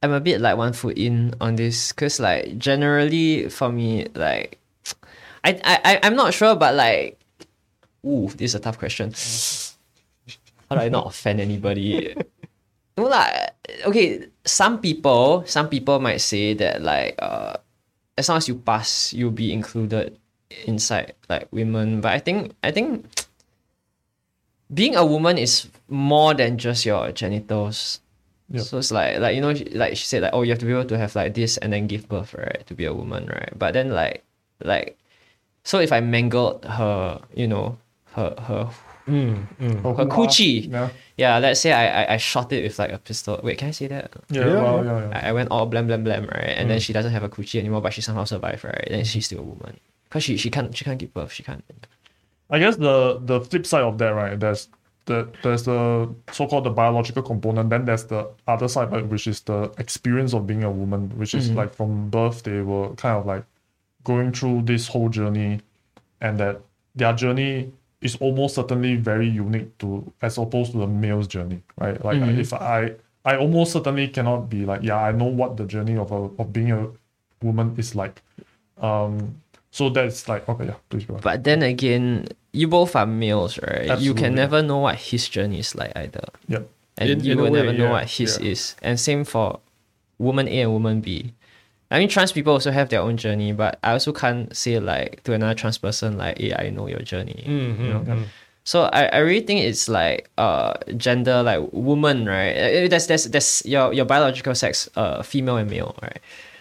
I'm 0.03 0.13
a 0.13 0.21
bit 0.21 0.41
like 0.41 0.57
one 0.57 0.73
foot 0.73 0.97
in 0.97 1.35
on 1.41 1.57
this 1.57 1.93
because 1.93 2.19
like 2.19 2.57
generally 2.57 3.49
for 3.49 3.71
me 3.71 4.09
like 4.15 4.59
I 5.45 5.61
I 5.65 6.01
I'm 6.03 6.17
not 6.17 6.33
sure 6.33 6.57
but 6.57 6.75
like 6.75 7.21
ooh 8.07 8.29
this 8.37 8.53
is 8.53 8.55
a 8.55 8.61
tough 8.61 8.79
question. 8.79 9.13
How 10.71 10.77
do 10.77 10.83
I 10.83 10.89
not 10.89 11.07
offend 11.07 11.41
anybody? 11.41 12.17
no 12.97 13.05
lah. 13.05 13.29
Okay, 13.85 14.33
some 14.49 14.81
people 14.81 15.45
some 15.45 15.69
people 15.69 16.01
might 16.01 16.25
say 16.25 16.55
that 16.57 16.81
like 16.81 17.21
uh 17.21 17.61
as 18.17 18.29
long 18.33 18.39
as 18.41 18.49
you 18.49 18.57
pass 18.57 19.13
you'll 19.13 19.31
be 19.31 19.53
included 19.53 20.17
inside 20.67 21.15
like 21.29 21.49
women 21.51 22.01
but 22.01 22.13
I 22.13 22.19
think 22.19 22.53
I 22.63 22.71
think 22.71 23.07
being 24.73 24.97
a 24.97 25.05
woman 25.05 25.39
is 25.39 25.69
more 25.89 26.35
than 26.35 26.57
just 26.59 26.87
your 26.87 27.13
genitals. 27.13 28.01
Yep. 28.51 28.63
So 28.65 28.79
it's 28.79 28.91
like 28.93 29.19
like 29.19 29.35
you 29.35 29.41
know 29.41 29.55
like 29.73 29.97
she 29.97 30.05
said 30.07 30.23
like 30.23 30.33
oh 30.35 30.43
you 30.43 30.51
have 30.51 30.59
to 30.61 30.67
be 30.67 30.73
able 30.73 30.85
to 30.85 30.99
have 30.99 31.15
like 31.17 31.33
this 31.35 31.57
and 31.57 31.73
then 31.73 31.87
give 31.87 32.09
birth 32.09 32.35
right 32.35 32.61
to 32.67 32.75
be 32.75 32.85
a 32.85 32.93
woman 32.93 33.25
right 33.27 33.49
but 33.57 33.73
then 33.73 33.91
like 33.91 34.25
like 34.63 34.99
so 35.65 35.79
if 35.81 35.93
I 35.93 36.01
mangled 36.01 36.65
her 36.65 37.21
you 37.35 37.49
know 37.49 37.79
her 38.13 38.35
her 38.39 38.71
Mm, 39.09 39.49
mm. 39.59 39.83
Her 39.83 39.83
who 39.83 39.99
are- 39.99 40.07
coochie 40.07 40.71
Yeah. 40.71 40.89
yeah 41.17 41.39
let's 41.39 41.59
say 41.59 41.73
I, 41.73 42.05
I 42.05 42.15
I 42.15 42.17
shot 42.19 42.53
it 42.53 42.63
with 42.63 42.79
like 42.79 42.93
a 42.93 42.99
pistol 43.03 43.41
wait 43.43 43.59
can 43.59 43.69
I 43.69 43.73
say 43.75 43.89
that 43.89 44.15
Yeah, 44.31 44.47
Yeah, 44.47 44.63
well, 44.63 44.85
yeah. 44.85 44.93
yeah, 44.93 45.09
yeah. 45.11 45.19
I, 45.19 45.29
I 45.29 45.33
went 45.33 45.51
all 45.51 45.67
blam 45.67 45.89
blam 45.89 46.05
blam 46.05 46.31
right 46.31 46.55
and 46.55 46.71
then 46.71 46.79
Mm. 46.79 46.83
she 46.87 46.93
doesn't 46.93 47.11
have 47.11 47.25
a 47.25 47.29
coochie 47.29 47.59
anymore 47.59 47.81
but 47.83 47.93
she 47.93 48.01
somehow 48.01 48.23
survived 48.25 48.63
right 48.63 48.87
then 48.89 49.03
she's 49.05 49.27
still 49.27 49.41
a 49.41 49.43
woman 49.43 49.75
because 50.13 50.25
she 50.25 50.37
she 50.37 50.51
can't 50.51 50.77
she 50.77 50.85
can't 50.85 50.99
give 50.99 51.15
birth 51.15 51.33
she 51.33 51.43
can't 51.43 51.65
I 52.51 52.59
guess 52.59 52.77
the 52.77 53.19
the 53.25 53.41
flip 53.41 53.65
side 53.65 53.83
of 53.83 53.97
that, 53.97 54.11
right? 54.11 54.39
There's 54.39 54.69
the 55.07 55.27
there's 55.43 55.63
the 55.63 56.15
so-called 56.33 56.65
the 56.65 56.71
biological 56.71 57.23
component. 57.23 57.71
Then 57.71 57.87
there's 57.87 58.05
the 58.05 58.29
other 58.47 58.69
side, 58.69 58.93
right, 58.93 59.07
which 59.07 59.27
is 59.27 59.41
the 59.41 59.73
experience 59.79 60.35
of 60.35 60.47
being 60.47 60.63
a 60.63 60.71
woman, 60.71 61.09
which 61.17 61.35
is 61.35 61.51
like 61.53 61.75
from 61.75 62.11
birth 62.11 62.43
they 62.43 62.61
were 62.61 62.91
kind 62.97 63.17
of 63.17 63.25
like 63.25 63.45
going 64.05 64.33
through 64.33 64.63
this 64.63 64.87
whole 64.87 65.09
journey, 65.09 65.61
and 66.21 66.39
that 66.39 66.61
their 66.95 67.15
journey 67.15 67.73
is 68.03 68.17
almost 68.17 68.57
certainly 68.57 68.97
very 68.97 69.29
unique 69.29 69.79
to 69.79 70.13
as 70.21 70.37
opposed 70.37 70.73
to 70.73 70.79
the 70.79 70.87
male's 70.87 71.27
journey, 71.27 71.63
right? 71.79 72.05
Like 72.05 72.19
if 72.19 72.53
I 72.53 72.97
I 73.25 73.37
almost 73.39 73.73
certainly 73.73 74.09
cannot 74.09 74.51
be 74.51 74.67
like 74.67 74.83
yeah 74.83 75.01
I 75.03 75.13
know 75.13 75.25
what 75.25 75.57
the 75.57 75.65
journey 75.65 75.97
of 75.97 76.13
a 76.13 76.29
of 76.39 76.53
being 76.53 76.71
a 76.71 76.89
woman 77.43 77.75
is 77.79 77.95
like, 77.95 78.21
um. 78.77 79.37
So 79.73 79.89
that's 79.89 80.29
like 80.29 80.45
okay 80.49 80.67
yeah 80.71 80.77
please 80.93 81.05
go. 81.09 81.15
ahead. 81.15 81.25
but 81.25 81.45
then 81.45 81.63
again 81.65 82.29
you 82.53 82.69
both 82.69 82.93
are 82.95 83.07
males 83.09 83.57
right 83.65 83.99
you 83.99 84.13
can 84.13 84.35
never 84.37 84.61
know 84.63 84.79
what 84.85 84.97
his 85.01 85.27
journey 85.29 85.59
is 85.65 85.73
like 85.75 85.91
either 85.97 86.29
Yep. 86.53 86.69
and 87.01 87.09
In- 87.11 87.25
you 87.25 87.33
in 87.33 87.39
will 87.41 87.51
way, 87.51 87.59
never 87.65 87.73
know 87.73 87.85
yeah, 87.89 87.97
what 87.97 88.05
his 88.07 88.37
yeah. 88.39 88.53
is. 88.53 88.77
And 88.85 89.01
same 89.01 89.25
for 89.25 89.59
woman 90.21 90.47
A 90.47 90.61
and 90.69 90.73
woman 90.77 91.01
B. 91.01 91.33
I 91.91 91.99
mean, 91.99 92.09
trans 92.09 92.33
people 92.33 92.53
also 92.53 92.71
have 92.71 92.89
their 92.93 93.01
own 93.01 93.17
journey, 93.17 93.53
but 93.53 93.79
I 93.83 93.93
also 93.93 94.13
can't 94.13 94.55
say 94.57 94.79
like 94.79 95.25
to 95.25 95.33
another 95.33 95.53
trans 95.57 95.77
person 95.77 96.17
like, 96.17 96.37
"Hey, 96.39 96.53
I 96.57 96.69
know 96.71 96.87
your 96.89 97.01
journey." 97.01 97.45
Mm, 97.45 97.79
you 97.81 97.89
know? 97.93 98.01
mm, 98.01 98.17
mm. 98.17 98.25
So 98.65 98.85
I, 98.93 99.07
I 99.13 99.19
really 99.25 99.45
think 99.45 99.61
it's 99.65 99.89
like 99.89 100.29
uh 100.37 100.73
gender 100.97 101.43
like 101.43 101.61
woman 101.73 102.25
right. 102.29 102.53
Uh, 102.57 102.89
There's 102.89 103.09
there's 103.09 103.25
there's 103.33 103.63
your 103.65 103.93
your 103.97 104.05
biological 104.05 104.55
sex 104.55 104.89
uh 104.97 105.21
female 105.25 105.57
and 105.57 105.69
male 105.69 105.97
right, 106.01 106.21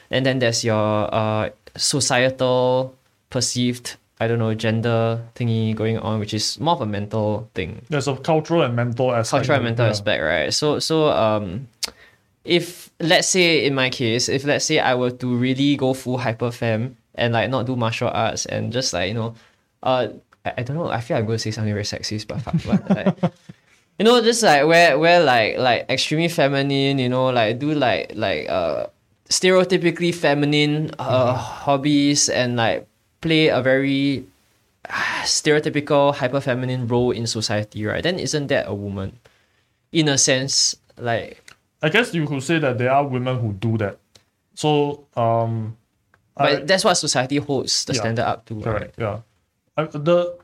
and 0.09 0.25
then 0.25 0.39
there's 0.39 0.63
your 0.63 1.07
uh 1.13 1.49
societal 1.79 2.95
perceived 3.31 3.95
I 4.21 4.27
don't 4.27 4.37
know 4.37 4.53
gender 4.53 5.19
thingy 5.33 5.73
going 5.73 5.97
on, 5.97 6.19
which 6.19 6.35
is 6.35 6.59
more 6.59 6.75
of 6.75 6.81
a 6.81 6.85
mental 6.85 7.49
thing 7.55 7.81
There's 7.89 8.07
a 8.07 8.15
cultural 8.15 8.61
and 8.61 8.75
mental 8.75 9.09
aspect. 9.11 9.31
cultural 9.31 9.55
and 9.55 9.65
mental 9.65 9.85
yeah. 9.85 9.89
aspect, 9.89 10.21
right? 10.21 10.53
So 10.53 10.77
so 10.77 11.09
um 11.09 11.67
if 12.45 12.91
let's 12.99 13.27
say 13.27 13.65
in 13.65 13.73
my 13.73 13.89
case, 13.89 14.29
if 14.29 14.43
let's 14.45 14.65
say 14.65 14.77
I 14.77 14.93
were 14.93 15.09
to 15.09 15.35
really 15.35 15.75
go 15.75 15.95
full 15.95 16.19
hyper 16.19 16.51
fem 16.51 16.97
and 17.15 17.33
like 17.33 17.49
not 17.49 17.65
do 17.65 17.75
martial 17.75 18.09
arts 18.13 18.45
and 18.45 18.71
just 18.71 18.93
like, 18.93 19.07
you 19.07 19.15
know, 19.15 19.33
uh 19.81 20.09
I, 20.45 20.53
I 20.57 20.63
don't 20.63 20.77
know, 20.77 20.89
I 20.89 21.01
feel 21.01 21.17
I'm 21.17 21.25
gonna 21.25 21.39
say 21.39 21.49
something 21.49 21.73
very 21.73 21.85
sexist, 21.85 22.27
but 22.27 22.41
fuck 22.45 22.61
but 22.61 22.89
like 22.93 23.33
you 23.97 24.05
know, 24.05 24.21
just 24.21 24.43
like 24.43 24.67
where 24.67 24.99
where 24.99 25.23
like 25.23 25.57
like 25.57 25.89
extremely 25.89 26.29
feminine, 26.29 26.99
you 26.99 27.09
know, 27.09 27.29
like 27.33 27.57
do 27.57 27.73
like 27.73 28.11
like 28.13 28.47
uh 28.49 28.85
stereotypically 29.29 30.13
feminine 30.13 30.91
uh 30.99 31.33
hobbies 31.33 32.29
and 32.29 32.55
like 32.55 32.85
play 33.21 33.47
a 33.47 33.61
very 33.61 34.25
stereotypical 35.23 36.13
hyper 36.15 36.41
feminine 36.41 36.87
role 36.87 37.11
in 37.11 37.27
society, 37.27 37.85
right? 37.85 38.03
Then 38.03 38.19
isn't 38.19 38.47
that 38.47 38.67
a 38.67 38.73
woman? 38.73 39.19
In 39.91 40.07
a 40.07 40.17
sense, 40.17 40.75
like 40.97 41.43
I 41.81 41.89
guess 41.89 42.13
you 42.13 42.25
could 42.27 42.43
say 42.43 42.59
that 42.59 42.77
there 42.77 42.91
are 42.91 43.05
women 43.05 43.39
who 43.39 43.53
do 43.53 43.77
that. 43.77 43.97
So, 44.55 45.05
um, 45.15 45.75
but 46.35 46.61
I, 46.61 46.63
that's 46.63 46.83
what 46.85 46.95
society 46.95 47.37
holds 47.37 47.85
the 47.85 47.93
Yeah, 47.93 47.99
standard 47.99 48.25
up 48.25 48.45
to. 48.45 48.61
correct, 48.61 48.95
yeah. 48.97 49.19
I, 49.77 49.83
the, 49.85 50.37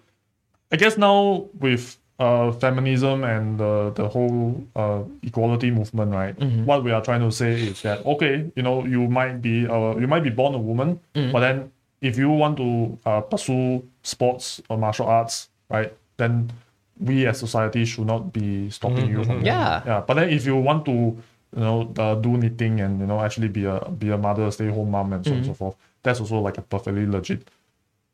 I 0.71 0.75
guess 0.75 0.97
now 0.97 1.47
with 1.59 1.97
uh 2.19 2.51
feminism 2.51 3.23
and 3.23 3.59
the 3.59 3.91
the 3.95 4.09
whole 4.09 4.65
uh 4.75 5.03
equality 5.23 5.69
movement, 5.71 6.11
right? 6.11 6.35
Mm-hmm. 6.37 6.65
What 6.65 6.83
we 6.83 6.91
are 6.91 7.01
trying 7.01 7.21
to 7.21 7.31
say 7.31 7.53
is 7.53 7.81
that 7.83 8.03
okay, 8.05 8.51
you 8.55 8.63
know, 8.63 8.83
you 8.85 9.07
might 9.07 9.39
be 9.41 9.67
uh 9.67 9.95
you 9.97 10.07
might 10.07 10.23
be 10.23 10.31
born 10.31 10.55
a 10.55 10.59
woman, 10.59 10.99
Mm-hmm. 11.15 11.31
but 11.31 11.39
then 11.41 11.71
if 12.01 12.17
you 12.17 12.29
want 12.29 12.57
to 12.57 12.97
uh, 13.05 13.21
pursue 13.21 13.83
sports 14.03 14.61
or 14.69 14.77
martial 14.77 15.07
arts, 15.07 15.49
right, 15.69 15.93
then 16.17 16.51
we 16.99 17.25
as 17.25 17.39
society 17.39 17.85
should 17.85 18.07
not 18.07 18.33
be 18.33 18.69
stopping 18.69 19.09
you 19.09 19.23
from 19.23 19.39
that. 19.39 19.45
Yeah. 19.45 19.83
Yeah, 19.85 20.01
but 20.05 20.15
then 20.15 20.29
if 20.29 20.45
you 20.45 20.55
want 20.55 20.85
to, 20.85 20.91
you 20.91 21.21
know, 21.53 21.93
uh, 21.97 22.15
do 22.15 22.37
knitting 22.37 22.81
and 22.81 22.99
you 22.99 23.07
know 23.07 23.21
actually 23.21 23.47
be 23.47 23.65
a 23.65 23.79
be 23.89 24.09
a 24.09 24.17
mother, 24.17 24.49
stay 24.51 24.67
home 24.67 24.91
mom, 24.91 25.13
and 25.13 25.23
so 25.23 25.31
on 25.31 25.37
and 25.37 25.45
so 25.45 25.53
forth, 25.53 25.75
that's 26.03 26.19
also 26.19 26.39
like 26.39 26.57
a 26.57 26.61
perfectly 26.61 27.05
legit 27.05 27.49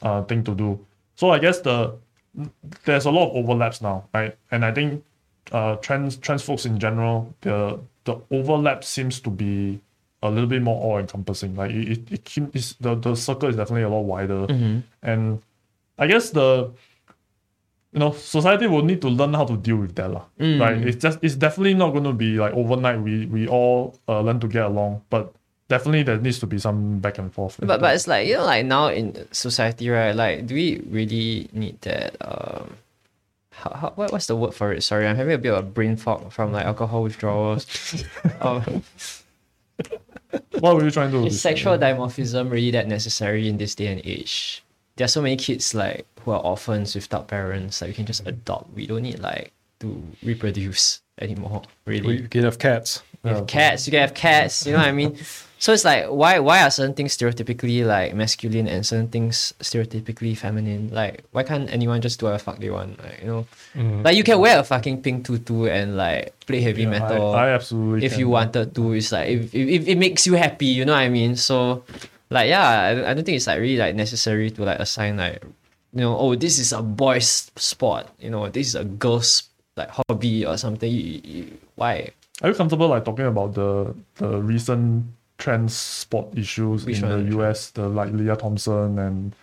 uh, 0.02 0.24
thing 0.24 0.44
to 0.44 0.54
do. 0.54 0.80
So 1.16 1.30
I 1.32 1.40
guess 1.40 1.60
the 1.60 1.96
there's 2.86 3.06
a 3.06 3.12
lot 3.12 3.30
of 3.30 3.36
overlaps 3.36 3.82
now, 3.82 4.06
right? 4.14 4.36
And 4.52 4.66
I 4.66 4.72
think 4.72 5.04
uh, 5.52 5.76
trans 5.78 6.18
trans 6.18 6.44
folks 6.44 6.66
in 6.66 6.80
general, 6.80 7.34
the 7.42 7.80
the 8.06 8.20
overlap 8.32 8.84
seems 8.84 9.20
to 9.22 9.30
be 9.30 9.80
a 10.24 10.30
little 10.32 10.48
bit 10.50 10.62
more 10.64 10.80
all 10.82 10.98
encompassing. 10.98 11.56
Like 11.56 11.72
it, 11.72 11.88
it, 11.92 12.02
it 12.12 12.22
keep- 12.26 12.52
the 12.80 12.96
the 12.96 13.14
circle 13.16 13.50
is 13.50 13.56
definitely 13.56 13.84
a 13.84 13.90
lot 13.90 14.02
wider, 14.08 14.48
and 15.04 15.42
I 16.00 16.08
guess 16.08 16.32
the 16.32 16.72
you 17.94 18.00
know 18.00 18.12
society 18.14 18.66
will 18.66 18.82
need 18.84 19.02
to 19.02 19.10
learn 19.10 19.34
how 19.36 19.46
to 19.46 19.56
deal 19.58 19.78
with 19.78 19.94
that 19.96 20.10
lah. 20.10 20.26
right? 20.40 20.82
It's 20.82 20.98
just 20.98 21.20
it's 21.22 21.36
definitely 21.36 21.76
not 21.76 21.92
going 21.92 22.06
to 22.10 22.14
be 22.14 22.40
like 22.42 22.54
overnight 22.58 23.00
we 23.02 23.28
we 23.28 23.48
all 23.48 23.94
uh, 24.10 24.22
learn 24.26 24.40
to 24.40 24.48
get 24.48 24.66
along 24.66 25.02
but 25.12 25.30
definitely 25.70 26.02
there 26.04 26.18
needs 26.18 26.40
to 26.40 26.48
be 26.48 26.58
some 26.58 26.98
back 27.00 27.18
and 27.22 27.30
forth. 27.34 27.60
But 27.62 27.80
but 27.82 27.94
it's 27.94 28.08
like 28.08 28.26
you 28.28 28.36
know 28.42 28.46
like 28.46 28.66
now 28.66 28.88
in 28.90 29.14
society 29.32 29.90
right 29.90 30.16
like 30.16 30.48
do 30.48 30.56
we 30.56 30.82
really 30.90 31.50
need 31.54 31.78
that 31.82 32.16
um 32.22 32.78
how, 33.54 33.70
how 33.78 33.90
what, 33.96 34.12
what's 34.12 34.26
the 34.26 34.36
word 34.36 34.54
for 34.58 34.74
it? 34.74 34.82
Sorry 34.82 35.06
I'm 35.08 35.16
having 35.16 35.34
a 35.34 35.38
bit 35.38 35.54
of 35.54 35.60
a 35.60 35.68
brain 35.68 35.96
fog 35.96 36.32
from 36.34 36.52
like 36.52 36.66
alcohol 36.66 37.04
withdrawals. 37.04 37.66
Um, 38.42 38.82
what 40.60 40.76
were 40.76 40.84
you 40.84 40.92
trying 40.92 41.12
to 41.12 41.22
do 41.22 41.26
is 41.26 41.40
sexual 41.42 41.78
dimorphism 41.78 42.52
really 42.52 42.72
that 42.72 42.88
necessary 42.88 43.48
in 43.48 43.58
this 43.58 43.76
day 43.76 43.88
and 43.88 44.02
age 44.06 44.64
there 44.96 45.06
are 45.06 45.10
so 45.10 45.22
many 45.22 45.36
kids 45.36 45.74
like 45.74 46.06
who 46.22 46.32
are 46.32 46.42
orphans 46.42 46.96
without 46.96 47.28
parents 47.28 47.82
like 47.82 47.90
we 47.90 47.94
can 47.94 48.06
just 48.06 48.26
adopt 48.28 48.72
we 48.74 48.88
don't 48.88 49.04
need 49.04 49.20
like 49.20 49.52
to 49.84 50.02
reproduce 50.24 51.02
anymore. 51.20 51.62
Really, 51.86 52.22
We 52.22 52.28
can 52.28 52.44
have 52.44 52.58
cats. 52.58 53.04
you 53.24 53.30
have 53.32 53.48
cats. 53.48 53.88
You 53.88 53.92
can 53.92 54.02
have 54.02 54.14
cats. 54.14 54.66
You 54.66 54.74
know 54.74 54.80
what 54.80 54.88
I 54.88 54.92
mean? 54.92 55.18
So 55.64 55.72
it's 55.72 55.88
like 55.88 56.12
why 56.12 56.44
why 56.44 56.60
are 56.60 56.68
certain 56.70 56.92
things 56.92 57.16
stereotypically 57.16 57.88
like 57.88 58.12
masculine 58.12 58.68
and 58.68 58.84
certain 58.84 59.08
things 59.08 59.56
stereotypically 59.64 60.36
feminine? 60.36 60.92
Like 60.92 61.24
why 61.32 61.44
can't 61.48 61.72
anyone 61.72 62.04
just 62.04 62.20
do 62.20 62.26
whatever 62.28 62.38
the 62.40 62.44
fuck 62.44 62.60
they 62.60 62.68
want? 62.70 63.00
Like 63.00 63.24
you 63.24 63.28
know, 63.32 63.48
mm-hmm. 63.72 64.04
like 64.04 64.20
you 64.20 64.28
can 64.28 64.44
wear 64.44 64.60
a 64.60 64.64
fucking 64.68 65.00
pink 65.00 65.24
tutu 65.24 65.72
and 65.72 65.96
like 65.96 66.36
play 66.44 66.60
heavy 66.60 66.84
Yeah, 66.84 67.00
metal 67.00 67.32
I, 67.32 67.48
I 67.48 67.50
absolutely 67.56 68.04
if 68.04 68.12
can. 68.12 68.20
you 68.20 68.28
wanted 68.28 68.76
to. 68.76 68.92
It's 68.92 69.16
like 69.16 69.30
if, 69.30 69.56
if, 69.56 69.68
if 69.80 69.88
it 69.88 69.98
makes 69.98 70.28
you 70.28 70.34
happy, 70.36 70.66
you 70.66 70.84
know 70.84 70.92
what 71.00 71.08
I 71.08 71.08
mean? 71.08 71.38
So 71.38 71.88
like 72.28 72.50
yeah, 72.52 72.68
I, 72.68 72.94
don't- 72.96 73.06
I 73.06 73.14
don't 73.14 73.24
think 73.24 73.38
it's 73.38 73.48
like 73.48 73.64
really 73.64 73.80
like 73.80 73.96
necessary 73.96 74.52
to 74.52 74.68
like 74.68 74.84
assign 74.84 75.16
like 75.16 75.40
you 75.96 76.02
know, 76.04 76.20
oh 76.20 76.36
this 76.36 76.60
is 76.60 76.74
a 76.76 76.84
boys 76.84 77.48
sport, 77.56 78.12
you 78.20 78.30
know, 78.30 78.50
this 78.52 78.68
is 78.68 78.76
a 78.76 78.84
girl's 78.84 79.48
like 79.80 79.88
hobby 79.88 80.44
or 80.46 80.58
something. 80.58 80.92
You, 80.92 81.22
you, 81.24 81.58
why? 81.80 82.12
Are 82.42 82.50
you 82.50 82.56
comfortable 82.56 82.90
like 82.90 83.06
talking 83.08 83.32
about 83.32 83.54
the 83.56 83.96
the 84.20 84.44
recent 84.44 85.08
trans 85.44 85.76
sport 85.76 86.38
issues 86.38 86.86
Which 86.86 87.02
in 87.02 87.10
one? 87.10 87.26
the 87.26 87.38
US, 87.38 87.72
the 87.72 87.90
like 87.90 88.14
Leah 88.14 88.38
Thompson 88.38 88.98
and 88.98 89.36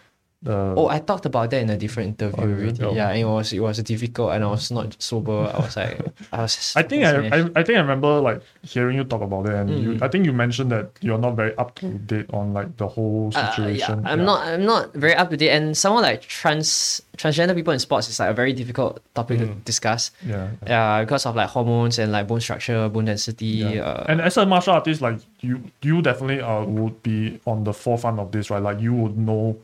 the 0.42 0.74
Oh, 0.76 0.88
I 0.88 1.00
talked 1.00 1.26
about 1.26 1.50
that 1.50 1.60
in 1.60 1.68
a 1.70 1.76
different 1.76 2.08
interview 2.20 2.44
Oh, 2.44 2.48
already. 2.48 2.82
Oh. 2.84 2.94
Yeah, 2.94 3.12
it 3.12 3.24
was 3.24 3.52
it 3.52 3.60
was 3.60 3.76
difficult, 3.82 4.32
and 4.32 4.42
I 4.44 4.46
was 4.48 4.70
not 4.70 4.96
sober. 5.02 5.52
I 5.52 5.58
was 5.60 5.76
like, 5.76 6.00
I 6.32 6.40
was. 6.42 6.72
I 6.76 6.82
think 6.82 7.04
I. 7.04 7.28
I 7.28 7.38
I 7.56 7.62
think 7.62 7.76
I 7.76 7.80
remember 7.84 8.20
like 8.20 8.40
hearing 8.62 8.96
you 8.96 9.04
talk 9.04 9.20
about 9.20 9.46
it, 9.46 9.54
and 9.54 9.68
you 9.68 9.90
Mm. 9.90 10.02
I 10.02 10.08
think 10.08 10.24
you 10.24 10.32
mentioned 10.32 10.72
that 10.72 10.90
you're 11.02 11.18
not 11.18 11.36
very 11.36 11.52
up 11.58 11.74
to 11.80 11.86
date 12.08 12.26
on 12.32 12.54
like 12.54 12.76
the 12.78 12.88
whole 12.88 13.28
Uh, 13.34 13.50
situation. 13.52 14.00
yeah, 14.02 14.10
I'm 14.12 14.24
not. 14.24 14.46
I'm 14.48 14.64
not 14.64 14.94
very 14.94 15.14
up 15.14 15.28
to 15.30 15.36
date, 15.36 15.50
and 15.52 15.76
someone 15.76 16.02
like 16.04 16.22
trans 16.22 17.02
transgender 17.20 17.54
people 17.54 17.74
in 17.74 17.78
sports 17.78 18.08
is 18.08 18.18
like 18.18 18.30
a 18.30 18.32
very 18.32 18.54
difficult 18.56 19.00
topic 19.14 19.40
to 19.40 19.46
Mm. 19.46 19.64
discuss. 19.68 20.10
Yeah. 20.24 20.48
Yeah, 20.66 21.04
because 21.04 21.26
of 21.28 21.36
like 21.36 21.50
hormones 21.52 21.98
and 21.98 22.12
like 22.12 22.26
bone 22.26 22.40
structure, 22.40 22.88
bone 22.88 23.04
density. 23.04 23.60
Yeah. 23.60 23.82
Uh, 23.84 24.04
and 24.08 24.20
as 24.24 24.38
a 24.38 24.46
martial 24.46 24.72
artist, 24.72 25.02
like 25.04 25.18
you, 25.44 25.60
you 25.82 26.00
definitely 26.00 26.40
uh, 26.40 26.64
would 26.64 27.02
be 27.02 27.38
on 27.44 27.64
the 27.64 27.74
forefront 27.74 28.18
of 28.20 28.32
this, 28.32 28.48
right? 28.48 28.62
Like 28.62 28.80
you 28.80 28.94
would 28.94 29.18
know 29.18 29.58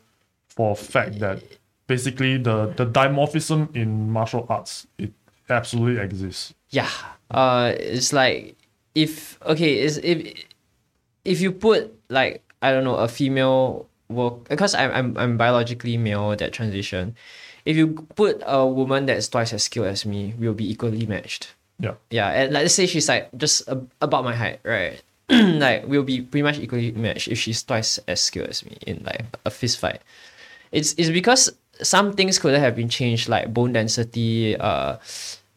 for 0.56 0.72
a 0.72 0.74
fact 0.74 1.20
that 1.20 1.42
basically 1.86 2.36
the 2.38 2.72
the 2.76 2.86
dimorphism 2.86 3.74
in 3.76 4.10
martial 4.10 4.46
arts 4.48 4.86
it 4.98 5.12
absolutely 5.48 6.02
exists. 6.02 6.54
yeah. 6.70 6.90
Uh, 7.30 7.72
it's 7.78 8.12
like 8.12 8.56
if 8.94 9.38
okay, 9.42 9.78
is 9.78 9.98
if 9.98 10.32
if 11.24 11.40
you 11.40 11.50
put 11.52 11.92
like 12.08 12.42
I 12.62 12.70
don't 12.72 12.84
know 12.84 12.96
a 12.96 13.08
female 13.08 13.86
work 14.08 14.48
because 14.48 14.74
I'm 14.74 14.90
I'm 14.92 15.18
I'm 15.18 15.36
biologically 15.36 15.96
male 15.96 16.34
that 16.36 16.52
transition. 16.52 17.16
If 17.64 17.76
you 17.76 18.06
put 18.14 18.42
a 18.46 18.64
woman 18.64 19.06
that's 19.06 19.28
twice 19.28 19.52
as 19.52 19.64
skilled 19.64 19.88
as 19.88 20.06
me, 20.06 20.34
we'll 20.38 20.54
be 20.54 20.70
equally 20.70 21.04
matched. 21.04 21.54
Yeah. 21.80 21.94
Yeah, 22.10 22.28
and 22.30 22.52
like, 22.54 22.62
let's 22.62 22.74
say 22.74 22.86
she's 22.86 23.08
like 23.08 23.28
just 23.36 23.68
ab- 23.68 23.90
about 24.00 24.22
my 24.22 24.34
height, 24.34 24.60
right? 24.62 25.02
like 25.28 25.86
we'll 25.88 26.04
be 26.04 26.22
pretty 26.22 26.42
much 26.42 26.58
equally 26.60 26.92
matched 26.92 27.26
if 27.26 27.38
she's 27.38 27.62
twice 27.62 27.98
as 28.06 28.20
skilled 28.20 28.48
as 28.48 28.64
me 28.64 28.78
in 28.86 29.02
like 29.02 29.24
a 29.44 29.50
fist 29.50 29.80
fight. 29.80 30.00
It's 30.72 30.94
it's 30.98 31.10
because 31.10 31.52
some 31.82 32.12
things 32.12 32.38
could 32.38 32.54
have 32.58 32.74
been 32.76 32.88
changed, 32.88 33.28
like 33.28 33.52
bone 33.52 33.72
density. 33.72 34.56
Uh, 34.56 34.96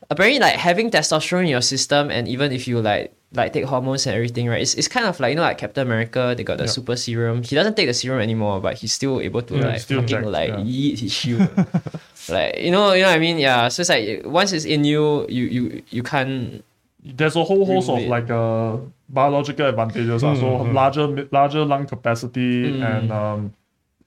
apparently, 0.10 0.39
like 0.39 0.56
having 0.56 0.89
testosterone 0.91 1.43
in 1.43 1.48
your 1.50 1.62
system, 1.62 2.10
and 2.12 2.28
even 2.28 2.52
if 2.52 2.67
you 2.67 2.80
like 2.82 3.13
like 3.34 3.54
take 3.54 3.63
hormones 3.65 4.08
and 4.08 4.15
everything, 4.15 4.48
right? 4.50 4.62
It's, 4.62 4.74
it's 4.74 4.88
kind 4.88 5.06
of 5.06 5.19
like 5.19 5.30
you 5.32 5.36
know 5.36 5.43
like 5.43 5.58
Captain 5.58 5.86
America, 5.86 6.34
they 6.36 6.43
got 6.43 6.58
the 6.58 6.63
Yeah. 6.65 6.69
super 6.72 6.95
serum. 6.95 7.43
He 7.43 7.56
doesn't 7.56 7.76
take 7.78 7.88
the 7.88 7.93
serum 7.93 8.19
anymore, 8.22 8.60
but 8.60 8.78
he's 8.78 8.91
still 8.93 9.22
able 9.22 9.41
to 9.43 9.56
Yeah, 9.56 9.67
like 9.67 9.82
fucking 9.82 10.08
jacked, 10.08 10.26
like 10.26 10.50
yeah. 10.50 10.56
yeet 10.65 11.00
his 11.00 11.13
shield. 11.13 11.48
like 12.30 12.58
you 12.58 12.72
know 12.72 12.93
you 12.93 13.02
know 13.04 13.10
what 13.10 13.15
I 13.15 13.19
mean? 13.19 13.38
Yeah. 13.38 13.67
So 13.69 13.82
it's 13.82 13.89
like 13.89 14.22
once 14.26 14.52
it's 14.52 14.65
in 14.65 14.84
you, 14.84 15.26
you 15.30 15.45
you 15.45 15.84
you 15.89 16.04
can't 16.04 16.63
There's 17.04 17.36
a 17.38 17.43
whole 17.43 17.65
host 17.65 17.89
of 17.89 18.00
it. 18.00 18.10
like 18.10 18.30
uh 18.30 18.78
biological 19.10 19.67
advantages. 19.67 20.24
ah. 20.24 20.34
So 20.36 20.60
Mhm. 20.65 20.74
larger 20.74 21.06
larger 21.32 21.63
lung 21.65 21.86
capacity 21.86 22.74
Mm. 22.74 22.84
and 22.84 23.12
um 23.12 23.39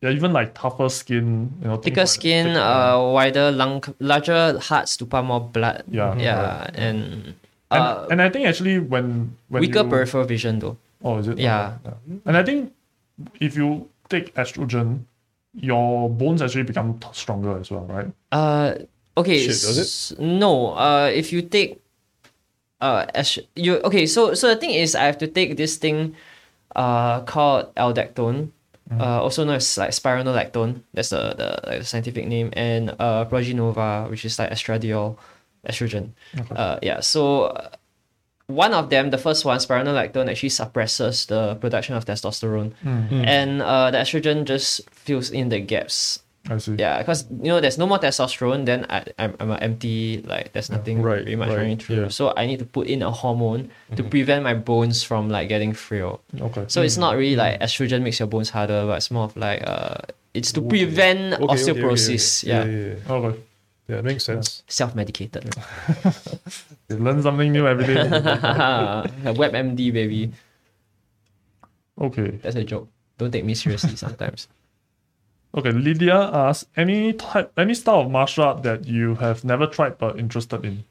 yeah, 0.02 0.10
even 0.10 0.32
like 0.34 0.52
tougher 0.54 0.88
skin, 0.90 1.52
you 1.62 1.68
know, 1.68 1.76
things 1.76 1.84
thicker 1.94 2.00
like- 2.02 2.08
skin, 2.08 2.46
thick- 2.48 2.56
uh, 2.56 2.98
wider 3.14 3.50
lung, 3.50 3.82
larger 4.00 4.58
hearts 4.58 4.96
to 4.98 5.06
pump 5.06 5.28
more 5.28 5.40
blood. 5.40 5.84
Yeah, 5.88 6.14
yeah, 6.18 6.68
and 6.74 7.34
and, 7.70 7.82
uh, 7.82 8.06
and 8.10 8.20
I 8.20 8.28
think 8.28 8.46
actually 8.46 8.78
when 8.80 9.36
when 9.48 9.60
weaker 9.62 9.80
you, 9.86 9.88
peripheral 9.88 10.24
vision 10.24 10.58
though. 10.58 10.76
Oh, 11.04 11.18
is 11.18 11.28
it? 11.28 11.38
Yeah. 11.38 11.78
Okay, 11.86 11.96
And 12.26 12.36
I 12.36 12.42
think 12.44 12.72
if 13.40 13.56
you 13.56 13.88
take 14.08 14.34
estrogen, 14.34 15.04
your 15.54 16.10
bones 16.10 16.42
actually 16.42 16.62
become 16.64 16.98
stronger 17.12 17.58
as 17.58 17.70
well, 17.70 17.86
right? 17.86 18.10
Uh, 18.30 18.74
okay. 19.16 19.38
Shit, 19.38 19.58
does 19.62 19.78
it? 19.78 20.18
No. 20.20 20.74
Uh, 20.74 21.10
if 21.12 21.32
you 21.32 21.42
take, 21.42 21.80
uh, 22.80 23.06
as 23.14 23.38
you 23.56 23.78
okay. 23.86 24.06
So 24.06 24.34
so 24.34 24.48
the 24.48 24.56
thing 24.56 24.70
is, 24.70 24.94
I 24.94 25.04
have 25.06 25.18
to 25.18 25.26
take 25.26 25.56
this 25.56 25.76
thing, 25.76 26.14
uh, 26.76 27.22
called 27.22 27.74
aldactone. 27.74 28.50
Uh, 29.00 29.22
also 29.22 29.44
known 29.44 29.56
as 29.56 29.78
like 29.78 29.90
spironolactone. 29.90 30.82
That's 30.94 31.10
the, 31.10 31.34
the, 31.34 31.68
like, 31.68 31.80
the 31.80 31.84
scientific 31.84 32.26
name, 32.26 32.50
and 32.54 32.90
uh, 32.98 33.24
Progynova, 33.26 34.10
which 34.10 34.24
is 34.24 34.38
like 34.38 34.50
estradiol, 34.50 35.16
estrogen. 35.68 36.10
Okay. 36.38 36.54
Uh, 36.54 36.78
yeah. 36.82 37.00
So 37.00 37.44
uh, 37.44 37.68
one 38.46 38.74
of 38.74 38.90
them, 38.90 39.10
the 39.10 39.18
first 39.18 39.44
one, 39.44 39.58
spironolactone, 39.58 40.28
actually 40.30 40.50
suppresses 40.50 41.26
the 41.26 41.54
production 41.56 41.94
of 41.94 42.04
testosterone, 42.04 42.72
Mm, 42.84 43.26
and 43.26 43.62
uh, 43.62 43.90
the 43.90 43.98
estrogen 43.98 44.44
just 44.44 44.88
fills 44.90 45.30
in 45.30 45.48
the 45.48 45.60
gaps. 45.60 46.21
I 46.50 46.58
see. 46.58 46.74
Yeah, 46.74 46.98
because 46.98 47.26
you 47.30 47.50
know 47.54 47.60
there's 47.60 47.78
no 47.78 47.86
more 47.86 47.98
testosterone, 47.98 48.66
then 48.66 48.84
I 48.90 49.04
I'm, 49.18 49.36
I'm 49.38 49.52
empty 49.62 50.22
like 50.26 50.52
there's 50.52 50.70
nothing 50.70 51.00
right, 51.00 51.22
pretty 51.22 51.36
much 51.36 51.50
right, 51.50 51.58
running 51.58 51.78
through. 51.78 52.02
yeah. 52.02 52.08
So 52.08 52.34
I 52.36 52.46
need 52.46 52.58
to 52.58 52.64
put 52.66 52.88
in 52.88 53.02
a 53.02 53.10
hormone 53.10 53.70
Mm-hmm. 53.70 53.96
to 53.96 54.02
prevent 54.10 54.42
my 54.42 54.54
bones 54.54 55.02
from 55.04 55.28
like 55.30 55.48
getting 55.48 55.72
frail. 55.72 56.20
Okay. 56.34 56.64
So 56.66 56.82
it's 56.82 56.96
not 56.98 57.14
really 57.16 57.36
like 57.36 57.60
Mm. 57.60 57.64
estrogen 57.66 58.02
makes 58.02 58.18
your 58.18 58.26
bones 58.26 58.50
harder, 58.50 58.86
but 58.86 58.96
it's 58.98 59.10
more 59.10 59.24
of 59.30 59.36
like 59.36 59.62
uh 59.66 59.98
it's 60.34 60.50
to 60.52 60.62
prevent 60.62 61.34
Okay, 61.34 61.44
okay, 61.44 61.52
okay, 61.52 61.62
osteoporosis. 61.78 62.42
okay. 62.42 62.50
Yeah, 62.50 62.64
yeah, 62.64 62.72
yeah, 62.74 62.94
yeah. 63.06 63.12
Okay. 63.14 63.34
Yeah, 63.88 63.96
it 63.98 64.04
makes 64.04 64.24
sense. 64.24 64.62
self 64.68 64.94
medicated. 64.96 65.46
You 66.90 66.98
learn 66.98 67.22
something 67.22 67.52
new 67.52 67.66
every 67.66 67.86
day. 67.86 67.94
WebMD 69.32 69.92
baby. 69.92 70.32
okay. 72.00 72.30
That's 72.42 72.56
a 72.56 72.64
joke. 72.64 72.88
Don't 73.18 73.30
take 73.30 73.44
me 73.44 73.54
seriously 73.54 73.96
sometimes. 73.96 74.48
Okay. 75.54 75.70
Lydia 75.72 76.16
asks 76.32 76.64
any 76.76 77.12
type, 77.12 77.52
any 77.58 77.74
style 77.74 78.00
of 78.00 78.10
martial 78.10 78.44
art 78.44 78.62
that 78.62 78.86
you 78.86 79.16
have 79.16 79.44
never 79.44 79.66
tried 79.66 79.98
but 79.98 80.18
interested 80.18 80.64
in. 80.64 80.84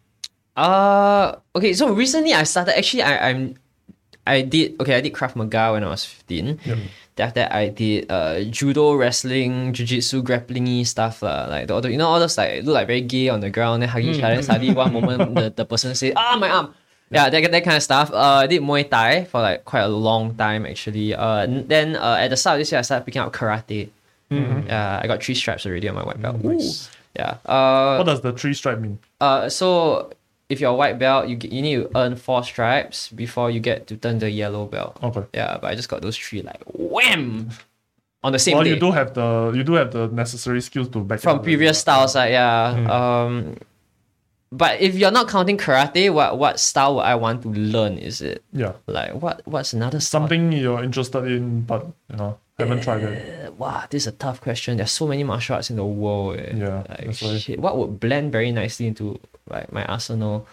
Uh 0.55 1.35
okay, 1.55 1.73
so 1.73 1.93
recently 1.93 2.33
I 2.33 2.43
started 2.43 2.77
actually 2.77 3.03
I, 3.03 3.29
I'm 3.29 3.55
I 4.27 4.41
did 4.41 4.79
okay, 4.81 4.95
I 4.95 5.01
did 5.01 5.13
Krav 5.13 5.35
Maga 5.35 5.71
when 5.73 5.83
I 5.83 5.87
was 5.89 6.05
15. 6.05 6.59
Yep. 6.65 6.77
After 7.17 7.39
that 7.41 7.53
I 7.53 7.69
did 7.69 8.11
uh 8.11 8.41
judo, 8.49 8.93
wrestling, 8.95 9.73
jiu-jitsu, 9.73 10.21
grappling 10.23 10.83
stuff 10.85 11.21
lah. 11.21 11.45
Like 11.47 11.67
the, 11.67 11.79
the- 11.79 11.91
you 11.91 11.97
know 11.97 12.07
all 12.07 12.19
those 12.19 12.37
like 12.37 12.63
look 12.65 12.73
like 12.75 12.87
very 12.87 13.01
gay 13.01 13.29
on 13.29 13.39
the 13.39 13.49
ground, 13.49 13.81
then 13.81 13.89
hugging 13.89 14.15
each 14.15 14.21
other, 14.23 14.41
suddenly 14.41 14.73
one 14.73 14.91
moment 14.93 15.35
the, 15.39 15.53
the 15.55 15.65
person 15.65 15.95
say, 15.95 16.13
Ah 16.15 16.35
my 16.39 16.49
arm. 16.49 16.73
Yeah, 17.11 17.29
that, 17.29 17.51
that 17.51 17.63
kind 17.63 17.75
of 17.77 17.83
stuff. 17.83 18.11
Uh, 18.11 18.43
I 18.43 18.47
did 18.47 18.61
Muay 18.61 18.89
Thai 18.89 19.25
for 19.25 19.41
like 19.41 19.65
quite 19.65 19.81
a 19.83 19.87
long 19.91 20.35
time 20.35 20.65
actually. 20.65 21.13
Uh, 21.13 21.45
then 21.47 21.95
uh, 21.95 22.15
at 22.19 22.29
the 22.29 22.37
start 22.37 22.55
of 22.55 22.59
this 22.61 22.71
year, 22.71 22.79
I 22.79 22.83
started 22.83 23.05
picking 23.05 23.21
up 23.21 23.31
karate. 23.33 23.89
Yeah, 24.31 24.99
I 25.03 25.07
got 25.07 25.21
three 25.23 25.35
stripes 25.35 25.65
already 25.65 25.87
on 25.89 25.95
my 25.95 26.03
white 26.03 26.21
belt. 26.21 26.43
Nice. 26.43 26.89
Yeah. 27.15 27.37
Uh, 27.45 27.97
What 27.97 28.05
does 28.05 28.21
the 28.21 28.31
three 28.33 28.53
stripe 28.53 28.79
mean? 28.79 28.97
uh, 29.19 29.49
so 29.49 30.11
if 30.49 30.59
you're 30.59 30.71
a 30.71 30.75
white 30.75 30.97
belt, 30.99 31.27
you 31.27 31.35
get, 31.35 31.51
you 31.51 31.61
need 31.61 31.75
to 31.83 31.91
earn 31.95 32.15
four 32.15 32.43
stripes 32.43 33.09
before 33.09 33.51
you 33.51 33.59
get 33.59 33.87
to 33.87 33.97
turn 33.97 34.19
the 34.19 34.29
yellow 34.31 34.65
belt. 34.65 34.97
Okay. 35.03 35.23
Yeah, 35.33 35.57
but 35.61 35.67
I 35.71 35.75
just 35.75 35.89
got 35.89 36.01
those 36.01 36.17
three 36.17 36.41
like 36.41 36.61
wham 36.73 37.49
on 38.23 38.31
the 38.31 38.39
same 38.39 38.55
Well, 38.55 38.63
day 38.63 38.71
you 38.71 38.79
do 38.79 38.91
have 38.91 39.13
the 39.13 39.51
you 39.55 39.63
do 39.63 39.73
have 39.73 39.91
the 39.91 40.07
necessary 40.07 40.61
skills 40.61 40.87
to 40.89 40.99
back 41.03 41.19
it 41.19 41.23
from 41.23 41.37
up, 41.39 41.43
previous 41.43 41.77
right? 41.77 41.81
styles. 41.81 42.15
Like 42.15 42.31
yeah, 42.31 42.75
um, 42.91 43.57
but 44.51 44.79
if 44.81 44.95
you're 44.95 45.11
not 45.11 45.27
counting 45.29 45.57
karate, 45.57 46.11
what 46.13 46.37
what 46.37 46.59
style 46.59 46.95
would 46.95 47.05
I 47.05 47.15
want 47.15 47.41
to 47.43 47.49
learn? 47.49 47.97
Is 47.97 48.21
it 48.21 48.43
Yeah. 48.53 48.73
like 48.87 49.13
what 49.21 49.41
what's 49.45 49.73
another 49.73 49.99
style? 49.99 50.21
Something 50.21 50.51
you're 50.51 50.83
interested 50.83 51.25
in, 51.25 51.61
but 51.61 51.85
you 52.09 52.17
know 52.17 52.37
haven't 52.61 52.83
tried 52.83 53.03
it. 53.03 53.15
Uh, 53.47 53.51
Wow, 53.61 53.83
this 53.91 54.03
is 54.03 54.07
a 54.07 54.11
tough 54.25 54.39
question. 54.41 54.77
There's 54.77 54.89
so 54.91 55.05
many 55.05 55.23
martial 55.23 55.55
arts 55.55 55.69
in 55.69 55.75
the 55.75 55.85
world. 55.85 56.37
eh. 56.39 56.53
Yeah, 56.55 56.81
like, 56.89 57.13
shit. 57.13 57.59
What 57.59 57.77
would 57.77 57.99
blend 57.99 58.31
very 58.31 58.51
nicely 58.51 58.87
into 58.87 59.19
like 59.53 59.71
my 59.71 59.85
arsenal? 59.85 60.47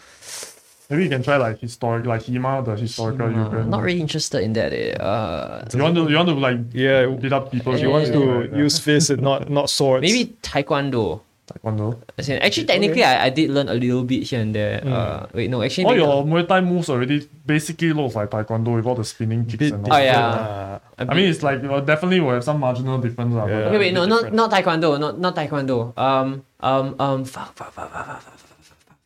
Maybe 0.90 1.04
you 1.04 1.10
can 1.10 1.22
try 1.22 1.36
like 1.36 1.58
historic, 1.60 2.04
like 2.06 2.22
HEMA, 2.24 2.64
the 2.64 2.74
historical 2.76 3.26
Uh, 3.28 3.30
European. 3.38 3.70
not 3.70 3.82
really 3.82 4.00
interested 4.00 4.40
in 4.42 4.52
that. 4.54 4.72
Eh. 4.72 4.92
Uh, 4.96 5.64
You 5.72 5.82
want 5.82 5.94
to 5.96 6.02
you 6.10 6.16
want 6.16 6.28
to 6.28 6.34
like 6.48 6.58
Yeah, 6.72 7.06
beat 7.22 7.32
up 7.32 7.50
people. 7.52 7.72
he 7.76 7.86
wants 7.86 8.10
to 8.10 8.20
right? 8.20 8.50
Yeah. 8.52 8.64
use 8.64 8.78
fists 8.78 9.10
and 9.10 9.20
not 9.22 9.48
not 9.48 9.68
swords. 9.70 10.02
maybe 10.02 10.36
taekwondo. 10.42 11.20
Taekwondo. 11.48 11.96
As 12.16 12.28
in, 12.28 12.38
actually, 12.38 12.66
technically, 12.66 13.02
okay. 13.02 13.16
I, 13.16 13.26
I 13.26 13.30
did 13.30 13.50
learn 13.50 13.68
a 13.68 13.74
little 13.74 14.04
bit 14.04 14.22
here 14.24 14.40
and 14.40 14.54
there. 14.54 14.80
Mm. 14.80 14.92
Uh, 14.92 15.26
wait, 15.32 15.48
no, 15.48 15.62
actually. 15.62 15.84
All 15.86 15.96
your 15.96 16.24
Muay 16.24 16.46
Thai 16.46 16.60
moves 16.60 16.88
already 16.90 17.26
basically 17.46 17.92
looks 17.92 18.14
like 18.14 18.30
Taekwondo 18.30 18.76
with 18.76 18.86
all 18.86 18.94
the 18.94 19.04
spinning 19.04 19.46
kicks 19.46 19.56
bit, 19.56 19.72
and 19.72 19.88
all 19.88 19.96
Oh, 19.96 20.02
yeah. 20.02 20.80
Uh, 20.98 21.04
I 21.08 21.14
mean, 21.14 21.30
it's 21.30 21.42
like, 21.42 21.62
definitely 21.86 22.20
will 22.20 22.34
have 22.34 22.44
some 22.44 22.60
marginal 22.60 22.98
difference. 22.98 23.34
Yeah. 23.34 23.42
Uh, 23.42 23.68
okay, 23.72 23.78
wait, 23.78 23.94
no, 23.94 24.04
not, 24.04 24.32
not 24.32 24.50
Taekwondo. 24.50 25.00
Not, 25.00 25.18
not 25.18 25.34
Taekwondo. 25.34 25.96
Um, 25.96 26.44
um, 26.60 26.94
um, 26.98 27.24
fuck, 27.24 27.56
fuck, 27.56 27.72
fuck, 27.72 27.90
fuck, 27.90 28.06
fuck, 28.06 28.22
fuck, 28.22 28.38
fuck. 28.38 28.96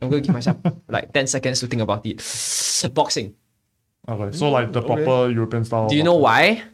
I'm 0.00 0.10
going 0.10 0.22
to 0.22 0.26
give 0.26 0.34
myself 0.34 0.56
like 0.88 1.12
10 1.12 1.26
seconds 1.28 1.60
to 1.60 1.66
think 1.66 1.82
about 1.82 2.04
it. 2.04 2.18
Boxing. 2.92 3.34
Okay, 4.08 4.36
so 4.36 4.50
like 4.50 4.72
the 4.72 4.82
proper 4.82 5.30
okay. 5.30 5.34
European 5.34 5.64
style. 5.64 5.88
Do 5.88 5.94
you 5.94 6.02
know 6.02 6.16
why? 6.16 6.64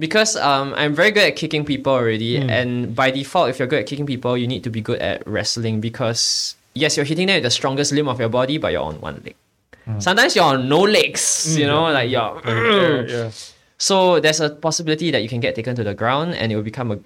Because 0.00 0.34
um, 0.40 0.72
I'm 0.80 0.94
very 0.96 1.10
good 1.12 1.24
at 1.28 1.36
kicking 1.36 1.62
people 1.64 1.92
already, 1.92 2.40
Hmm. 2.40 2.48
and 2.48 2.68
by 2.96 3.12
default, 3.12 3.50
if 3.52 3.58
you're 3.60 3.68
good 3.68 3.80
at 3.84 3.86
kicking 3.86 4.06
people, 4.08 4.32
you 4.40 4.48
need 4.48 4.64
to 4.64 4.70
be 4.72 4.80
good 4.80 4.98
at 5.04 5.20
wrestling 5.28 5.80
because 5.84 6.56
yes, 6.74 6.96
you're 6.96 7.04
hitting 7.04 7.28
them 7.28 7.36
with 7.36 7.44
the 7.44 7.50
strongest 7.52 7.92
limb 7.92 8.08
of 8.08 8.18
your 8.18 8.30
body, 8.32 8.56
but 8.56 8.72
you're 8.72 8.82
on 8.82 8.96
one 9.04 9.20
leg. 9.24 9.36
Hmm. 9.84 10.00
Sometimes 10.00 10.34
you're 10.34 10.48
on 10.48 10.68
no 10.72 10.80
legs, 10.88 11.52
you 11.58 11.66
know, 11.68 11.92
like 11.92 12.08
you're. 12.08 12.40
Yeah, 12.48 13.04
yeah. 13.14 13.30
So 13.76 14.20
there's 14.20 14.40
a 14.40 14.48
possibility 14.50 15.10
that 15.12 15.20
you 15.22 15.28
can 15.28 15.40
get 15.40 15.54
taken 15.54 15.76
to 15.76 15.84
the 15.84 15.94
ground 15.94 16.34
and 16.34 16.50
it 16.52 16.56
will 16.56 16.64
become 16.64 16.90
a 16.92 16.98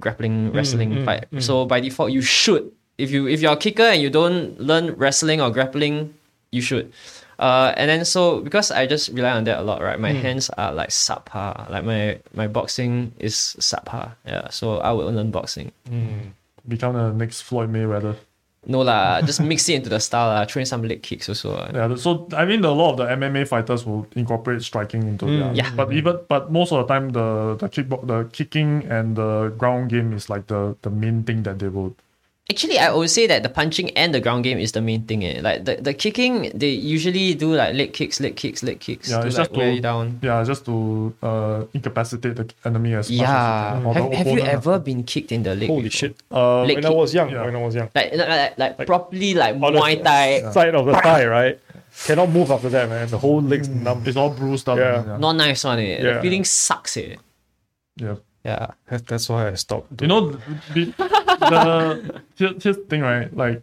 grappling 0.00 0.50
wrestling 0.52 1.04
fight. 1.04 1.26
So 1.38 1.66
by 1.66 1.78
default, 1.80 2.10
you 2.10 2.22
should. 2.22 2.70
If 2.98 3.10
you 3.10 3.26
if 3.28 3.40
you're 3.40 3.54
a 3.54 3.56
kicker 3.56 3.82
and 3.94 4.00
you 4.02 4.10
don't 4.10 4.58
learn 4.60 4.92
wrestling 4.98 5.40
or 5.40 5.50
grappling, 5.50 6.14
you 6.50 6.62
should. 6.62 6.92
Uh, 7.40 7.72
and 7.80 7.88
then 7.88 8.04
so 8.04 8.40
because 8.44 8.70
I 8.70 8.84
just 8.86 9.08
rely 9.16 9.32
on 9.32 9.44
that 9.44 9.58
a 9.58 9.62
lot, 9.64 9.80
right? 9.80 9.98
My 9.98 10.12
hands 10.12 10.50
are 10.60 10.74
like 10.76 10.90
subpar. 10.90 11.70
Like 11.70 11.84
my 11.88 12.20
my 12.36 12.46
boxing 12.46 13.12
is 13.18 13.56
subpar. 13.58 14.12
Yeah. 14.28 14.48
So 14.52 14.76
I 14.84 14.92
will 14.92 15.08
learn 15.10 15.30
boxing. 15.32 15.72
Become 16.68 16.92
the 16.94 17.12
next 17.16 17.40
Floyd 17.48 17.72
Mayweather. 17.72 18.16
No 18.66 18.80
lah, 18.84 19.22
just 19.24 19.40
mix 19.40 19.66
it 19.70 19.80
into 19.80 19.88
the 19.88 19.98
style 19.98 20.28
lah. 20.28 20.44
Throw 20.44 20.60
in 20.60 20.66
some 20.66 20.82
leg 20.84 21.00
kicks 21.02 21.32
also. 21.32 21.56
ah. 21.56 21.72
Yeah, 21.72 21.96
so 21.96 22.28
I 22.36 22.44
mean, 22.44 22.60
a 22.60 22.72
lot 22.76 22.92
of 22.92 22.96
the 22.98 23.06
MMA 23.08 23.48
fighters 23.48 23.86
will 23.86 24.04
incorporate 24.14 24.60
striking 24.60 25.08
into 25.08 25.24
their. 25.24 25.54
Yeah. 25.56 25.72
But 25.72 25.96
even 25.96 26.20
but 26.28 26.52
most 26.52 26.72
of 26.76 26.84
the 26.84 26.88
time, 26.92 27.08
the 27.16 27.56
the 27.56 27.72
kick 27.72 27.88
the 27.88 28.28
kicking 28.36 28.84
and 28.84 29.16
the 29.16 29.48
ground 29.56 29.88
game 29.88 30.12
is 30.12 30.28
like 30.28 30.46
the 30.52 30.76
the 30.84 30.90
main 30.92 31.24
thing 31.24 31.42
that 31.44 31.58
they 31.58 31.68
will. 31.72 31.96
Actually, 32.50 32.78
I 32.78 32.92
would 32.92 33.08
say 33.10 33.26
that 33.28 33.42
the 33.44 33.48
punching 33.48 33.90
and 33.96 34.12
the 34.12 34.20
ground 34.20 34.42
game 34.42 34.58
is 34.58 34.72
the 34.72 34.80
main 34.82 35.02
thing. 35.06 35.24
Eh. 35.24 35.40
Like 35.40 35.64
the, 35.64 35.76
the 35.76 35.94
kicking, 35.94 36.50
they 36.52 36.70
usually 36.70 37.34
do 37.34 37.54
like 37.54 37.74
leg 37.74 37.92
kicks, 37.92 38.18
leg 38.18 38.34
kicks, 38.34 38.62
leg 38.62 38.80
kicks 38.80 39.08
Yeah, 39.08 39.20
to 39.20 39.26
it's 39.28 39.38
like 39.38 39.48
just 39.52 39.54
to 39.60 39.72
you 39.74 39.80
down. 39.80 40.18
Yeah, 40.20 40.42
just 40.42 40.64
to 40.66 41.14
uh 41.22 41.64
incapacitate 41.72 42.34
the 42.36 42.46
enemy 42.64 42.94
as 42.94 43.08
Yeah. 43.10 43.80
much 43.84 43.96
as 43.96 44.02
you 44.02 44.02
can. 44.02 44.02
Have, 44.02 44.12
have 44.18 44.26
you 44.26 44.32
opponent. 44.42 44.54
ever 44.58 44.78
been 44.80 45.02
kicked 45.04 45.30
in 45.32 45.42
the 45.44 45.54
leg? 45.54 45.68
Holy 45.68 45.82
before? 45.84 46.10
shit. 46.10 46.16
Uh, 46.30 46.62
Leg 46.64 46.76
when 46.76 46.86
I 46.86 46.90
was 46.90 47.14
young, 47.14 47.30
Yeah. 47.30 47.44
when 47.46 47.54
I 47.56 47.62
was 47.62 47.74
young. 47.74 47.88
Like, 47.94 48.12
like, 48.14 48.28
like, 48.58 48.78
like 48.78 48.86
properly 48.86 49.34
like 49.34 49.54
on 49.54 49.72
the 49.72 49.78
Muay 49.80 50.02
Thai. 50.02 50.50
Side 50.50 50.74
of 50.74 50.86
the 50.86 50.94
thigh, 51.06 51.26
right? 51.26 51.58
Cannot 52.06 52.30
move 52.30 52.50
after 52.50 52.68
that, 52.70 52.88
man. 52.88 53.08
The 53.08 53.18
whole 53.18 53.42
leg's 53.42 53.68
numb. 53.68 54.02
It's 54.06 54.16
all 54.16 54.30
bruised 54.30 54.68
up. 54.68 54.78
Yeah. 54.78 55.04
yeah. 55.06 55.16
Not 55.18 55.32
nice 55.36 55.62
one. 55.64 55.78
Eh. 55.78 56.02
The 56.02 56.20
feeling 56.22 56.44
sucks. 56.44 56.96
Eh. 56.96 57.14
yeah. 57.96 58.16
Yeah. 58.44 58.68
That- 58.88 59.06
That's 59.06 59.28
why 59.28 59.48
I 59.48 59.54
stopped. 59.54 60.00
You 60.00 60.08
know, 60.08 60.30
the, 60.74 60.92
the 61.38 62.20
here, 62.36 62.52
here's 62.60 62.76
the 62.76 62.84
thing, 62.88 63.02
right? 63.02 63.34
Like 63.36 63.62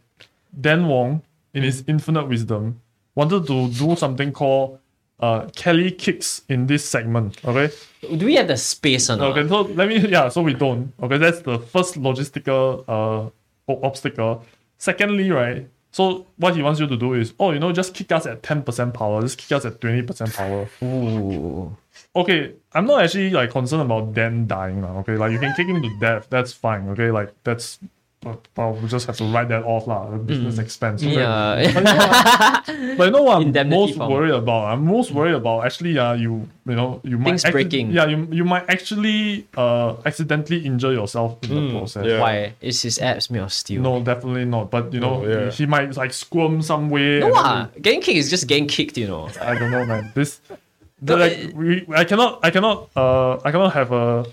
Dan 0.59 0.87
Wong, 0.87 1.21
in 1.53 1.63
his 1.63 1.83
infinite 1.87 2.27
wisdom, 2.27 2.81
wanted 3.15 3.47
to 3.47 3.69
do 3.69 3.95
something 3.95 4.31
called 4.31 4.79
uh 5.19 5.47
Kelly 5.55 5.89
kicks 5.89 6.43
in 6.47 6.67
this 6.67 6.87
segment. 6.87 7.43
Okay. 7.43 7.73
Do 8.17 8.25
we 8.25 8.35
have 8.35 8.47
the 8.47 8.57
space 8.57 9.09
or 9.09 9.17
not? 9.17 9.35
Okay. 9.35 9.47
So 9.49 9.61
let 9.61 9.87
me. 9.87 9.97
Yeah. 10.07 10.29
So 10.29 10.41
we 10.43 10.53
don't. 10.53 10.93
Okay. 11.01 11.17
That's 11.17 11.41
the 11.41 11.57
first 11.59 11.95
logistical 11.99 12.83
uh 12.87 13.29
obstacle. 13.71 14.45
Secondly, 14.77 15.31
right. 15.31 15.67
So 15.91 16.27
what 16.37 16.55
he 16.55 16.61
wants 16.61 16.79
you 16.79 16.85
to 16.85 16.95
do 16.97 17.13
is, 17.15 17.33
oh, 17.39 17.51
you 17.51 17.57
know, 17.59 17.71
just 17.71 17.95
kick 17.95 18.11
us 18.11 18.27
at 18.27 18.43
ten 18.43 18.61
percent 18.61 18.93
power. 18.93 19.21
Just 19.21 19.39
kick 19.39 19.51
us 19.57 19.65
at 19.65 19.81
twenty 19.81 20.03
percent 20.03 20.31
power. 20.35 20.67
Ooh. 20.83 21.75
Okay, 22.21 22.53
I'm 22.73 22.85
not 22.85 23.03
actually 23.03 23.29
like 23.31 23.51
concerned 23.51 23.83
about 23.83 24.13
Dan 24.13 24.47
dying 24.47 24.81
now. 24.81 24.97
Okay, 24.99 25.15
like 25.17 25.31
you 25.31 25.39
can 25.39 25.53
kick 25.55 25.67
him 25.67 25.81
to 25.81 25.91
death. 25.99 26.27
That's 26.29 26.53
fine. 26.53 26.89
Okay, 26.89 27.11
like 27.11 27.33
that's. 27.43 27.79
But, 28.19 28.47
but 28.55 28.71
we 28.81 28.89
just 28.89 29.05
have 29.05 29.15
to 29.17 29.25
write 29.25 29.47
that 29.49 29.63
off, 29.63 29.85
lah. 29.85 30.09
The 30.09 30.17
business 30.17 30.57
expense. 30.57 31.03
okay? 31.05 31.21
Yeah. 31.21 31.61
But 32.97 33.05
you 33.05 33.11
know 33.11 33.21
what 33.23 33.37
I'm 33.37 33.41
Indemnity 33.53 33.77
most 33.79 33.95
form. 33.95 34.11
worried 34.11 34.33
about? 34.33 34.73
I'm 34.73 34.85
most 34.85 35.11
worried 35.11 35.35
about 35.35 35.65
actually, 35.65 35.97
uh, 35.99 36.13
you 36.17 36.49
you 36.65 36.75
know, 36.75 36.99
you 37.05 37.17
might 37.21 37.37
Things 37.37 37.43
acci- 37.45 37.51
breaking. 37.51 37.91
Yeah, 37.91 38.07
you 38.09 38.27
you 38.31 38.43
might 38.43 38.65
actually 38.73 39.45
uh 39.55 39.95
accidentally 40.03 40.65
injure 40.65 40.91
yourself 40.93 41.37
in 41.45 41.49
the 41.53 41.71
process. 41.77 42.05
yeah. 42.09 42.19
Why? 42.19 42.53
Is 42.59 42.81
his 42.81 42.97
abs 42.99 43.29
made 43.29 43.45
of 43.45 43.53
steel? 43.53 43.81
No, 43.85 44.01
definitely 44.01 44.45
not. 44.45 44.71
But 44.73 44.91
you 44.93 44.99
know, 44.99 45.21
No, 45.21 45.29
yeah. 45.29 45.51
he, 45.53 45.63
he 45.63 45.65
might 45.69 45.95
like 45.95 46.11
squirm 46.11 46.61
some 46.65 46.89
way. 46.89 47.19
No, 47.21 47.27
and 47.27 47.35
then 47.35 47.45
ah. 47.45 47.69
Getting 47.79 48.01
kicked 48.01 48.17
is 48.17 48.29
just 48.33 48.47
getting 48.49 48.65
kicked, 48.67 48.97
you 48.97 49.07
know. 49.07 49.29
I 49.39 49.53
don't 49.53 49.69
know, 49.71 49.85
man. 49.85 50.11
This, 50.17 50.41
the, 51.01 51.15
like, 51.17 51.51
we, 51.55 51.85
I 51.93 52.03
cannot, 52.05 52.39
I 52.43 52.49
cannot, 52.51 52.89
uh, 52.95 53.37
I 53.45 53.51
cannot 53.51 53.73
have 53.73 53.91
a, 53.91 54.25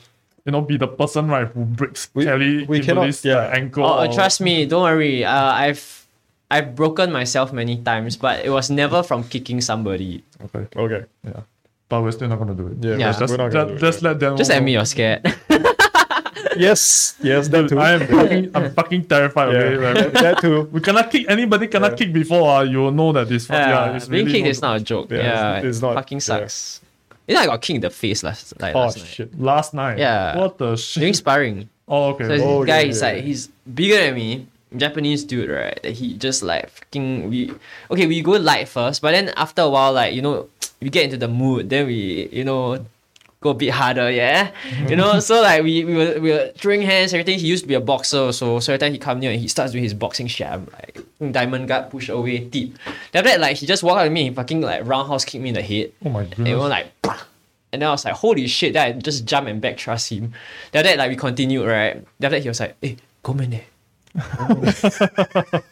you 0.44 0.52
know, 0.52 0.60
be 0.60 0.76
the 0.76 0.86
person 0.88 1.28
right 1.28 1.46
who 1.48 1.64
breaks 1.64 2.08
We- 2.14 2.24
Kelly 2.24 2.64
we 2.66 2.76
into 2.78 2.86
cannot- 2.88 3.06
this 3.06 3.24
yeah. 3.24 3.36
uh, 3.48 3.50
ankle. 3.56 3.84
Oh, 3.84 4.04
or- 4.04 4.12
trust 4.12 4.40
me, 4.40 4.66
don't 4.66 4.82
worry. 4.82 5.24
Uh, 5.24 5.52
I've 5.52 6.06
I've 6.50 6.74
broken 6.76 7.10
myself 7.10 7.52
many 7.52 7.76
times, 7.82 8.16
but 8.16 8.44
it 8.44 8.50
was 8.50 8.70
never 8.70 9.02
from 9.02 9.24
kicking 9.24 9.60
somebody. 9.60 10.22
Okay, 10.44 10.66
Okay. 10.76 11.04
yeah, 11.24 11.40
but 11.88 12.02
we're 12.02 12.12
still 12.12 12.28
not 12.28 12.38
gonna 12.38 12.54
do 12.54 12.68
it. 12.68 12.76
Yeah, 12.80 12.96
Yeah. 12.96 13.06
Just, 13.08 13.18
Just, 13.20 13.30
we're 13.32 13.36
not 13.44 13.52
gonna 13.52 13.64
just, 13.64 13.68
do 13.68 13.74
it. 13.74 13.80
just 13.90 14.02
let 14.02 14.20
them. 14.20 14.36
Just 14.36 14.50
know. 14.50 14.56
admit 14.58 14.72
you're 14.74 14.84
scared. 14.84 15.20
Yes, 16.56 17.16
yes, 17.22 17.48
that 17.48 17.68
too. 17.68 17.78
I 17.78 17.92
am 17.92 18.06
fucking, 18.06 18.50
I'm 18.54 18.72
fucking 18.74 19.04
terrified. 19.06 19.52
yeah, 19.52 19.58
Okay, 19.58 19.76
like, 19.78 20.12
that, 20.12 20.22
that 20.22 20.40
too. 20.40 20.68
we 20.72 20.80
cannot 20.80 21.10
kick 21.10 21.26
anybody. 21.28 21.66
Cannot 21.66 21.92
Yeah. 21.92 21.96
kick 21.96 22.12
before. 22.12 22.48
Uh, 22.58 22.62
you 22.62 22.78
will 22.78 22.92
know 22.92 23.12
that 23.12 23.28
this. 23.28 23.48
Yeah, 23.48 23.68
Yeah, 23.90 23.96
it's 23.96 24.08
being 24.08 24.26
really 24.26 24.38
kicked 24.38 24.48
is 24.48 24.62
not 24.62 24.80
a 24.80 24.80
joke. 24.84 25.10
Yeah, 25.10 25.18
Yeah, 25.18 25.56
it's- 25.58 25.64
it's 25.76 25.82
not- 25.82 25.94
Fucking 25.94 26.16
yeah. 26.18 26.20
sucks. 26.20 26.80
You 27.26 27.34
know, 27.34 27.40
I 27.40 27.46
got 27.46 27.62
kicked 27.62 27.76
in 27.76 27.80
the 27.80 27.90
face 27.90 28.22
last 28.22 28.52
like 28.60 28.74
Oh 28.74 28.80
last 28.80 28.98
night 28.98 29.06
shit. 29.06 29.40
Last 29.40 29.74
night. 29.74 29.98
Yeah. 29.98 30.36
What 30.36 30.58
the 30.58 30.76
shit? 30.76 31.00
during 31.00 31.14
sparring. 31.14 31.68
Oh, 31.88 32.10
okay. 32.12 32.24
So 32.24 32.28
this 32.28 32.42
Oh, 32.44 32.64
guy 32.64 32.80
yeah, 32.80 32.88
is 32.90 33.00
yeah, 33.00 33.08
like 33.12 33.24
he's 33.24 33.48
bigger 33.74 33.96
than 33.96 34.14
me, 34.14 34.46
Japanese 34.76 35.24
dude, 35.24 35.48
right? 35.48 35.78
That 35.82 35.92
he 35.92 36.14
just 36.18 36.42
like 36.42 36.68
freaking 36.74 37.30
we 37.30 37.52
okay, 37.90 38.06
we 38.06 38.20
go 38.20 38.32
light 38.32 38.68
first, 38.68 39.00
but 39.00 39.12
then 39.12 39.30
after 39.36 39.62
a 39.62 39.70
while, 39.70 39.92
like 39.94 40.12
you 40.14 40.20
know, 40.20 40.48
we 40.82 40.90
get 40.90 41.04
into 41.04 41.16
the 41.16 41.28
mood, 41.28 41.70
then 41.70 41.86
we 41.86 42.28
you 42.30 42.44
know 42.44 42.84
go 43.44 43.50
a 43.50 43.54
bit 43.54 43.70
harder, 43.70 44.10
yeah. 44.10 44.50
You 44.88 44.96
know, 44.96 45.20
so 45.28 45.42
like 45.42 45.62
we 45.62 45.84
we 45.84 45.94
were 45.94 46.18
we 46.18 46.30
were 46.32 46.50
throwing 46.56 46.82
hands, 46.82 47.12
everything. 47.12 47.38
He 47.38 47.46
used 47.46 47.62
to 47.64 47.68
be 47.68 47.74
a 47.74 47.80
boxer, 47.80 48.32
so 48.32 48.58
so 48.58 48.72
every 48.72 48.78
time 48.78 48.92
he 48.92 48.98
come 48.98 49.20
near 49.20 49.30
and 49.30 49.40
he 49.40 49.46
starts 49.46 49.72
doing 49.72 49.84
his 49.84 49.94
boxing 49.94 50.26
shit, 50.26 50.48
I'm 50.48 50.66
like 50.72 50.98
mm, 51.20 51.30
diamond 51.30 51.68
guard 51.68 51.90
push 51.90 52.08
away 52.08 52.38
deep. 52.38 52.76
Then 53.12 53.20
after 53.20 53.30
that, 53.30 53.40
like 53.40 53.58
he 53.58 53.66
just 53.66 53.82
walked 53.82 54.00
out 54.00 54.06
at 54.06 54.12
me, 54.12 54.24
he 54.24 54.30
fucking 54.34 54.62
like 54.62 54.86
roundhouse 54.86 55.24
kick 55.26 55.42
me 55.42 55.50
in 55.50 55.54
the 55.54 55.62
head. 55.62 55.92
oh 56.04 56.08
my 56.08 56.22
And 56.22 56.44
we 56.44 56.54
were 56.54 56.68
like, 56.68 56.90
"Pah!" 57.02 57.20
and 57.72 57.82
then 57.82 57.88
I 57.88 57.92
was 57.92 58.04
like, 58.04 58.14
holy 58.14 58.46
shit. 58.46 58.72
that 58.72 58.86
I 58.86 58.92
just 58.92 59.26
jump 59.26 59.46
and 59.48 59.60
back 59.60 59.76
trust 59.76 60.10
him. 60.10 60.32
Then 60.72 60.80
after 60.86 60.96
that, 60.96 60.98
like 60.98 61.10
we 61.10 61.16
continued, 61.16 61.66
right? 61.66 61.94
Then 62.18 62.28
after 62.28 62.36
that, 62.36 62.42
he 62.42 62.48
was 62.48 62.60
like, 62.60 62.76
hey, 62.80 62.96
go 63.22 63.34
man 63.34 63.50
there. 63.50 63.64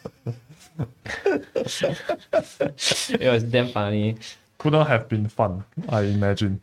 it 3.19 3.31
was 3.31 3.43
damn 3.43 3.69
funny. 3.69 4.17
Couldn't 4.57 4.85
have 4.85 5.07
been 5.09 5.27
fun. 5.29 5.63
I 5.89 6.01
imagine. 6.01 6.61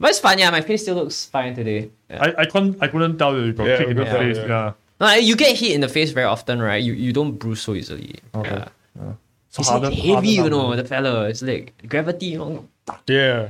But 0.00 0.10
it's 0.10 0.18
fun, 0.18 0.38
yeah. 0.38 0.50
My 0.50 0.60
face 0.60 0.82
still 0.82 0.96
looks 0.96 1.24
fine 1.26 1.54
today. 1.54 1.90
Yeah. 2.10 2.22
I, 2.24 2.42
I 2.42 2.44
couldn't 2.46 2.82
I 2.82 2.88
couldn't 2.88 3.16
tell 3.18 3.34
you 3.36 3.44
you 3.46 3.52
got 3.52 3.66
Yeah, 3.66 3.78
kicked 3.78 3.90
in 3.90 3.96
the 3.96 4.02
we 4.04 4.10
could 4.10 4.18
face. 4.18 4.36
Yeah. 4.38 4.46
yeah. 4.46 4.72
No, 5.00 5.14
you 5.14 5.36
get 5.36 5.56
hit 5.56 5.72
in 5.72 5.80
the 5.80 5.88
face 5.88 6.10
very 6.12 6.26
often, 6.26 6.60
right? 6.60 6.82
You 6.82 6.92
you 6.94 7.12
don't 7.12 7.32
bruise 7.38 7.60
so 7.62 7.74
easily. 7.74 8.16
Okay. 8.34 8.64
Yeah. 8.96 9.12
So 9.50 9.58
He's 9.62 9.68
harder- 9.68 9.90
like 9.90 9.98
heavy, 9.98 10.36
harder 10.36 10.54
you 10.56 10.62
know, 10.62 10.74
the 10.76 10.84
fella. 10.84 11.28
It's 11.28 11.42
like 11.42 11.72
gravity, 11.88 12.26
you 12.26 12.38
know. 12.38 12.68
Yeah. 13.06 13.48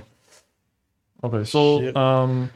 Okay, 1.25 1.45
so 1.45 1.81
Shit. 1.81 1.97
um, 1.97 2.51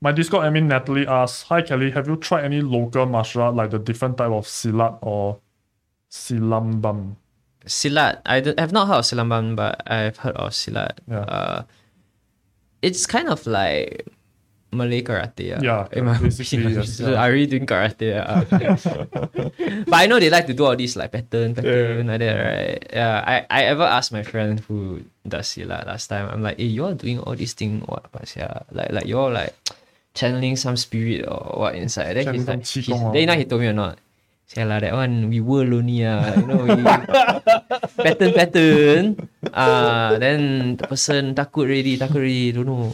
my 0.00 0.12
Discord 0.12 0.46
admin 0.46 0.66
Natalie 0.66 1.06
asks, 1.06 1.42
"Hi 1.50 1.62
Kelly, 1.62 1.90
have 1.90 2.06
you 2.06 2.14
tried 2.16 2.44
any 2.44 2.60
local 2.62 3.06
martial 3.06 3.42
art 3.42 3.56
like 3.56 3.70
the 3.70 3.78
different 3.80 4.16
type 4.18 4.30
of 4.30 4.46
silat 4.46 4.98
or 5.02 5.38
silambam?" 6.10 7.16
Silat. 7.66 8.20
I 8.26 8.40
d- 8.40 8.54
have 8.58 8.72
not 8.72 8.88
heard 8.88 8.98
of 8.98 9.04
Silamban, 9.04 9.54
but 9.54 9.82
I've 9.86 10.16
heard 10.18 10.34
of 10.36 10.50
Silat. 10.50 10.98
Yeah. 11.08 11.20
Uh, 11.20 11.62
it's 12.82 13.06
kind 13.06 13.28
of 13.28 13.46
like 13.46 14.04
Malay 14.72 15.02
karate. 15.02 15.56
Uh, 15.56 15.60
Yeah, 15.62 15.86
in 15.92 16.04
my 16.04 16.16
opinion. 16.16 16.72
yes, 16.74 16.98
yeah. 17.00 17.20
I 17.20 17.26
really 17.28 17.46
doing 17.46 17.66
karate. 17.66 18.16
Uh. 18.16 18.44
but 19.86 19.94
I 19.94 20.06
know 20.06 20.18
they 20.18 20.30
like 20.30 20.46
to 20.46 20.54
do 20.54 20.64
all 20.64 20.76
these 20.76 20.96
like 20.96 21.12
pattern, 21.12 21.54
pattern 21.54 22.06
like 22.08 22.20
that, 22.20 22.36
right? 22.40 22.86
Yeah. 22.92 23.24
I, 23.24 23.46
I 23.50 23.64
ever 23.68 23.84
asked 23.84 24.12
my 24.12 24.22
friend 24.22 24.60
who 24.60 25.04
does 25.28 25.46
Silat 25.48 25.86
last 25.86 26.08
time. 26.08 26.28
I'm 26.28 26.42
like, 26.42 26.56
hey, 26.58 26.64
you 26.72 26.84
all 26.84 26.94
doing 26.94 27.20
all 27.20 27.36
these 27.36 27.52
things 27.52 27.84
what? 27.86 28.10
But 28.12 28.34
yeah, 28.34 28.60
like 28.72 28.90
like 28.92 29.06
you 29.06 29.18
all 29.18 29.30
like 29.30 29.52
channeling 30.14 30.56
some 30.56 30.76
spirit 30.76 31.28
or 31.28 31.60
what 31.60 31.74
inside. 31.74 32.16
Then 32.16 32.32
he's 32.34 32.48
like, 32.48 32.64
he's, 32.64 32.86
then 32.88 33.28
you 33.28 33.34
he 33.36 33.44
told 33.44 33.60
me 33.60 33.68
or 33.68 33.72
not. 33.76 33.98
Say 34.52 34.68
lah, 34.68 34.84
that 34.84 34.92
one 34.92 35.32
we 35.32 35.40
were 35.40 35.64
lonely 35.64 36.04
ah. 36.04 36.36
You 36.36 36.44
know, 36.44 36.60
we 36.68 36.76
pattern 38.04 38.32
pattern. 38.36 39.04
Ah, 39.48 40.20
then 40.20 40.76
the 40.76 40.84
person 40.84 41.32
takut 41.32 41.64
already, 41.64 41.96
takut 41.96 42.20
already, 42.20 42.52
don't 42.52 42.68
know. 42.68 42.92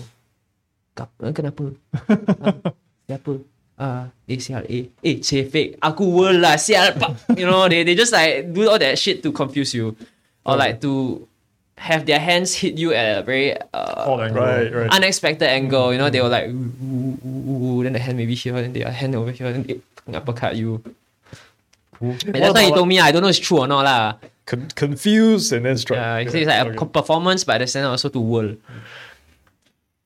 Kap, 0.94 1.10
eh, 1.18 1.34
kenapa? 1.34 1.74
siapa? 3.10 3.42
Ah, 3.74 4.06
eh 4.30 4.38
sial, 4.38 4.62
eh, 4.70 4.94
eh 5.02 5.18
Cefik, 5.18 5.82
aku 5.82 6.06
were 6.06 6.38
lah 6.38 6.54
sial. 6.54 6.94
You 7.34 7.50
know, 7.50 7.66
they, 7.66 7.82
they 7.82 7.98
just 7.98 8.14
like 8.14 8.54
do 8.54 8.70
all 8.70 8.78
that 8.78 8.94
shit 8.94 9.26
to 9.26 9.34
confuse 9.34 9.74
you. 9.74 9.98
Or 10.46 10.54
like 10.54 10.78
to 10.86 11.26
have 11.74 12.06
their 12.06 12.22
hands 12.22 12.54
hit 12.54 12.78
you 12.78 12.94
at 12.94 13.18
a 13.18 13.22
very 13.26 13.58
uh, 13.74 14.06
angle. 14.06 14.30
Right, 14.30 14.70
right. 14.70 14.90
unexpected 14.94 15.50
angle. 15.50 15.90
You 15.90 15.98
know, 15.98 16.10
they 16.10 16.22
were 16.22 16.30
like, 16.30 16.50
ooh, 16.50 16.70
ooh, 16.82 17.18
ooh, 17.26 17.58
ooh, 17.66 17.78
then 17.82 17.94
the 17.94 18.02
hand 18.02 18.14
maybe 18.14 18.38
here, 18.38 18.54
then 18.54 18.72
their 18.72 18.90
hand 18.90 19.18
over 19.18 19.34
here, 19.34 19.50
then 19.50 19.66
they 19.66 19.82
uppercut 20.14 20.54
you. 20.54 20.82
Cool. 21.98 22.14
And 22.26 22.34
that's 22.34 22.54
why 22.54 22.64
he 22.64 22.70
told 22.72 22.86
me, 22.88 23.00
I 23.00 23.10
don't 23.10 23.22
know 23.22 23.28
if 23.28 23.36
it's 23.36 23.46
true 23.46 23.58
or 23.58 23.66
not 23.66 23.82
lah. 23.84 24.14
con- 24.46 24.70
confused 24.74 25.52
and 25.52 25.66
then 25.66 25.76
strike. 25.76 25.98
Yeah, 25.98 26.16
it's, 26.24 26.32
it's 26.34 26.46
like 26.46 26.62
a 26.64 26.68
okay. 26.70 26.76
co- 26.78 26.86
performance, 26.86 27.42
but 27.44 27.56
at 27.60 27.66
the 27.66 27.66
same 27.66 27.82
time 27.82 27.90
also 27.90 28.08
to 28.08 28.20
world. 28.20 28.56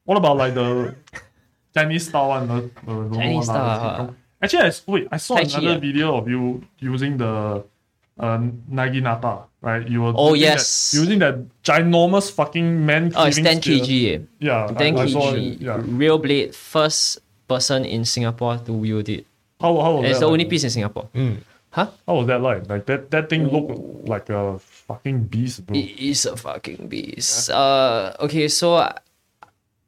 What 0.04 0.16
about 0.18 0.36
like 0.36 0.54
the 0.54 0.94
Chinese 1.76 2.08
style 2.08 2.28
one? 2.28 2.48
The, 2.48 2.70
the 2.84 2.92
normal 2.92 3.18
Chinese 3.20 3.48
one, 3.48 3.56
lah, 3.56 3.76
style, 3.78 4.06
the- 4.06 4.14
Actually, 4.42 4.62
I, 4.62 4.66
s- 4.74 4.82
wait, 4.86 5.06
I 5.12 5.16
saw 5.18 5.36
Tai 5.36 5.44
Chi, 5.44 5.58
another 5.58 5.76
ah. 5.76 5.80
video 5.80 6.16
of 6.18 6.26
you 6.28 6.64
using 6.80 7.16
the 7.16 7.62
uh, 8.18 8.38
naginata, 8.66 9.44
right? 9.60 9.86
You 9.86 10.02
were 10.02 10.12
Oh, 10.16 10.34
using 10.34 10.48
that- 10.48 10.58
yes. 10.58 10.94
using 10.94 11.18
that 11.20 11.34
ginormous 11.62 12.32
fucking 12.32 12.84
man. 12.84 13.12
Oh, 13.14 13.24
it's 13.30 13.38
10 13.38 13.62
spear. 13.62 13.78
kg. 13.84 14.26
Yeah, 14.40 14.66
I- 14.66 14.74
10 14.74 14.98
I, 14.98 15.06
saw 15.06 15.30
kg. 15.32 15.38
it. 15.38 15.60
Yeah. 15.62 15.78
Real 15.86 16.18
blade, 16.18 16.54
first 16.56 17.20
person 17.46 17.84
in 17.84 18.04
Singapore 18.04 18.58
to 18.66 18.72
wield 18.72 19.08
it. 19.08 19.26
How 19.60 19.78
how 19.78 20.02
it's 20.02 20.18
that 20.18 20.26
the 20.26 20.32
only 20.32 20.44
piece 20.46 20.64
in 20.64 20.70
Singapore. 20.74 21.06
Mm. 21.14 21.38
Huh? 21.72 21.88
How 22.06 22.14
was 22.20 22.26
that 22.28 22.40
like? 22.44 22.68
Like 22.68 22.84
that 22.86 23.10
that 23.10 23.28
thing 23.32 23.48
looked 23.48 24.06
like 24.08 24.28
a 24.28 24.58
fucking 24.60 25.24
beast, 25.32 25.64
bro. 25.66 25.74
It 25.76 25.96
is 25.98 26.26
a 26.28 26.36
fucking 26.36 26.88
beast. 26.88 27.48
Uh, 27.50 28.12
okay, 28.20 28.48
so 28.48 28.76
I- 28.76 28.98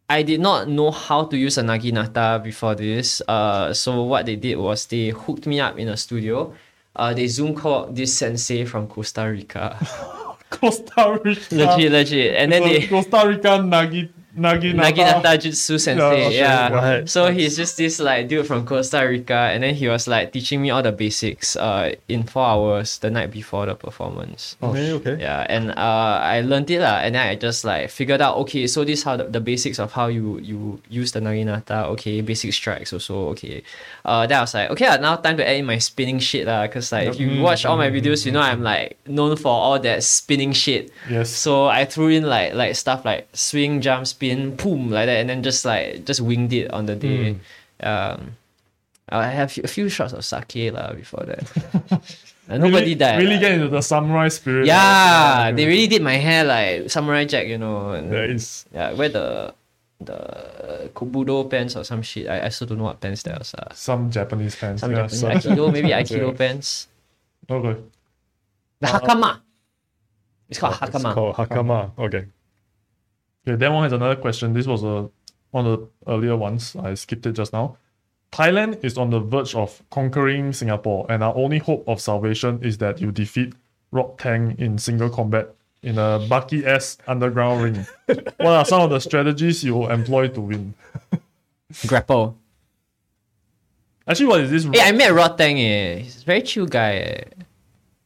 I 0.09 0.21
did 0.23 0.41
not 0.41 0.69
know 0.69 0.91
how 0.91 1.25
to 1.25 1.37
use 1.37 1.57
a 1.57 1.63
naginata 1.63 2.43
before 2.45 2.75
this. 2.75 3.23
Uh, 3.27 3.73
so 3.73 4.03
what 4.05 4.27
they 4.27 4.37
did 4.37 4.57
was 4.61 4.85
they 4.87 5.09
hooked 5.09 5.47
me 5.47 5.61
up 5.61 5.79
in 5.79 5.89
a 5.89 5.97
studio. 5.97 6.53
Uh, 6.95 7.15
they 7.15 7.27
Zoom 7.27 7.55
called 7.55 7.97
this 7.97 8.13
sensei 8.13 8.65
from 8.67 8.87
Costa 8.87 9.25
Rica. 9.29 9.77
Costa 10.51 11.19
Rica. 11.25 11.55
legit, 11.57 11.91
legit. 11.93 12.35
And 12.37 12.53
then 12.53 12.63
they 12.69 12.87
Costa 12.87 13.25
Rica 13.27 13.59
nagi 13.65 14.11
naginata. 14.37 14.91
Naginata 15.23 15.33
Jutsu 15.39 15.79
Sensei. 15.79 16.27
okay, 16.27 16.37
Yeah. 16.39 16.69
right. 16.73 17.09
So 17.09 17.31
he's 17.31 17.57
just 17.57 17.77
this 17.77 18.01
like 18.01 18.29
dude 18.29 18.47
from 18.47 18.67
Costa 18.67 19.01
Rica, 19.07 19.51
and 19.55 19.63
then 19.63 19.75
he 19.75 19.89
was 19.89 20.07
like 20.09 20.33
teaching 20.33 20.61
me 20.63 20.71
all 20.71 20.83
the 20.83 20.93
basics 20.93 21.57
uh 21.57 21.95
in 22.09 22.25
four 22.25 22.45
hours 22.47 22.99
the 22.99 23.11
night 23.11 23.31
before 23.31 23.67
the 23.67 23.75
performance. 23.75 24.57
Okay, 24.63 24.93
okay. 24.93 25.17
Yeah, 25.21 25.47
and 25.49 25.71
uh, 25.71 26.19
I 26.23 26.41
learned 26.43 26.71
it 26.71 26.81
lah, 26.81 26.99
and 27.05 27.15
then 27.15 27.27
I 27.27 27.35
just 27.37 27.65
like 27.65 27.91
figured 27.91 28.21
out 28.21 28.37
okay, 28.47 28.67
so 28.67 28.85
this 28.85 29.03
how 29.03 29.17
the, 29.17 29.25
the 29.25 29.41
basics 29.41 29.79
of 29.79 29.93
how 29.93 30.09
you 30.09 30.39
you 30.41 30.81
use 30.89 31.13
the 31.13 31.21
naginata. 31.21 31.85
Okay, 31.95 32.21
basic 32.21 32.53
strikes 32.53 32.93
also 32.93 33.29
okay. 33.37 33.63
Uh, 34.05 34.27
then 34.27 34.39
I 34.39 34.41
was 34.43 34.55
like 34.55 34.71
okay, 34.71 34.89
lah, 34.89 34.97
now 34.97 35.17
time 35.17 35.37
to 35.37 35.47
add 35.47 35.57
in 35.57 35.67
my 35.67 35.79
spinning 35.79 36.19
shit 36.19 36.47
lah, 36.47 36.67
cause 36.69 36.91
like 36.93 37.09
if 37.09 37.21
you 37.21 37.41
watch 37.43 37.65
all 37.65 37.77
my 37.77 37.91
videos, 37.91 38.25
you 38.27 38.33
know 38.33 38.41
I'm 38.41 38.63
like 38.63 38.97
known 39.07 39.37
for 39.37 39.53
all 39.53 39.79
that 39.79 40.03
spinning 40.03 40.53
shit. 40.53 40.91
Yes. 41.09 41.31
So 41.31 41.67
I 41.67 41.85
threw 41.85 42.09
in 42.09 42.25
like 42.25 42.55
like 42.55 42.75
stuff 42.75 43.05
like 43.05 43.29
swing, 43.33 43.81
jump, 43.81 44.07
spin, 44.07 44.24
boom, 44.57 44.91
like 44.91 45.07
that, 45.07 45.19
and 45.21 45.29
then 45.29 45.43
just 45.43 45.65
like 45.65 46.05
just 46.05 46.21
winged 46.21 46.53
it 46.53 46.71
on 46.71 46.87
the 46.87 46.97
day. 46.97 47.37
Um, 47.81 48.37
I 49.09 49.29
have 49.29 49.57
a 49.63 49.69
few 49.69 49.89
shots 49.89 50.13
of 50.13 50.25
sake 50.25 50.73
lah 50.73 50.93
before 50.93 51.25
that. 51.27 51.45
And 52.47 52.61
nobody 52.61 52.93
really, 52.93 52.95
died. 52.95 53.19
Really 53.25 53.35
lah. 53.37 53.41
get 53.41 53.53
into 53.57 53.69
the 53.69 53.81
samurai 53.81 54.29
spirit. 54.29 54.67
Yeah, 54.69 55.49
they 55.57 55.65
really 55.65 55.87
did 55.89 56.03
my 56.05 56.17
hair 56.21 56.45
like 56.45 56.91
samurai 56.93 57.25
jack, 57.25 57.47
you 57.49 57.57
know. 57.57 57.93
And, 57.97 58.11
Nice. 58.13 58.67
Yeah, 58.69 58.93
wear 58.93 59.09
the 59.09 59.55
the 60.01 60.91
kobudo 60.93 61.49
pants 61.49 61.73
or 61.77 61.85
some 61.85 62.03
shit. 62.03 62.29
I, 62.29 62.45
I 62.45 62.49
still 62.51 62.67
don't 62.69 62.79
know 62.79 62.85
what 62.85 63.01
pants 63.01 63.23
that 63.25 63.39
was. 63.39 63.55
Uh. 63.55 63.73
Some 63.73 64.11
Japanese 64.11 64.55
fans. 64.55 64.81
Some 64.85 64.91
yeah, 64.93 65.09
Japanese 65.09 65.21
some- 65.21 65.33
aikido, 65.57 65.73
maybe 65.77 65.89
aikido 65.89 66.29
Yeah. 66.33 66.37
pants. 66.37 66.89
Okay. 67.49 67.81
The 68.81 68.87
hakama. 68.89 69.41
It's 70.51 70.59
called 70.61 70.77
It's 70.83 70.91
hakama. 70.93 71.15
called 71.15 71.37
Hakama. 71.37 71.91
Okay. 71.99 72.25
Okay, 73.47 73.57
then 73.57 73.73
one 73.73 73.83
has 73.85 73.93
another 73.93 74.17
question. 74.17 74.55
This 74.55 74.67
was 74.67 74.83
a 74.83 75.09
one 75.51 75.67
of 75.67 75.81
the 75.81 76.11
earlier 76.13 76.37
ones. 76.37 76.75
I 76.77 76.95
skipped 76.95 77.27
it 77.27 77.33
just 77.33 77.53
now. 77.53 77.77
Thailand 78.33 78.83
is 78.83 78.99
on 78.99 79.11
the 79.11 79.21
verge 79.21 79.55
of 79.55 79.83
conquering 79.91 80.53
Singapore, 80.53 81.07
and 81.09 81.23
our 81.23 81.35
only 81.37 81.59
hope 81.59 81.85
of 81.87 82.01
salvation 82.01 82.59
is 82.63 82.79
that 82.79 83.01
you 83.01 83.13
defeat 83.13 83.55
Rod 83.93 84.19
Tang 84.19 84.57
in 84.59 84.79
single 84.79 85.09
combat 85.09 85.55
in 85.83 85.99
a 85.99 86.27
Bucky 86.29 86.67
S 86.67 86.99
underground 87.07 87.63
ring. 87.63 87.87
what 88.39 88.55
are 88.59 88.65
some 88.65 88.81
of 88.81 88.91
the 88.91 88.99
strategies 88.99 89.63
you 89.63 89.75
will 89.75 89.91
employ 89.91 90.27
to 90.29 90.41
win? 90.41 90.75
Grapple. 91.87 92.37
Actually, 94.07 94.27
what 94.27 94.41
is 94.41 94.51
this? 94.51 94.65
Hey, 94.65 94.89
I 94.89 94.93
met 94.93 95.13
Rod 95.13 95.39
Tang. 95.39 95.59
Eh. 95.59 95.99
He's 95.99 96.23
a 96.23 96.25
very 96.25 96.43
chill 96.43 96.67
guy. 96.67 96.97
Eh. 96.97 97.25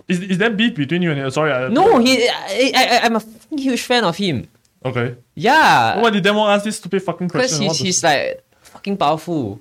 Is, 0.08 0.20
is 0.20 0.38
there 0.38 0.50
beef 0.50 0.74
between 0.74 1.02
you 1.02 1.10
and 1.10 1.20
him? 1.20 1.30
Sorry. 1.30 1.52
I, 1.52 1.68
No, 1.68 1.98
he. 1.98 2.28
I, 2.28 2.72
I, 2.74 3.00
I'm 3.04 3.16
a 3.16 3.22
huge 3.50 3.82
fan 3.82 4.04
of 4.04 4.16
him. 4.16 4.48
Okay. 4.84 5.16
Yeah. 5.34 6.00
Why 6.00 6.10
did 6.10 6.22
Demo 6.22 6.46
ask 6.46 6.64
this 6.64 6.76
stupid 6.76 7.02
fucking 7.02 7.26
Because 7.28 7.50
question? 7.58 7.62
he's, 7.62 7.70
What 7.80 7.86
he's 7.86 8.02
like 8.04 8.44
fucking 8.60 8.96
powerful. 8.96 9.60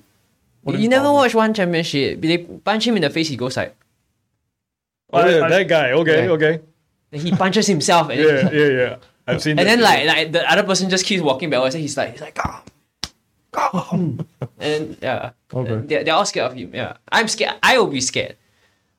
What 0.62 0.76
you 0.76 0.82
you 0.82 0.88
never 0.88 1.04
powerful? 1.04 1.16
watch 1.16 1.34
one 1.34 1.54
championship. 1.54 2.20
They 2.20 2.38
punch 2.38 2.86
him 2.86 2.96
in 2.96 3.02
the 3.02 3.10
face, 3.10 3.28
he 3.28 3.36
goes 3.36 3.56
like. 3.56 3.74
Oh, 5.12 5.26
yeah, 5.26 5.44
I- 5.44 5.48
that 5.48 5.68
guy. 5.68 5.92
Okay, 5.92 6.24
Yeah. 6.24 6.30
okay. 6.32 6.60
He 7.10 7.32
punches 7.32 7.66
himself 7.66 8.10
and, 8.10 8.20
Yeah, 8.20 8.26
then, 8.42 8.54
yeah, 8.54 8.68
yeah. 8.68 8.96
I've 9.26 9.40
seen 9.42 9.52
and 9.58 9.66
that. 9.66 9.76
then 9.76 9.80
like 9.80 10.06
like 10.06 10.32
the 10.32 10.44
other 10.50 10.62
person 10.62 10.90
just 10.90 11.04
keeps 11.06 11.22
walking 11.22 11.48
backwards 11.50 11.74
and 11.74 11.80
he's 11.82 11.96
like 11.96 12.12
he's 12.12 12.20
like 12.20 12.34
"Gah, 12.36 12.60
gah." 13.52 13.88
and 14.60 14.96
yeah 15.00 15.30
Okay. 15.52 15.80
they're, 15.88 16.04
they're 16.04 16.14
all 16.14 16.24
scared 16.26 16.52
of 16.52 16.56
him 16.56 16.70
yeah 16.74 16.96
I'm 17.10 17.28
scared 17.28 17.56
I 17.62 17.78
will 17.78 17.86
be 17.88 18.00
scared 18.02 18.36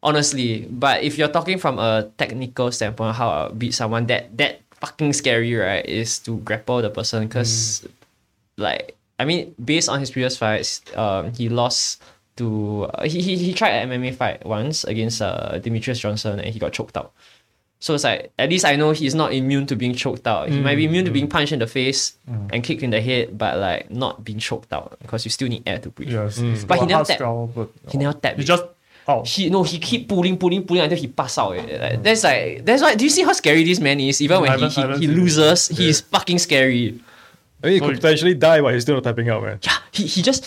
honestly 0.02 0.66
but 0.70 1.04
if 1.04 1.18
you're 1.18 1.30
talking 1.30 1.58
from 1.60 1.78
a 1.78 2.10
technical 2.18 2.72
standpoint 2.72 3.16
how 3.16 3.30
I 3.30 3.50
beat 3.54 3.74
someone 3.74 4.08
that 4.08 4.36
that 4.38 4.62
fucking 4.82 5.14
scary 5.14 5.54
right 5.56 5.86
is 5.86 6.20
to 6.20 6.38
grapple 6.40 6.82
the 6.82 6.90
person 6.90 7.28
because 7.28 7.88
like 8.58 8.96
I 9.20 9.26
mean 9.26 9.54
based 9.64 9.90
on 9.90 10.00
his 10.00 10.12
previous 10.12 10.38
fights 10.38 10.82
um 10.96 11.34
he 11.34 11.50
lost 11.50 12.02
to 12.38 12.86
uh, 12.94 13.04
he, 13.04 13.22
he 13.22 13.38
he 13.38 13.54
tried 13.54 13.72
an 13.72 13.90
MMA 13.90 14.16
fight 14.16 14.46
once 14.46 14.84
against 14.86 15.22
uh 15.22 15.60
Demetrious 15.60 16.00
Johnson 16.00 16.40
and 16.40 16.54
he 16.54 16.60
got 16.60 16.72
choked 16.74 16.96
out 16.98 17.12
so 17.82 17.94
it's 17.94 18.04
like 18.04 18.32
at 18.38 18.50
least 18.50 18.66
I 18.66 18.76
know 18.76 18.92
he's 18.92 19.16
not 19.16 19.34
immune 19.34 19.66
to 19.68 19.76
being 19.78 19.94
choked 19.94 20.28
out. 20.28 20.50
He 20.50 20.60
might 20.60 20.76
be 20.76 20.84
immune 20.84 21.06
to 21.06 21.12
being 21.12 21.30
punched 21.30 21.54
in 21.54 21.60
the 21.60 21.68
face 21.68 22.18
and 22.52 22.62
kicked 22.62 22.84
in 22.84 22.90
the 22.90 23.00
head, 23.00 23.38
but 23.38 23.58
like 23.58 23.90
not 23.90 24.22
being 24.26 24.38
choked 24.40 24.74
out 24.74 24.98
because 25.02 25.24
you 25.24 25.32
still 25.32 25.48
need 25.48 25.64
air 25.66 25.80
to 25.80 25.90
breathe. 25.90 26.12
Yes. 26.12 26.40
it's 26.40 26.66
But 26.66 26.80
he 26.80 26.80
got 26.82 26.84
a 26.84 26.88
never 26.88 26.94
hard 26.96 27.08
tap. 27.08 27.18
skull, 27.20 27.48
but 27.56 27.70
He 27.88 27.98
never 27.98 28.12
tapped. 28.20 28.38
he 28.38 28.44
just 28.44 28.66
oh 29.10 29.24
he 29.26 29.50
no 29.50 29.64
he 29.64 29.78
keep 29.80 30.08
pulling 30.08 30.38
pulling 30.38 30.64
pulling 30.66 30.84
until 30.86 30.98
he 31.04 31.08
pass 31.10 31.38
out. 31.38 31.58
eh. 31.58 31.66
Like, 31.82 32.04
that's 32.06 32.24
like 32.24 32.64
that's 32.66 32.82
why. 32.84 32.94
Do 32.96 33.04
you 33.04 33.10
see 33.10 33.24
how 33.24 33.34
scary 33.34 33.64
this 33.66 33.80
man 33.82 34.00
is? 34.00 34.22
Even 34.22 34.42
when 34.42 34.50
he 34.50 34.52
haven't- 34.56 34.72
he, 34.76 34.82
haven't 34.82 35.02
he 35.02 35.08
seen 35.08 35.16
it. 35.18 35.20
loses, 35.22 35.68
he's 35.70 36.00
fucking 36.02 36.40
scary. 36.40 37.00
I 37.62 37.68
mean, 37.68 37.74
he 37.74 37.80
So 37.80 37.86
could 37.86 37.96
he- 37.96 38.02
potentially 38.02 38.36
die, 38.36 38.62
but 38.62 38.74
he's 38.74 38.84
still 38.88 38.96
not 38.96 39.04
typing 39.04 39.28
out, 39.30 39.42
man. 39.44 39.60
Yeah, 39.64 39.78
he 39.92 40.06
he 40.06 40.22
just. 40.22 40.46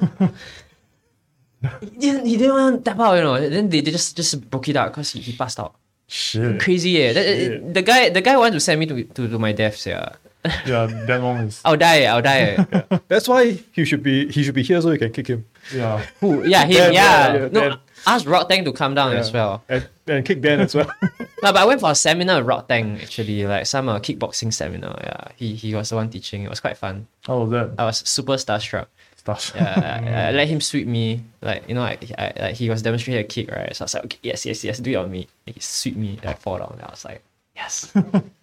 he, 0.00 1.90
didn't, 1.98 2.26
he 2.26 2.36
didn't 2.36 2.54
want 2.54 2.84
to 2.84 2.90
tap 2.90 2.98
out, 3.00 3.14
you 3.14 3.22
know. 3.22 3.38
Then 3.48 3.68
they, 3.68 3.80
they 3.80 3.90
just 3.90 4.16
just 4.16 4.50
broke 4.50 4.68
it 4.68 4.76
out 4.76 4.90
because 4.90 5.12
he, 5.12 5.20
he 5.20 5.32
passed 5.36 5.60
out. 5.60 5.74
shit. 6.08 6.60
Crazy, 6.60 6.90
yeah. 6.90 7.12
That, 7.12 7.24
Shit. 7.26 7.74
the 7.74 7.82
guy 7.82 8.10
the 8.10 8.20
guy 8.20 8.36
wanted 8.36 8.54
to 8.54 8.60
send 8.60 8.80
me 8.80 8.86
to 8.86 9.04
to, 9.04 9.28
to 9.28 9.38
my 9.38 9.52
deaths, 9.52 9.86
yeah. 9.86 10.10
Yeah, 10.66 10.86
that 11.06 11.22
one 11.22 11.36
is 11.46 11.60
I'll 11.64 11.76
die, 11.76 12.04
I'll 12.04 12.22
die. 12.22 12.56
That's 13.08 13.28
why 13.28 13.52
he 13.72 13.84
should 13.84 14.02
be 14.02 14.28
he 14.28 14.42
should 14.42 14.54
be 14.54 14.62
here 14.62 14.80
so 14.80 14.90
you 14.90 14.98
can 14.98 15.12
kick 15.12 15.28
him 15.28 15.44
yeah. 15.74 16.04
Who? 16.20 16.44
Yeah, 16.46 16.64
him. 16.64 16.76
Dan, 16.76 16.92
yeah. 16.92 17.32
yeah, 17.32 17.32
yeah, 17.34 17.48
no, 17.52 17.60
Dan. 17.70 17.78
ask 18.06 18.26
Rod 18.26 18.48
Tang 18.48 18.64
to 18.64 18.72
come 18.72 18.94
down 18.94 19.14
as 19.14 19.32
well. 19.32 19.62
and, 19.68 19.88
and 20.06 20.24
kick 20.24 20.40
Dan 20.40 20.60
as 20.60 20.74
well. 20.74 20.90
No, 21.42 21.52
but 21.52 21.56
I 21.56 21.64
went 21.64 21.80
for 21.80 21.90
a 21.90 21.94
seminar 21.96 22.38
with 22.38 22.46
Rod 22.46 22.68
Tang 22.68 23.00
actually, 23.02 23.44
like 23.44 23.66
some 23.66 23.88
uh, 23.88 23.98
kickboxing 23.98 24.52
seminar. 24.52 24.96
Yeah, 25.02 25.28
he 25.34 25.54
he 25.54 25.74
was 25.74 25.90
the 25.90 25.96
one 25.96 26.08
teaching. 26.08 26.44
It 26.44 26.48
was 26.48 26.60
quite 26.60 26.76
fun. 26.76 27.08
How 27.26 27.38
was 27.38 27.50
that? 27.50 27.72
I 27.78 27.84
was 27.84 27.98
super 27.98 28.34
starstruck. 28.34 28.86
Stash. 29.16 29.52
Yeah, 29.56 30.00
I, 30.06 30.28
I 30.28 30.30
let 30.30 30.46
him 30.46 30.60
sweep 30.60 30.86
me. 30.86 31.24
Like 31.40 31.68
you 31.68 31.74
know, 31.74 31.82
I, 31.82 31.98
I, 32.16 32.32
like 32.38 32.54
he 32.54 32.70
was 32.70 32.82
demonstrating 32.82 33.24
a 33.24 33.26
kick, 33.26 33.50
right? 33.50 33.74
So 33.74 33.82
I 33.82 33.86
was 33.86 33.94
like, 33.94 34.04
okay, 34.04 34.18
yes, 34.22 34.46
yes, 34.46 34.62
yes, 34.62 34.78
do 34.78 34.92
it 34.92 34.94
on 34.94 35.10
me. 35.10 35.26
And 35.46 35.56
he 35.56 35.60
sweep 35.60 35.96
me, 35.96 36.16
I 36.24 36.34
fall 36.34 36.58
down. 36.58 36.78
I 36.80 36.90
was 36.90 37.04
like, 37.04 37.22
yes, 37.56 37.92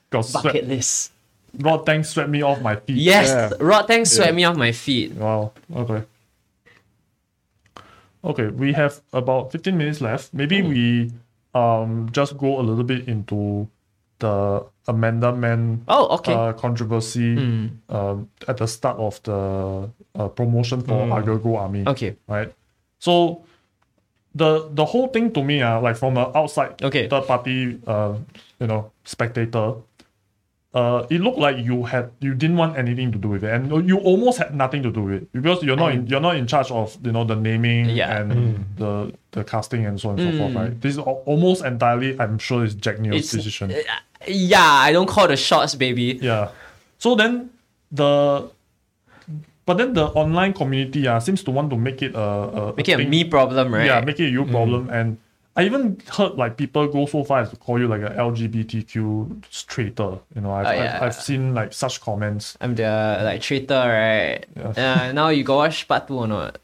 Got 0.10 0.26
sweat. 0.26 0.44
bucket 0.44 0.68
list. 0.68 1.14
Rod 1.58 1.86
Tang 1.86 2.04
swept 2.04 2.30
me 2.30 2.42
off 2.42 2.62
my 2.62 2.76
feet. 2.76 2.98
Yes, 2.98 3.28
Yeah. 3.28 3.52
Rod 3.60 3.88
Tang 3.88 4.06
swept 4.06 4.30
Yeah. 4.32 4.36
me 4.36 4.44
off 4.46 4.56
my 4.58 4.72
feet. 4.72 5.14
Wow. 5.16 5.52
Okay. 5.76 6.04
Okay, 8.24 8.48
we 8.48 8.74
have 8.74 9.00
about 9.14 9.52
15 9.52 9.78
minutes 9.78 10.02
left. 10.02 10.34
Maybe 10.34 10.62
we 10.62 11.12
um 11.56 12.10
just 12.12 12.38
go 12.38 12.60
a 12.60 12.64
little 12.64 12.84
bit 12.84 13.08
into 13.08 13.68
the 14.20 14.64
Amanda 14.88 15.32
Man 15.32 15.84
Oh, 15.88 16.18
okay. 16.20 16.34
uh, 16.34 16.54
controversy 16.54 17.38
um, 17.90 18.30
at 18.48 18.58
the 18.58 18.68
start 18.68 18.98
of 19.00 19.22
the 19.24 19.90
uh, 20.16 20.28
promotion 20.28 20.82
for 20.82 21.08
Agago 21.08 21.58
Army. 21.58 21.84
okay. 21.88 22.16
Right. 22.28 22.54
So 23.00 23.44
the 24.36 24.68
the 24.74 24.84
whole 24.86 25.08
thing 25.08 25.32
to 25.34 25.42
me, 25.44 25.62
uh, 25.62 25.80
like 25.80 25.96
from 25.96 26.18
an 26.18 26.28
outside 26.36 26.84
Okay. 26.84 27.08
third 27.08 27.26
party 27.26 27.80
uh, 27.88 28.16
you 28.60 28.68
know, 28.68 28.92
spectator, 29.06 29.76
uh, 30.74 31.06
it 31.10 31.20
looked 31.22 31.40
like 31.40 31.58
you 31.58 31.84
had 31.84 32.12
you 32.20 32.34
didn't 32.36 32.56
want 32.58 32.78
anything 32.78 33.12
to 33.12 33.18
do 33.18 33.28
with 33.30 33.44
it, 33.44 33.52
and 33.52 33.88
you 33.88 33.98
almost 34.00 34.38
had 34.38 34.54
nothing 34.54 34.84
to 34.84 34.92
do 34.92 35.02
with 35.02 35.14
it 35.24 35.32
because 35.34 35.64
you're 35.64 35.76
not 35.76 35.92
in, 35.94 36.06
you're 36.08 36.20
not 36.22 36.36
in 36.36 36.46
charge 36.46 36.70
of 36.70 36.96
you 37.04 37.12
know 37.12 37.24
the 37.24 37.36
naming 37.36 37.90
Yeah. 37.90 38.18
and 38.22 38.66
the 38.78 39.12
the 39.32 39.44
casting 39.44 39.86
and 39.86 40.00
so 40.00 40.10
on 40.10 40.20
and 40.20 40.34
so 40.34 40.38
forth, 40.38 40.52
Mm. 40.54 40.60
right? 40.60 40.82
This 40.82 40.94
is 40.94 41.00
almost 41.00 41.66
entirely, 41.66 42.20
I'm 42.20 42.38
sure, 42.38 42.64
is 42.64 42.76
Jack 42.76 43.00
Neo's 43.00 43.16
It's- 43.16 43.32
decision. 43.32 43.74
Yeah, 44.28 44.62
I 44.62 44.92
don't 44.92 45.08
call 45.08 45.28
the 45.28 45.38
shots, 45.38 45.74
baby. 45.76 46.20
Yeah. 46.22 46.50
So 47.00 47.16
then 47.16 47.50
the 47.92 48.50
but 49.66 49.78
then 49.78 49.94
the 49.94 50.06
online 50.18 50.54
community 50.54 51.08
uh, 51.08 51.20
seems 51.20 51.44
to 51.44 51.52
want 51.52 51.70
to 51.70 51.78
make 51.78 52.02
it 52.02 52.14
a, 52.16 52.20
a 52.20 52.74
Make 52.76 52.90
it 52.90 52.94
a 52.94 52.98
thing- 52.98 53.10
me 53.10 53.24
problem, 53.24 53.74
right? 53.74 53.86
Yeah, 53.86 54.02
make 54.02 54.20
it 54.20 54.26
a 54.26 54.30
you 54.30 54.46
problem. 54.46 54.90
And 54.90 55.18
I 55.56 55.64
even 55.66 56.00
heard 56.16 56.36
like 56.36 56.56
people 56.58 56.88
go 56.88 57.06
so 57.06 57.24
far 57.24 57.40
as 57.42 57.50
to 57.50 57.56
call 57.58 57.80
you 57.80 57.88
like 57.88 58.02
a 58.02 58.12
LGBTQ 58.16 59.44
traitor. 59.68 60.20
You 60.36 60.42
know, 60.42 60.52
I've, 60.52 60.68
Oh, 60.68 60.72
yeah. 60.72 60.96
I've, 60.98 61.02
I've 61.04 61.16
seen 61.16 61.54
like 61.54 61.74
such 61.74 62.00
comments. 62.02 62.58
I'm 62.62 62.76
the 62.76 63.22
like 63.24 63.42
traitor, 63.42 63.76
right? 63.76 64.46
Yeah. 64.56 65.08
Uh, 65.10 65.12
now 65.12 65.30
you 65.30 65.44
go 65.44 65.58
watch 65.58 65.88
part 65.88 66.08
two 66.08 66.18
or 66.18 66.28
not? 66.28 66.60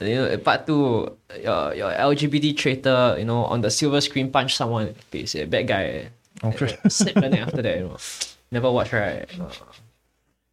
You 0.00 0.14
know, 0.16 0.38
part 0.38 0.66
two, 0.66 1.16
your 1.42 1.74
your 1.74 1.90
LGBT 1.90 2.56
traitor, 2.56 3.16
you 3.18 3.24
know, 3.24 3.44
on 3.46 3.62
the 3.62 3.70
silver 3.70 4.00
screen 4.00 4.30
punch 4.30 4.54
someone 4.56 4.88
in 4.88 4.94
the 4.94 5.02
face. 5.02 5.34
Yeah, 5.34 5.46
bad 5.46 5.66
guy. 5.66 5.84
eh. 5.84 6.08
Okay. 6.44 6.76
Snap 6.88 7.14
the 7.14 7.28
neck 7.30 7.40
after 7.40 7.62
that, 7.62 7.76
you 7.78 7.84
know. 7.88 7.96
Never 8.52 8.70
watch, 8.70 8.92
right? 8.92 9.26
Uh, 9.40 9.48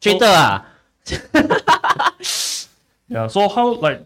Traitor 0.01 0.25
ah. 0.25 0.65
Yeah. 3.09 3.27
So 3.27 3.49
how 3.49 3.73
like 3.75 4.05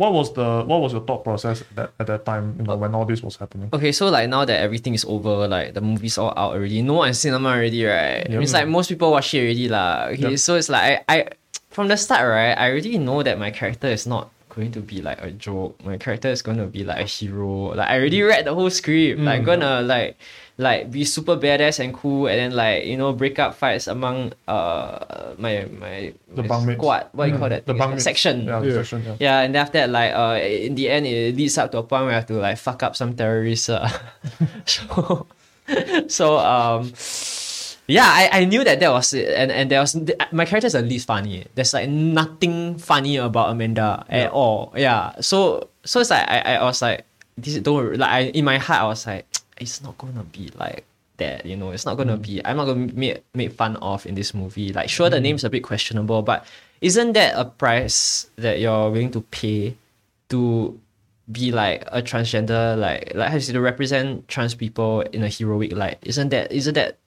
what 0.00 0.14
was 0.14 0.32
the 0.32 0.64
what 0.64 0.80
was 0.80 0.96
your 0.96 1.04
thought 1.04 1.22
process 1.22 1.60
at 1.60 1.76
that, 1.76 1.92
at 2.00 2.06
that 2.06 2.24
time, 2.24 2.56
you 2.56 2.64
know, 2.64 2.74
when 2.74 2.94
all 2.94 3.04
this 3.04 3.22
was 3.22 3.36
happening? 3.36 3.68
Okay, 3.70 3.92
so 3.92 4.08
like 4.08 4.30
now 4.30 4.46
that 4.46 4.58
everything 4.58 4.94
is 4.94 5.04
over, 5.04 5.46
like 5.46 5.74
the 5.74 5.82
movie's 5.82 6.16
all 6.16 6.32
out 6.40 6.56
already. 6.56 6.80
No 6.80 7.04
one 7.04 7.08
in 7.08 7.14
cinema 7.14 7.50
already, 7.50 7.84
right? 7.84 8.24
It's 8.24 8.54
like 8.54 8.66
most 8.66 8.88
people 8.88 9.12
watch 9.12 9.34
it 9.34 9.44
already, 9.44 9.68
lah. 9.68 10.08
Okay, 10.16 10.40
so 10.40 10.56
it's 10.56 10.70
like 10.70 11.04
I, 11.06 11.12
I 11.12 11.28
from 11.68 11.88
the 11.88 12.00
start, 12.00 12.24
right? 12.24 12.56
I 12.56 12.70
already 12.70 12.96
know 12.96 13.22
that 13.22 13.38
my 13.38 13.50
character 13.50 13.88
is 13.88 14.06
not 14.06 14.32
going 14.50 14.72
to 14.72 14.80
be 14.80 15.00
like 15.00 15.22
a 15.22 15.30
joke. 15.30 15.78
My 15.84 15.96
character 15.96 16.28
is 16.28 16.42
going 16.42 16.58
to 16.58 16.66
be 16.66 16.84
like 16.84 17.00
a 17.00 17.04
hero. 17.08 17.72
Like 17.74 17.88
I 17.88 17.98
already 17.98 18.20
read 18.22 18.44
the 18.44 18.54
whole 18.54 18.68
script. 18.70 19.20
Like 19.20 19.44
gonna 19.44 19.80
like 19.82 20.18
like 20.58 20.90
be 20.90 21.04
super 21.06 21.36
badass 21.38 21.80
and 21.80 21.94
cool, 21.94 22.26
and 22.28 22.36
then 22.38 22.52
like 22.52 22.84
you 22.84 22.96
know 22.98 23.12
break 23.14 23.38
up 23.38 23.54
fights 23.54 23.86
among 23.86 24.32
uh 24.46 25.32
my 25.38 25.64
my 25.72 26.12
The 26.34 26.42
my 26.42 26.48
bunkmates. 26.48 26.76
squad. 26.76 27.06
What 27.12 27.26
do 27.26 27.32
you 27.32 27.38
call 27.38 27.48
that? 27.48 27.64
The 27.64 27.72
thing? 27.72 27.80
bunkmates. 27.80 28.02
section. 28.02 28.44
Yeah, 28.44 28.62
Yeah. 28.62 28.74
section, 28.84 29.02
yeah. 29.06 29.16
Yeah, 29.18 29.40
and 29.40 29.56
after 29.56 29.78
that, 29.78 29.88
like, 29.90 30.12
uh, 30.12 30.36
in 30.44 30.74
the 30.74 30.90
end, 30.90 31.06
it 31.06 31.34
leads 31.36 31.56
up 31.56 31.72
to 31.72 31.78
a 31.78 31.82
point 31.82 32.04
where 32.04 32.12
I 32.12 32.16
have 32.20 32.26
to 32.26 32.34
like 32.34 32.58
fuck 32.58 32.82
up 32.82 32.94
some 32.96 33.14
terrorists. 33.16 33.70
Uh. 33.70 33.88
so, 34.66 35.26
so 36.08 36.36
um, 36.38 36.92
yeah, 37.90 38.06
I, 38.06 38.40
I 38.40 38.44
knew 38.44 38.62
that 38.62 38.78
that 38.80 38.90
was 38.90 39.12
it, 39.12 39.28
and 39.34 39.50
and 39.50 39.70
there 39.70 39.80
was 39.80 39.96
my 40.32 40.44
character 40.44 40.66
is 40.66 40.74
at 40.74 40.84
least 40.84 41.06
funny. 41.06 41.46
There's 41.54 41.74
like 41.74 41.88
nothing 41.88 42.78
funny 42.78 43.16
about 43.16 43.50
Amanda 43.50 44.04
at 44.08 44.30
all. 44.30 44.72
Yeah, 44.76 45.20
so 45.20 45.68
so 45.84 46.00
it's 46.00 46.10
like 46.10 46.28
I, 46.28 46.56
I 46.56 46.64
was 46.64 46.80
like 46.82 47.04
this 47.36 47.56
don't 47.58 47.74
worry, 47.74 47.96
like 47.96 48.10
I 48.10 48.20
in 48.30 48.44
my 48.44 48.58
heart 48.58 48.82
I 48.82 48.86
was 48.86 49.06
like 49.06 49.26
it's 49.58 49.82
not 49.82 49.98
gonna 49.98 50.24
be 50.24 50.50
like 50.56 50.84
that 51.16 51.44
you 51.44 51.56
know. 51.56 51.70
It's 51.70 51.84
not 51.84 51.96
gonna 51.96 52.16
mm. 52.16 52.22
be 52.22 52.44
I'm 52.44 52.56
not 52.56 52.66
gonna 52.66 52.92
make 52.94 53.24
make 53.34 53.52
fun 53.52 53.76
of 53.76 54.06
in 54.06 54.14
this 54.14 54.34
movie. 54.34 54.72
Like 54.72 54.88
sure 54.88 55.10
the 55.10 55.18
mm. 55.18 55.22
name's 55.22 55.44
a 55.44 55.50
bit 55.50 55.62
questionable 55.64 56.22
but 56.22 56.46
isn't 56.80 57.12
that 57.12 57.34
a 57.36 57.44
price 57.44 58.30
that 58.36 58.60
you're 58.60 58.90
willing 58.90 59.10
to 59.12 59.20
pay 59.20 59.76
to 60.28 60.78
be 61.30 61.52
like 61.52 61.84
a 61.92 62.02
transgender 62.02 62.76
like 62.78 63.12
like 63.14 63.30
how 63.30 63.38
to 63.38 63.60
represent 63.60 64.26
trans 64.28 64.54
people 64.54 65.00
in 65.12 65.24
a 65.24 65.28
heroic 65.28 65.72
light? 65.72 65.98
Isn't 66.02 66.28
that 66.30 66.52
isn't 66.52 66.74
that 66.74 66.98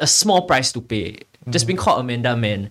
a 0.00 0.06
small 0.06 0.46
price 0.46 0.70
to 0.72 0.80
pay 0.80 1.18
just 1.48 1.66
being 1.66 1.76
called 1.76 2.00
Amanda 2.00 2.36
Man 2.36 2.70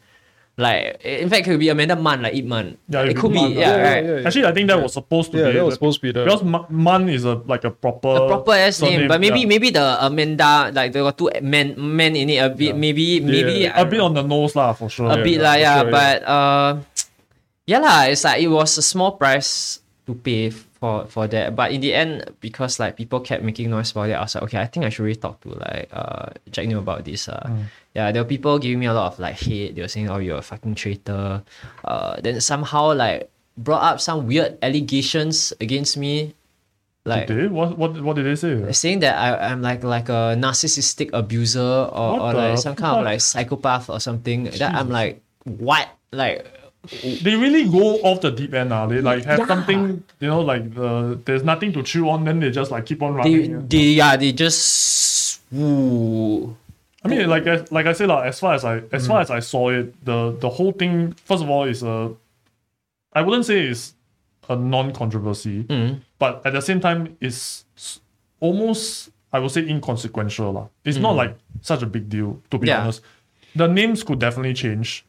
like 0.59 0.99
in 1.07 1.29
fact 1.31 1.47
it 1.47 1.51
could 1.51 1.59
be 1.59 1.69
Amanda 1.71 1.95
Man 1.95 2.21
like 2.21 2.35
Ip 2.35 2.43
Man 2.45 2.75
Yeah, 2.91 3.03
it 3.07 3.11
it 3.11 3.13
could 3.15 3.31
could 3.31 3.33
be 3.33 3.39
be 3.39 3.43
Man, 3.47 3.51
yeah, 3.55 3.59
yeah, 3.75 3.81
right 3.83 4.03
yeah, 4.03 4.15
yeah. 4.19 4.27
Actually, 4.27 4.45
I 4.45 4.51
think 4.51 4.67
that 4.67 4.79
was 4.81 4.91
supposed 4.93 5.31
to 5.31 5.39
Yeah, 5.39 5.47
be 5.47 5.53
that 5.55 5.65
was 5.65 5.73
supposed 5.79 5.99
to 5.99 6.03
be 6.03 6.11
the 6.11 6.23
because 6.27 6.43
Man 6.69 7.07
is 7.07 7.23
a 7.23 7.35
like 7.47 7.63
a 7.63 7.71
proper 7.71 8.11
a 8.11 8.27
proper 8.27 8.51
ass 8.59 8.81
name, 8.83 9.07
but 9.07 9.19
maybe 9.23 9.39
yeah. 9.47 9.51
maybe 9.55 9.69
the 9.71 9.87
Amanda 10.03 10.67
like 10.75 10.91
there 10.91 11.03
were 11.03 11.15
two 11.15 11.31
men 11.41 11.75
men 11.79 12.15
in 12.19 12.27
it 12.29 12.43
a 12.43 12.49
bit 12.51 12.75
maybe 12.75 13.19
maybe 13.23 13.71
Yeah. 13.71 13.79
I 13.79 13.81
a 13.81 13.85
bit 13.87 14.03
on 14.03 14.13
the 14.19 14.23
nose 14.23 14.51
lah 14.55 14.75
for 14.75 14.91
sure. 14.91 15.07
a 15.07 15.17
Yeah, 15.17 15.23
bit 15.23 15.39
yeah, 15.39 15.47
lah, 15.47 15.55
yeah. 15.55 15.75
sure, 15.79 15.85
yeah. 15.87 15.95
but 15.95 16.17
uh, 16.27 16.69
yeah 17.65 17.79
lah. 17.79 17.99
It's 18.11 18.23
like 18.27 18.43
it 18.43 18.51
was 18.51 18.75
a 18.77 18.83
small 18.83 19.15
price 19.15 19.79
to 20.07 20.13
pay 20.13 20.51
for 20.79 21.05
for 21.07 21.27
that. 21.27 21.55
But 21.55 21.71
in 21.71 21.81
the 21.81 21.93
end, 21.93 22.23
because 22.39 22.79
like 22.79 22.95
people 22.97 23.19
kept 23.19 23.43
making 23.43 23.69
noise 23.69 23.91
about 23.91 24.09
it, 24.09 24.13
I 24.13 24.21
was 24.21 24.35
like, 24.35 24.43
okay, 24.45 24.59
I 24.59 24.65
think 24.65 24.85
I 24.85 24.89
should 24.89 25.03
really 25.03 25.19
talk 25.19 25.39
to 25.41 25.49
like 25.49 25.89
uh 25.91 26.27
Jack 26.51 26.67
Neo 26.67 26.79
about 26.79 27.05
this. 27.05 27.27
Uh, 27.27 27.43
Mm. 27.45 27.65
yeah, 27.95 28.11
there 28.11 28.23
were 28.23 28.27
people 28.29 28.59
giving 28.59 28.79
me 28.79 28.85
a 28.87 28.93
lot 28.93 29.11
of 29.13 29.19
like 29.19 29.35
hate. 29.35 29.75
They 29.75 29.81
were 29.81 29.87
saying, 29.91 30.09
oh, 30.09 30.17
you're 30.19 30.37
a 30.39 30.41
fucking 30.41 30.75
traitor. 30.75 31.43
Uh, 31.83 32.15
then 32.21 32.39
somehow 32.41 32.93
like 32.93 33.29
brought 33.57 33.83
up 33.83 33.99
some 33.99 34.25
weird 34.27 34.57
allegations 34.61 35.51
against 35.59 35.97
me. 35.97 36.33
Like 37.05 37.27
Did? 37.27 37.51
What 37.51 37.77
what 37.77 37.95
what 38.03 38.15
did 38.15 38.25
they 38.27 38.35
say? 38.35 38.59
saying 38.71 38.99
that 39.01 39.15
I, 39.17 39.49
I'm 39.51 39.61
like 39.63 39.83
like 39.83 40.09
a 40.09 40.35
narcissistic 40.37 41.09
abuser 41.13 41.59
or, 41.89 42.19
What 42.19 42.35
or 42.35 42.37
like 42.37 42.57
some 42.59 42.75
kind 42.75 42.99
of 42.99 43.05
like 43.05 43.21
psychopath 43.21 43.89
or 43.89 43.99
something. 43.99 44.43
That 44.59 44.75
I'm 44.75 44.89
like, 44.89 45.21
what? 45.43 45.87
Like 46.11 46.45
They 47.23 47.35
really 47.35 47.65
go 47.69 47.99
off 48.01 48.21
the 48.21 48.31
deep 48.31 48.53
end 48.53 48.69
now. 48.69 48.87
They 48.87 49.01
like 49.01 49.25
have 49.25 49.39
Yeah. 49.39 49.47
something, 49.47 50.03
you 50.19 50.27
know, 50.27 50.41
like 50.41 50.73
the 50.73 51.19
there's 51.25 51.43
nothing 51.43 51.73
to 51.73 51.83
chew 51.83 52.09
on. 52.09 52.23
Then 52.23 52.39
they 52.39 52.51
just 52.51 52.71
like 52.71 52.85
keep 52.85 53.03
on 53.03 53.15
running. 53.15 53.67
they 53.67 53.99
yeah, 53.99 54.15
they 54.15 54.31
just 54.31 55.41
ooh. 55.53 56.55
I 57.03 57.07
mean, 57.07 57.29
like 57.29 57.47
I, 57.47 57.65
like 57.71 57.85
I 57.85 57.93
said, 57.93 58.07
like, 58.09 58.25
as 58.27 58.39
far 58.39 58.53
as 58.53 58.63
I 58.65 58.81
as 58.91 59.07
far 59.07 59.19
mm. 59.19 59.23
as 59.23 59.31
I 59.31 59.39
saw 59.39 59.69
it, 59.69 59.93
the 60.05 60.35
the 60.39 60.49
whole 60.49 60.71
thing. 60.71 61.13
First 61.25 61.43
of 61.43 61.49
all, 61.49 61.63
is 61.63 61.83
a, 61.83 62.13
I 63.13 63.21
wouldn't 63.21 63.45
say 63.45 63.67
it's 63.67 63.93
a 64.49 64.55
non-controversy, 64.55 65.63
Mm. 65.63 65.99
but 66.17 66.41
at 66.45 66.53
the 66.53 66.61
same 66.61 66.79
time, 66.79 67.17
it's 67.21 67.65
almost 68.39 69.09
I 69.31 69.39
would 69.39 69.51
say 69.51 69.67
inconsequential 69.67 70.51
lah. 70.53 70.67
It's 70.83 70.97
not 70.97 71.13
mm. 71.13 71.17
like 71.17 71.37
such 71.61 71.83
a 71.83 71.85
big 71.85 72.09
deal 72.09 72.41
to 72.51 72.57
be 72.57 72.67
Yeah. 72.67 72.81
honest. 72.83 73.01
The 73.55 73.67
names 73.67 74.03
could 74.03 74.19
definitely 74.19 74.53
change. 74.53 75.05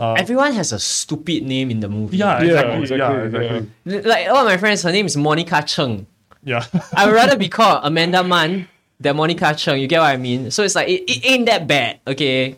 Uh, 0.00 0.14
Everyone 0.16 0.52
has 0.56 0.72
a 0.72 0.78
stupid 0.80 1.44
name 1.44 1.70
in 1.70 1.80
the 1.80 1.88
movie. 1.88 2.16
yeah, 2.16 2.40
Yeah, 2.40 2.72
exactly. 2.80 3.28
exactly, 3.28 3.46
Yeah, 3.84 4.00
yeah. 4.00 4.00
Like 4.08 4.24
one 4.32 4.40
of 4.40 4.46
my 4.46 4.56
friends, 4.56 4.80
her 4.82 4.90
name 4.92 5.04
is 5.04 5.14
Monica 5.16 5.60
Cheng. 5.60 6.06
Yeah. 6.42 6.64
I 6.96 7.04
would 7.04 7.12
rather 7.14 7.36
be 7.36 7.48
called 7.52 7.80
Amanda 7.84 8.24
Man 8.24 8.66
than 8.98 9.16
Monica 9.16 9.52
Cheng. 9.54 9.78
You 9.78 9.86
get 9.86 10.00
what 10.00 10.08
I 10.08 10.16
mean? 10.16 10.50
So 10.50 10.64
it's 10.64 10.74
like 10.74 10.88
it, 10.88 11.04
it 11.04 11.20
ain't 11.28 11.44
that 11.52 11.66
bad, 11.68 12.00
okay? 12.06 12.56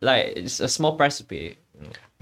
Like 0.00 0.34
it's 0.38 0.60
a 0.60 0.68
small 0.68 0.94
price 0.94 1.18
to 1.18 1.24
pay. 1.24 1.56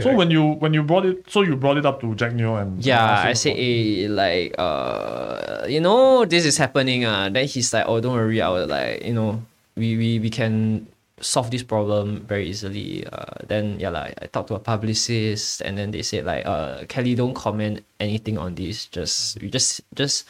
so 0.01 0.15
when 0.17 0.31
you 0.33 0.57
when 0.57 0.73
you 0.73 0.83
brought 0.83 1.05
it, 1.05 1.29
so 1.29 1.43
you 1.45 1.55
brought 1.55 1.77
it 1.77 1.85
up 1.85 2.01
to 2.01 2.15
Jack 2.17 2.33
Neo 2.33 2.57
and 2.57 2.81
Yeah, 2.83 3.29
I 3.29 3.35
say, 3.35 3.53
about- 3.53 3.61
eh, 3.61 4.09
like, 4.09 4.55
uh, 4.59 5.67
you 5.69 5.81
know, 5.85 6.25
this 6.25 6.47
is 6.49 6.57
happening. 6.57 7.05
Uh. 7.05 7.29
Then 7.29 7.45
he's 7.47 7.73
like, 7.77 7.85
oh, 7.87 8.01
don't 8.01 8.15
worry. 8.17 8.41
I 8.41 8.49
was 8.49 8.69
like, 8.73 9.05
you 9.05 9.13
know, 9.13 9.43
we, 9.77 9.97
we, 10.01 10.19
we 10.19 10.31
can 10.31 10.87
solve 11.23 11.51
this 11.51 11.63
problem 11.63 12.27
very 12.27 12.49
easily. 12.51 13.07
Uh, 13.07 13.47
then, 13.47 13.79
yeah, 13.81 13.89
like, 13.89 14.19
I 14.21 14.27
talked 14.27 14.49
to 14.49 14.55
a 14.55 14.59
publicist 14.59 15.63
and 15.63 15.79
then 15.79 15.91
they 15.91 16.03
said, 16.03 16.27
like, 16.27 16.45
uh, 16.45 16.85
Kelly, 16.89 17.15
don't 17.15 17.35
comment 17.35 17.85
anything 18.01 18.37
on 18.37 18.55
this. 18.55 18.87
Just, 18.87 19.41
you 19.41 19.49
just, 19.49 19.81
just, 19.95 20.27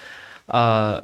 uh, 0.49 1.01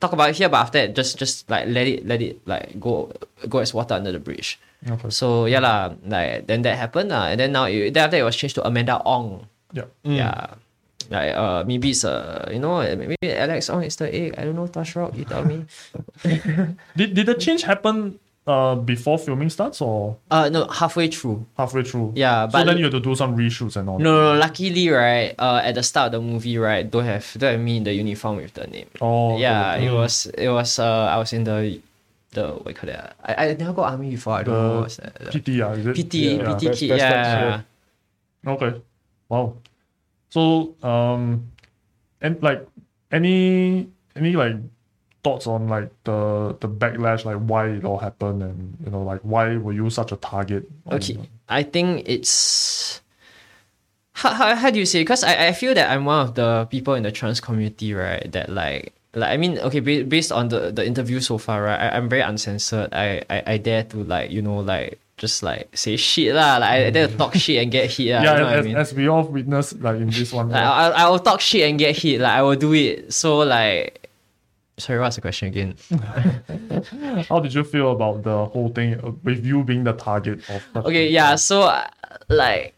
talk 0.00 0.12
about 0.12 0.30
it 0.30 0.36
here, 0.36 0.48
but 0.48 0.58
after 0.58 0.78
that, 0.84 0.94
just, 0.94 1.16
just, 1.18 1.48
like, 1.48 1.66
let 1.68 1.86
it, 1.86 2.06
let 2.06 2.20
it, 2.20 2.42
like, 2.46 2.78
go, 2.78 3.12
go 3.48 3.58
as 3.58 3.72
water 3.72 3.94
under 3.94 4.12
the 4.12 4.20
bridge. 4.20 4.58
Okay. 4.84 5.10
So, 5.10 5.46
yeah, 5.46 5.60
lah, 5.60 5.94
like, 6.04 6.46
then 6.46 6.62
that 6.62 6.76
happened. 6.76 7.12
Uh, 7.12 7.30
and 7.30 7.40
then 7.40 7.52
now, 7.52 7.64
it, 7.64 7.94
then 7.94 8.04
after 8.04 8.18
that, 8.18 8.20
it 8.20 8.24
was 8.24 8.36
changed 8.36 8.56
to 8.56 8.66
Amanda 8.66 9.00
Ong. 9.06 9.46
Yeah. 9.72 9.86
Yeah. 10.02 10.54
Like 11.10 11.34
uh 11.34 11.64
maybe 11.66 11.90
it's 11.90 12.06
uh 12.06 12.46
you 12.54 12.62
know 12.62 12.78
maybe 12.94 13.18
Alex 13.26 13.68
Ong 13.68 13.82
is 13.82 13.98
the 13.98 14.06
egg. 14.14 14.38
I 14.38 14.46
don't 14.46 14.54
know 14.54 14.70
Tosh 14.70 14.94
Rock, 14.94 15.18
you 15.18 15.26
tell 15.26 15.42
me. 15.42 15.66
Did 16.96 17.18
did 17.18 17.26
the 17.26 17.34
change 17.34 17.66
happen 17.66 18.20
uh 18.50 18.74
before 18.74 19.16
filming 19.18 19.50
starts 19.50 19.78
or 19.80 20.16
Uh 20.30 20.48
no, 20.50 20.66
halfway 20.66 21.06
through. 21.08 21.38
halfway 21.56 21.82
through? 21.84 22.12
Yeah, 22.16 22.46
but 22.46 22.52
So 22.52 22.58
but 22.58 22.64
then 22.66 22.78
you 22.78 22.84
have 22.90 22.92
to 22.98 23.00
do 23.00 23.14
some 23.14 23.36
reshoots 23.36 23.76
and 23.78 23.86
all. 23.88 23.98
no, 23.98 24.10
no, 24.12 24.32
no, 24.34 24.38
luckily 24.40 24.88
right, 24.90 25.34
uh 25.38 25.60
at 25.62 25.74
the 25.78 25.82
start 25.82 26.06
of 26.10 26.12
the 26.18 26.20
movie, 26.32 26.58
right, 26.58 26.82
don't 26.90 27.04
have 27.04 27.26
don't 27.38 27.52
have 27.54 27.60
me 27.60 27.76
in 27.78 27.84
the 27.84 27.94
uniform 27.94 28.36
with 28.42 28.54
the 28.54 28.66
name. 28.66 28.88
Oh. 29.00 29.38
yeah, 29.38 29.74
okay. 29.76 29.86
it 29.86 29.92
was 29.92 30.26
it 30.34 30.48
was 30.50 30.78
uh 30.78 31.06
I 31.14 31.16
was 31.22 31.32
in 31.32 31.44
the 31.44 31.80
the 32.32 32.44
what 32.62 32.68
you 32.68 32.74
call 32.74 32.90
that? 32.90 33.16
I, 33.24 33.32
I 33.34 33.54
never 33.54 33.72
got 33.72 33.92
army 33.92 34.10
before, 34.10 34.34
I 34.34 34.42
don't 34.42 34.54
know 34.54 34.74
The 34.74 34.80
what's 34.80 34.96
that. 35.02 35.14
The 35.18 35.30
PT, 35.40 35.48
yeah, 35.60 35.72
is 35.78 35.86
it? 35.86 35.94
PT, 35.98 36.14
Yeah. 36.14 36.54
PT 36.54 36.62
Best- 36.64 36.78
kit, 36.80 36.88
best 36.90 37.02
yeah. 37.02 37.62
Okay. 38.54 38.72
Wow. 39.28 39.54
So 40.30 40.74
um, 40.82 41.50
and 42.22 42.42
like 42.42 42.66
any 43.10 43.88
any 44.16 44.32
like 44.32 44.56
thoughts 45.22 45.46
on 45.46 45.68
like 45.68 45.90
the 46.04 46.56
the 46.60 46.68
backlash, 46.68 47.24
like 47.24 47.36
why 47.38 47.68
it 47.68 47.84
all 47.84 47.98
happened, 47.98 48.42
and 48.42 48.76
you 48.84 48.90
know 48.90 49.02
like 49.02 49.20
why 49.22 49.56
were 49.56 49.72
you 49.72 49.90
such 49.90 50.12
a 50.12 50.16
target? 50.16 50.68
on- 50.86 50.94
Okay, 50.96 51.16
uh, 51.16 51.24
I 51.48 51.62
think 51.62 52.08
it's 52.08 53.00
how, 54.12 54.30
how, 54.34 54.54
how 54.54 54.70
do 54.70 54.78
you 54.78 54.86
say? 54.86 55.00
Because 55.00 55.24
I, 55.24 55.48
I 55.48 55.52
feel 55.52 55.74
that 55.74 55.90
I'm 55.90 56.04
one 56.04 56.20
of 56.26 56.34
the 56.34 56.66
people 56.70 56.94
in 56.94 57.02
the 57.02 57.12
trans 57.12 57.40
community, 57.40 57.94
right? 57.94 58.30
That 58.32 58.48
like 58.50 58.92
like 59.14 59.30
I 59.30 59.36
mean, 59.36 59.58
okay, 59.58 59.80
ba- 59.80 60.04
based 60.04 60.32
on 60.32 60.48
the 60.48 60.70
the 60.72 60.86
interview 60.86 61.20
so 61.20 61.38
far, 61.38 61.62
right? 61.62 61.78
I, 61.80 61.96
I'm 61.96 62.08
very 62.08 62.22
uncensored. 62.22 62.92
I, 62.92 63.22
I 63.30 63.42
I 63.46 63.56
dare 63.58 63.84
to 63.84 64.04
like 64.04 64.30
you 64.30 64.42
know 64.42 64.60
like 64.60 64.98
just 65.16 65.42
like 65.42 65.68
say 65.76 65.96
shit 65.96 66.34
lah. 66.34 66.56
Like 66.58 66.70
I 66.70 66.90
dare 66.90 67.08
to 67.08 67.16
talk 67.16 67.34
shit 67.34 67.62
and 67.62 67.70
get 67.70 67.90
hit. 67.90 68.06
Yeah, 68.06 68.20
you 68.20 68.40
know 68.40 68.46
as, 68.48 68.64
I 68.64 68.68
mean? 68.68 68.76
as 68.76 68.94
we 68.94 69.08
all 69.08 69.24
witnessed 69.24 69.80
like 69.80 69.96
in 69.96 70.08
this 70.10 70.32
one. 70.32 70.48
Like, 70.50 70.62
I, 70.64 70.88
I 71.04 71.08
will 71.08 71.18
talk 71.20 71.40
shit 71.40 71.68
and 71.68 71.78
get 71.78 71.96
hit. 71.96 72.20
Like 72.20 72.32
I 72.32 72.42
will 72.42 72.56
do 72.56 72.72
it. 72.72 73.12
So 73.12 73.38
like, 73.38 73.99
sorry, 74.80 74.98
what's 74.98 75.16
the 75.16 75.22
question 75.22 75.48
again? 75.48 75.76
How 77.28 77.40
did 77.40 77.54
you 77.54 77.64
feel 77.64 77.92
about 77.92 78.22
the 78.22 78.46
whole 78.46 78.68
thing 78.70 79.18
with 79.22 79.44
you 79.44 79.62
being 79.64 79.84
the 79.84 79.92
target 79.92 80.38
of? 80.50 80.62
such 80.74 80.84
Okay, 80.86 81.06
a- 81.06 81.10
yeah. 81.10 81.34
So 81.36 81.62
uh, 81.62 81.86
like, 82.28 82.74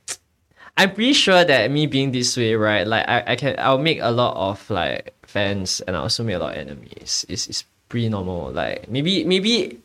I'm 0.76 0.94
pretty 0.94 1.12
sure 1.12 1.44
that 1.44 1.70
me 1.70 1.86
being 1.86 2.12
this 2.12 2.36
way, 2.36 2.54
right? 2.54 2.86
Like, 2.86 3.08
I, 3.08 3.24
I 3.28 3.36
can 3.36 3.54
I'll 3.58 3.78
make 3.78 4.00
a 4.00 4.10
lot 4.10 4.36
of 4.36 4.68
like 4.70 5.14
fans 5.26 5.80
and 5.82 5.96
I 5.96 6.00
also 6.00 6.24
make 6.24 6.36
a 6.36 6.38
lot 6.38 6.54
of 6.54 6.58
enemies. 6.58 7.24
It's, 7.28 7.46
it's 7.46 7.64
pretty 7.88 8.08
normal. 8.08 8.50
Like 8.52 8.88
maybe 8.88 9.24
maybe 9.24 9.80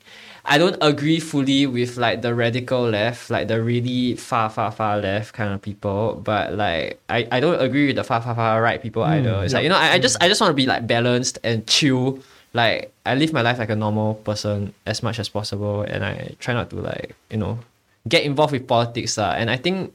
I 0.50 0.58
don't 0.58 0.78
agree 0.82 1.20
fully 1.20 1.68
with 1.68 1.98
like 1.98 2.22
the 2.22 2.34
radical 2.34 2.90
left, 2.90 3.30
like 3.30 3.50
the 3.50 3.62
really 3.62 4.16
far 4.16 4.50
far 4.50 4.72
far 4.72 4.98
left 5.00 5.34
kind 5.34 5.54
of 5.54 5.62
people. 5.62 6.22
But 6.24 6.54
like 6.56 7.00
I, 7.10 7.28
I 7.32 7.40
don't 7.40 7.62
agree 7.62 7.88
with 7.88 7.98
the 7.98 8.04
far 8.06 8.22
far 8.22 8.34
far 8.34 8.62
right 8.62 8.82
people 8.82 9.04
either. 9.04 9.44
It's 9.44 9.54
like 9.54 9.64
you 9.64 9.70
know 9.70 9.76
I, 9.78 9.94
I 9.94 10.00
just 10.00 10.16
I 10.22 10.28
just 10.30 10.40
want 10.40 10.52
to 10.52 10.56
be 10.56 10.66
like 10.66 10.88
balanced 10.88 11.40
and 11.44 11.68
chill. 11.68 12.20
Like 12.54 12.94
I 13.06 13.16
live 13.16 13.34
my 13.34 13.42
life 13.42 13.60
like 13.60 13.70
a 13.70 13.76
normal 13.76 14.16
person 14.16 14.74
as 14.86 15.04
much 15.04 15.20
as 15.20 15.28
possible, 15.28 15.82
and 15.82 16.04
I 16.06 16.36
try 16.40 16.54
not 16.54 16.70
to 16.70 16.78
like 16.78 17.14
you 17.30 17.38
know 17.38 17.60
get 18.08 18.24
involved 18.24 18.54
with 18.54 18.68
politics. 18.68 19.18
Uh. 19.18 19.36
And 19.38 19.52
I 19.52 19.58
think 19.58 19.94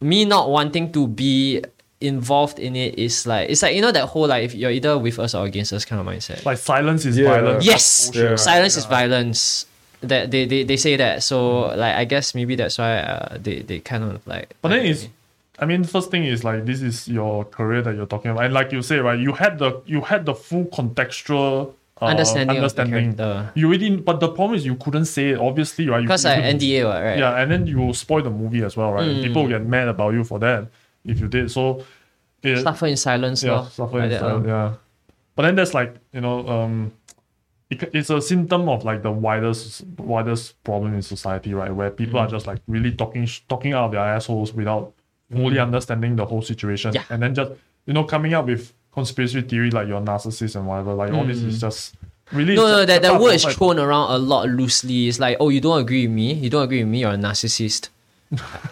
me 0.00 0.24
not 0.24 0.50
wanting 0.50 0.90
to 0.92 1.06
be 1.06 1.62
involved 2.00 2.58
in 2.58 2.76
it 2.76 2.98
is 2.98 3.24
like 3.26 3.48
it's 3.48 3.62
like 3.62 3.74
you 3.74 3.80
know 3.80 3.92
that 3.92 4.06
whole 4.06 4.26
like 4.26 4.44
if 4.44 4.54
you're 4.54 4.70
either 4.70 4.98
with 4.98 5.18
us 5.18 5.34
or 5.34 5.46
against 5.46 5.72
us 5.72 5.84
kind 5.84 6.00
of 6.00 6.06
mindset. 6.06 6.44
Like 6.44 6.58
silence 6.58 7.06
is 7.06 7.16
Yeah. 7.16 7.28
violence. 7.30 7.64
yes, 7.64 8.10
Bullshit, 8.10 8.30
right? 8.30 8.38
silence 8.40 8.76
is 8.76 8.84
violence. 8.84 9.64
That 10.02 10.30
they, 10.30 10.44
they, 10.46 10.62
they 10.64 10.76
say 10.76 10.96
that. 10.96 11.22
So 11.22 11.74
like 11.74 11.94
I 11.96 12.04
guess 12.04 12.34
maybe 12.34 12.54
that's 12.54 12.78
why 12.78 12.98
uh, 12.98 13.38
they, 13.40 13.60
they 13.62 13.80
kind 13.80 14.04
of 14.04 14.26
like 14.26 14.54
But 14.62 14.68
then 14.70 14.80
like- 14.80 14.90
it's, 14.90 15.08
I 15.58 15.64
mean, 15.64 15.84
first 15.84 16.10
thing 16.10 16.24
is 16.24 16.44
like 16.44 16.66
this 16.66 16.82
is 16.82 17.08
your 17.08 17.44
career 17.46 17.80
that 17.82 17.94
you're 17.96 18.06
talking 18.06 18.30
about, 18.30 18.44
and 18.44 18.52
like 18.54 18.72
you 18.72 18.82
say, 18.82 18.98
right, 18.98 19.18
you 19.18 19.32
had 19.32 19.58
the 19.58 19.80
you 19.86 20.02
had 20.02 20.26
the 20.26 20.34
full 20.34 20.66
contextual 20.66 21.72
uh, 22.02 22.04
understanding, 22.04 22.56
understanding. 22.58 23.14
the. 23.16 23.48
You 23.54 23.68
already, 23.68 23.96
but 23.96 24.20
the 24.20 24.28
problem 24.28 24.54
is 24.54 24.66
you 24.66 24.74
couldn't 24.76 25.06
say 25.06 25.30
it, 25.30 25.38
obviously, 25.40 25.88
right? 25.88 26.02
Because 26.02 26.26
like 26.26 26.44
NDA, 26.44 26.84
right? 26.84 27.18
Yeah, 27.18 27.40
and 27.40 27.50
then 27.50 27.66
you 27.66 27.78
will 27.78 27.94
spoil 27.94 28.22
the 28.22 28.28
movie 28.30 28.62
as 28.64 28.76
well, 28.76 28.92
right? 28.92 29.06
Mm. 29.08 29.22
People 29.22 29.48
get 29.48 29.64
mad 29.64 29.88
about 29.88 30.12
you 30.12 30.24
for 30.24 30.38
that 30.40 30.68
if 31.06 31.18
you 31.20 31.26
did. 31.28 31.50
So, 31.50 31.82
it, 32.42 32.60
Suffer 32.62 32.86
in 32.88 32.96
silence, 32.98 33.42
yeah, 33.42 33.66
suffer 33.68 33.94
Like 33.96 34.04
in 34.04 34.10
that, 34.10 34.20
silence, 34.20 34.46
lor. 34.46 34.54
yeah. 34.54 34.72
But 35.36 35.42
then 35.44 35.54
that's 35.54 35.72
like 35.72 35.94
you 36.12 36.20
know, 36.20 36.46
um, 36.46 36.92
it, 37.70 37.82
it's 37.94 38.10
a 38.10 38.20
symptom 38.20 38.68
of 38.68 38.84
like 38.84 39.02
the 39.02 39.10
widest 39.10 39.84
widest 39.98 40.62
problem 40.64 40.94
in 40.94 41.02
society, 41.02 41.52
right? 41.54 41.74
Where 41.74 41.90
people 41.90 42.20
Mm. 42.20 42.24
are 42.24 42.30
just 42.30 42.46
like 42.46 42.60
really 42.68 42.92
talking 42.92 43.26
talking 43.48 43.72
out 43.72 43.86
of 43.86 43.92
their 43.92 44.00
assholes 44.00 44.52
without 44.52 44.92
fully 45.32 45.58
understanding 45.58 46.14
the 46.16 46.24
whole 46.24 46.42
situation, 46.42 46.92
Mm. 46.92 46.94
Yeah. 46.94 47.02
and 47.10 47.22
then 47.22 47.34
just 47.34 47.52
you 47.86 47.92
know 47.92 48.04
coming 48.04 48.34
up 48.34 48.46
with 48.46 48.72
conspiracy 48.92 49.42
theory 49.42 49.70
like 49.70 49.88
you're 49.88 50.00
narcissist 50.00 50.56
and 50.56 50.66
whatever. 50.66 50.94
Like 50.94 51.12
all 51.12 51.24
this 51.26 51.42
is 51.42 51.60
just 51.60 51.96
really 52.32 52.54
Mm. 52.54 52.56
No, 52.56 52.66
no, 52.68 52.84
that, 52.86 53.02
that 53.02 53.20
word 53.20 53.34
is 53.34 53.44
like, 53.44 53.56
thrown 53.56 53.78
around 53.78 54.10
a 54.12 54.18
lot 54.18 54.48
loosely. 54.48 55.08
It's 55.08 55.18
like, 55.18 55.36
oh, 55.40 55.48
you 55.48 55.60
don't 55.60 55.80
agree 55.80 56.06
with 56.06 56.14
me? 56.16 56.32
You 56.34 56.48
don't 56.50 56.62
agree 56.64 56.82
with 56.84 56.90
me? 56.92 57.00
You're 57.00 57.12
a 57.12 57.16
narcissist. 57.16 57.88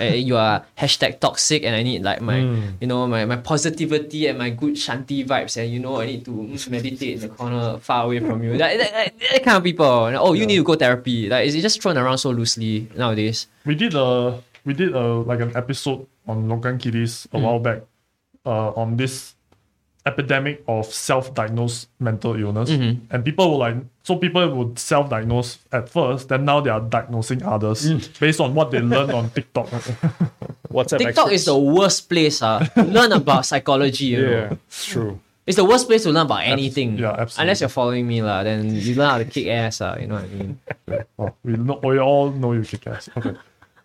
Uh, 0.01 0.05
you 0.05 0.37
are 0.37 0.65
hashtag 0.77 1.21
toxic, 1.21 1.63
and 1.63 1.77
I 1.77 1.83
need 1.83 2.03
like 2.03 2.21
my, 2.21 2.39
you 2.81 2.87
know, 2.87 3.07
my, 3.07 3.25
my 3.25 3.37
positivity 3.37 4.27
and 4.27 4.39
my 4.39 4.51
good 4.51 4.75
shanti 4.75 5.25
vibes, 5.25 5.57
and 5.57 5.71
you 5.71 5.79
know, 5.79 6.01
I 6.01 6.07
need 6.07 6.25
to 6.25 6.31
mm, 6.31 6.71
meditate 6.71 7.15
in 7.15 7.21
the 7.21 7.29
corner 7.29 7.79
far 7.79 8.05
away 8.07 8.19
from 8.19 8.43
you. 8.43 8.59
That, 8.59 8.79
that, 8.79 9.15
that, 9.19 9.43
kind 9.45 9.57
of 9.59 9.63
people. 9.63 9.87
Oh, 9.87 10.33
you 10.33 10.47
need 10.47 10.57
to 10.57 10.65
go 10.65 10.75
therapy. 10.75 11.29
Like, 11.29 11.47
it's 11.47 11.55
just 11.57 11.81
thrown 11.81 11.97
around 11.97 12.19
so 12.19 12.31
loosely 12.31 12.89
nowadays. 12.97 13.47
We 13.65 13.75
did 13.75 13.95
a 13.95 14.43
we 14.65 14.75
did 14.75 14.95
a 14.95 15.23
like 15.23 15.41
an 15.41 15.57
episode 15.57 16.07
on 16.27 16.49
Logan 16.49 16.79
Kitties 16.79 17.29
Mm. 17.31 17.39
a 17.39 17.43
while 17.43 17.59
back, 17.61 17.83
uh, 18.45 18.71
on 18.75 18.97
this 18.97 19.35
epidemic 20.07 20.63
of 20.69 20.85
self-diagnosed 20.87 21.89
mental 21.99 22.35
illness, 22.37 22.71
Mm-hmm. 22.71 23.07
and 23.15 23.25
people 23.25 23.51
were 23.53 23.57
like, 23.57 23.77
so 24.03 24.17
people 24.17 24.45
would 24.55 24.79
self-diagnose 24.79 25.59
at 25.73 25.89
first, 25.89 26.29
then 26.29 26.45
now 26.45 26.61
they 26.61 26.71
are 26.71 26.81
diagnosing 26.81 27.43
others 27.43 27.89
Mm. 27.89 28.21
based 28.21 28.41
on 28.41 28.55
what 28.55 28.71
they 28.71 28.81
learned 28.81 29.13
on 29.13 29.31
TikTok. 29.31 29.69
WhatsApp 30.73 30.99
TikTok 30.99 31.33
is 31.33 31.45
the 31.47 31.57
worst 31.57 32.09
place 32.09 32.43
uh, 32.43 32.61
to 32.75 32.83
learn 32.83 33.13
about 33.13 33.47
psychology. 33.47 34.07
You 34.07 34.23
know? 34.27 34.31
yeah, 34.31 34.53
it's 34.67 34.87
true. 34.87 35.21
It's 35.47 35.57
the 35.57 35.65
worst 35.65 35.87
place 35.89 36.03
to 36.05 36.11
learn 36.11 36.25
about 36.27 36.43
anything. 36.45 36.97
yeah, 36.99 37.11
absolutely. 37.13 37.43
Unless 37.43 37.61
you're 37.61 37.69
following 37.69 38.07
me, 38.09 38.23
lah, 38.23 38.43
then 38.45 38.75
you 38.75 38.95
learn 38.95 39.09
how 39.11 39.19
to 39.19 39.25
kick 39.27 39.47
ass, 39.49 39.81
uh, 39.81 39.97
you 40.01 40.07
know 40.09 40.15
what 40.17 40.25
I 40.25 40.29
mean? 40.29 40.59
oh, 41.19 41.33
we 41.45 41.53
know, 41.57 41.81
we 41.85 41.99
all 41.99 42.31
know 42.31 42.53
you 42.53 42.63
kick 42.65 42.87
ass. 42.89 43.09
Okay, 43.17 43.37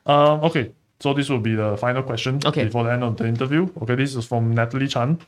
um, 0.05 0.39
okay. 0.47 0.71
So 1.01 1.13
this 1.13 1.29
will 1.29 1.39
be 1.39 1.55
the 1.55 1.77
final 1.77 2.03
question 2.03 2.39
Okay. 2.43 2.65
before 2.65 2.83
the 2.83 2.91
end 2.91 3.03
of 3.03 3.15
the 3.15 3.25
interview. 3.27 3.69
Okay, 3.83 3.95
this 3.95 4.15
is 4.15 4.25
from 4.25 4.51
Natalie 4.53 4.87
Chan. 4.87 5.19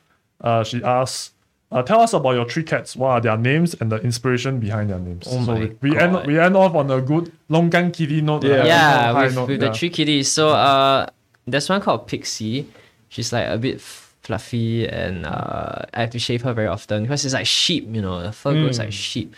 Uh, 0.41 0.63
she 0.63 0.83
asks, 0.83 1.31
uh, 1.71 1.81
"Tell 1.83 2.01
us 2.01 2.13
about 2.13 2.31
your 2.31 2.49
three 2.49 2.63
cats. 2.63 2.95
What 2.95 3.09
are 3.09 3.21
their 3.21 3.37
names 3.37 3.75
and 3.79 3.91
the 3.91 3.97
inspiration 4.01 4.59
behind 4.59 4.89
their 4.89 4.99
names?" 4.99 5.27
Oh 5.29 5.45
so 5.45 5.53
my 5.53 5.59
we, 5.59 5.91
we 5.91 5.97
end 5.97 6.13
God. 6.13 6.27
we 6.27 6.39
end 6.39 6.57
off 6.57 6.73
on 6.75 6.89
a 6.89 6.99
good 7.01 7.31
Longgang 7.49 7.93
Kitty 7.93 8.21
note. 8.21 8.43
Yeah. 8.43 8.61
uh, 8.61 8.65
yeah, 8.65 9.13
high 9.13 9.23
with, 9.25 9.35
note, 9.35 9.49
with 9.49 9.61
yeah. 9.61 9.69
the 9.69 9.73
three 9.75 9.89
kitties. 9.89 10.31
So 10.31 10.49
uh, 10.49 11.07
there's 11.45 11.69
one 11.69 11.81
called 11.81 12.07
Pixie. 12.07 12.67
She's 13.09 13.31
like 13.31 13.47
a 13.47 13.57
bit 13.57 13.79
fluffy, 13.81 14.87
and 14.87 15.25
uh, 15.25 15.85
I 15.93 16.01
have 16.01 16.09
to 16.11 16.19
shave 16.19 16.41
her 16.41 16.53
very 16.53 16.67
often 16.67 17.03
because 17.03 17.23
it's 17.23 17.33
like 17.33 17.45
sheep. 17.45 17.87
You 17.91 18.01
know, 18.01 18.21
the 18.21 18.31
fur 18.31 18.53
grows 18.53 18.79
like 18.79 18.91
sheep. 18.91 19.35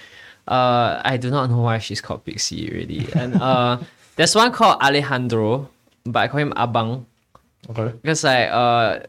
Uh, 0.48 1.02
I 1.04 1.18
do 1.18 1.30
not 1.32 1.50
know 1.50 1.60
why 1.60 1.80
she's 1.80 2.02
called 2.02 2.24
Pixie 2.26 2.70
really. 2.70 3.08
And 3.16 3.36
uh, 3.42 3.80
there's 4.16 4.36
one 4.36 4.52
called 4.52 4.82
Alejandro, 4.82 5.70
but 6.06 6.20
I 6.20 6.28
call 6.28 6.40
him 6.40 6.54
Abang 6.56 7.06
Okay. 7.70 7.94
because 8.02 8.24
like 8.24 8.50
uh. 8.50 9.00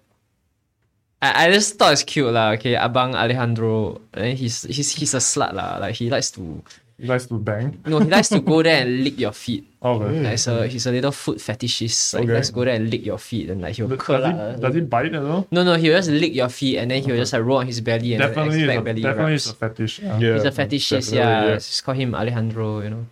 I, 1.25 1.49
I 1.49 1.53
just 1.53 1.79
thought 1.81 1.93
it's 1.97 2.05
cute 2.05 2.29
lah. 2.33 2.53
Okay, 2.61 2.75
Abang 2.77 3.17
Alejandro, 3.17 4.01
and 4.13 4.37
he's 4.37 4.63
he's 4.69 4.93
he's 4.93 5.15
a 5.17 5.23
slut 5.25 5.57
lah. 5.57 5.79
Like 5.81 5.97
he 5.97 6.11
likes 6.13 6.29
to, 6.37 6.61
He 7.01 7.09
likes 7.11 7.27
to 7.27 7.35
bang. 7.41 7.81
No, 7.89 7.99
he 7.99 8.07
likes 8.13 8.29
to 8.31 8.39
go 8.45 8.63
there 8.63 8.85
and 8.87 9.03
lick 9.03 9.19
your 9.19 9.33
feet. 9.35 9.67
Okay. 9.83 10.21
Like, 10.23 10.39
so 10.39 10.63
he's 10.69 10.87
a 10.87 10.93
little 10.95 11.11
foot 11.11 11.43
fetishist. 11.43 12.15
Like, 12.15 12.23
Okay. 12.23 12.31
he 12.31 12.35
likes 12.39 12.49
to 12.49 12.55
go 12.55 12.63
there 12.65 12.77
and 12.79 12.87
lick 12.87 13.03
your 13.05 13.19
feet 13.19 13.51
and 13.51 13.59
like 13.65 13.75
he'll 13.75 13.89
Does, 13.91 13.99
curl 13.99 14.23
does, 14.23 14.31
up. 14.31 14.55
he, 14.55 14.61
does 14.63 14.75
he 14.79 14.81
bite 14.87 15.11
as 15.15 15.25
well? 15.27 15.43
No, 15.51 15.65
no, 15.67 15.75
he'll 15.75 15.97
just 15.99 16.09
lick 16.15 16.31
your 16.39 16.49
feet 16.49 16.79
and 16.79 16.91
then 16.95 17.03
he'll 17.03 17.17
just 17.19 17.33
like 17.35 17.43
roll 17.43 17.59
on 17.59 17.67
his 17.67 17.81
belly 17.83 18.15
and 18.15 18.23
Definitely, 18.23 18.63
is 18.63 18.71
expect 18.71 18.79
a, 18.79 18.85
belly 18.87 19.03
definitely 19.03 19.33
rubs. 19.35 19.47
is 19.47 19.51
a 19.51 19.55
fetish. 19.59 19.95
Yeah. 20.01 20.19
Yeah, 20.23 20.35
He's 20.39 20.45
a 20.47 20.55
fetishist, 20.55 21.09
yeah. 21.13 21.45
yeah. 21.51 21.55
Just 21.59 21.83
call 21.85 21.95
him 21.99 22.15
Alejandro, 22.15 22.81
you 22.81 22.91
know. 22.95 23.05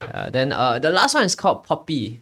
Uh, 0.00 0.30
then 0.32 0.52
uh, 0.56 0.78
the 0.80 0.90
last 0.90 1.12
one 1.14 1.24
is 1.28 1.36
called 1.36 1.62
Poppy. 1.64 2.20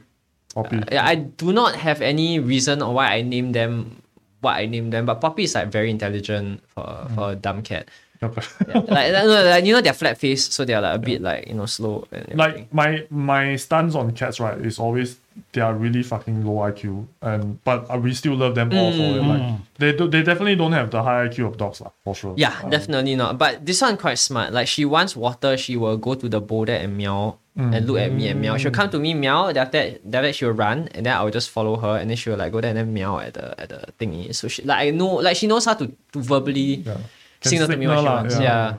Poppy. 0.53 0.83
Yeah, 0.91 1.07
I 1.07 1.15
do 1.15 1.53
not 1.55 1.77
have 1.79 2.03
any 2.03 2.39
reason 2.43 2.83
on 2.83 2.91
why 2.93 3.15
I 3.15 3.23
named 3.23 3.55
them 3.55 4.03
what 4.45 4.57
I 4.57 4.67
named 4.67 4.93
them, 4.93 5.07
but 5.07 5.21
Poppy 5.21 5.45
is 5.45 5.55
like 5.55 5.73
very 5.73 5.91
intelligent 5.91 6.63
for, 6.69 7.09
for 7.15 7.33
a 7.33 7.35
dumb 7.35 7.63
cat. 7.63 7.89
Okay. 8.23 8.41
Yeah, 8.69 8.79
like, 8.89 9.13
no, 9.13 9.45
like, 9.45 9.65
you 9.67 9.75
know, 9.75 9.81
they're 9.83 9.93
flat 9.93 10.17
faced, 10.17 10.53
so 10.55 10.65
they're 10.65 10.81
like 10.81 10.95
a 10.97 10.99
bit 10.99 11.21
like, 11.21 11.47
you 11.49 11.55
know, 11.55 11.67
slow. 11.67 12.07
And 12.13 12.39
like 12.39 12.73
my 12.73 13.05
my 13.11 13.57
stance 13.57 13.95
on 13.95 14.13
cats 14.13 14.41
right 14.41 14.57
is 14.65 14.79
always 14.79 15.19
they 15.53 15.61
are 15.61 15.75
really 15.75 16.03
fucking 16.03 16.47
low 16.47 16.63
IQ 16.71 17.05
and 17.21 17.59
but 17.65 17.85
uh, 17.93 17.99
we 17.99 18.15
still 18.15 18.37
love 18.37 18.55
them 18.55 18.73
all 18.73 18.93
for 18.93 19.03
it. 19.19 19.21
Like 19.23 19.61
they 19.77 19.93
do, 19.93 20.09
they 20.09 20.23
definitely 20.23 20.55
don't 20.57 20.73
have 20.73 20.91
the 20.91 21.03
high 21.03 21.29
IQ 21.29 21.49
of 21.49 21.57
dogs 21.59 21.81
lah, 21.83 21.91
for 22.05 22.15
sure. 22.15 22.35
Yeah, 22.39 22.55
Um, 22.63 22.71
definitely 22.71 23.17
not. 23.17 23.37
But 23.37 23.67
this 23.67 23.83
one 23.83 23.99
quite 23.99 24.19
smart. 24.19 24.53
Like 24.55 24.69
she 24.69 24.85
wants 24.87 25.17
water, 25.17 25.59
she 25.59 25.77
will 25.77 25.99
go 25.99 26.15
to 26.15 26.29
the 26.29 26.41
bowl 26.41 26.65
there 26.65 26.81
and 26.81 26.97
meow 26.97 27.37
and 27.57 27.87
look 27.87 27.99
at 27.99 28.11
me 28.13 28.27
and 28.29 28.41
meow. 28.41 28.57
She'll 28.57 28.73
come 28.73 28.91
to 28.91 28.99
me 28.99 29.15
meow. 29.15 29.53
Then 29.53 29.59
after 29.67 29.79
that, 29.79 30.01
then 30.05 30.15
after 30.19 30.27
that 30.29 30.35
she'll 30.35 30.51
run 30.51 30.89
and 30.95 31.07
then 31.07 31.15
I'll 31.15 31.31
just 31.31 31.51
follow 31.51 31.77
her 31.77 31.99
and 31.99 32.11
then 32.11 32.17
she'll 32.17 32.37
like 32.37 32.51
go 32.53 32.61
there 32.61 32.71
and 32.71 32.79
then 32.79 32.93
meow 32.93 33.19
at 33.19 33.35
the 33.35 33.55
at 33.61 33.69
the 33.69 33.81
thingy. 33.99 34.35
So 34.35 34.49
she 34.49 34.63
like 34.63 34.79
I 34.89 34.91
know 34.91 35.23
like 35.23 35.37
she 35.37 35.47
knows 35.47 35.65
how 35.65 35.75
to, 35.75 35.87
to 35.87 36.19
verbally 36.21 36.83
Yeah. 36.83 36.99
Can 37.41 37.51
signal 37.51 37.69
to 37.69 37.77
me 37.77 37.87
what 37.87 37.99
she 38.01 38.05
wants. 38.07 38.35
yeah. 38.41 38.75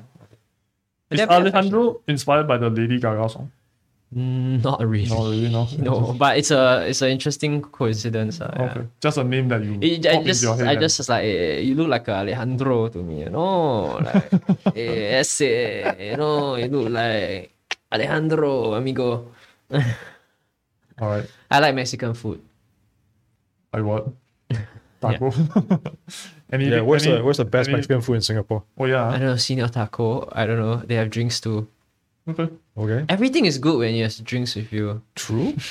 Yeah. 1.12 1.24
Is 1.24 1.30
Alejandro 1.30 2.02
inspired 2.08 2.48
by 2.48 2.58
the 2.58 2.70
Lady 2.70 3.00
Gaga 3.00 3.30
song? 3.30 3.48
affectionate. 3.48 3.52
Mm, 4.16 4.64
Not 4.64 4.80
really. 4.86 5.10
No, 5.10 5.24
really, 5.30 5.50
no. 5.50 5.68
No, 5.80 6.14
but 6.14 6.38
it's 6.38 6.52
a 6.52 6.86
it's 6.88 7.02
an 7.02 7.10
interesting 7.10 7.62
coincidence. 7.62 8.40
uh, 8.42 8.52
yeah. 8.56 8.64
Okay, 8.72 8.84
just 9.02 9.18
a 9.18 9.24
name 9.24 9.48
that 9.50 9.64
you 9.64 9.78
It, 9.82 10.06
I 10.08 10.24
just, 10.24 10.44
your 10.44 10.56
head. 10.56 10.68
I 10.68 10.72
and- 10.74 10.82
just 10.82 11.10
like, 11.10 11.24
eh, 11.26 11.60
you 11.60 11.76
look 11.76 11.88
like 11.90 12.08
Alejandro 12.10 12.88
to 12.90 13.00
me, 13.00 13.22
you 13.24 13.30
know, 13.30 13.98
like, 14.04 14.32
eh, 14.76 15.20
ese, 15.20 15.42
you 16.00 16.16
know, 16.18 16.56
you 16.56 16.68
look 16.68 16.90
like 16.92 17.52
Alejandro, 17.96 18.74
amigo. 18.76 19.32
all 21.02 21.08
right. 21.10 21.26
I 21.50 21.60
like 21.60 21.76
Mexican 21.76 22.14
food. 22.14 22.42
Like 23.74 23.84
what? 23.84 24.08
Taco. 25.02 25.32
any, 26.52 26.70
Yeah, 26.70 26.82
where's 26.82 27.06
any, 27.06 27.18
the 27.18 27.24
where's 27.24 27.38
the 27.38 27.46
best 27.46 27.70
any- 27.70 27.78
Mexican 27.78 28.02
food 28.02 28.16
in 28.16 28.22
Singapore? 28.22 28.64
Oh 28.78 28.86
yeah. 28.86 29.08
I 29.08 29.12
don't 29.20 29.22
know, 29.32 29.34
Señor 29.36 29.72
Taco. 29.72 30.28
I 30.32 30.46
don't 30.46 30.60
know. 30.60 30.78
They 30.78 30.96
have 30.96 31.10
drinks 31.10 31.40
too. 31.40 31.68
Okay. 32.28 32.50
Okay, 32.78 33.06
Everything 33.08 33.46
is 33.46 33.58
good 33.60 33.78
when 33.80 33.94
you 33.96 34.04
have 34.04 34.16
drinks 34.24 34.56
with 34.56 34.74
you. 34.74 35.02
true. 35.16 35.54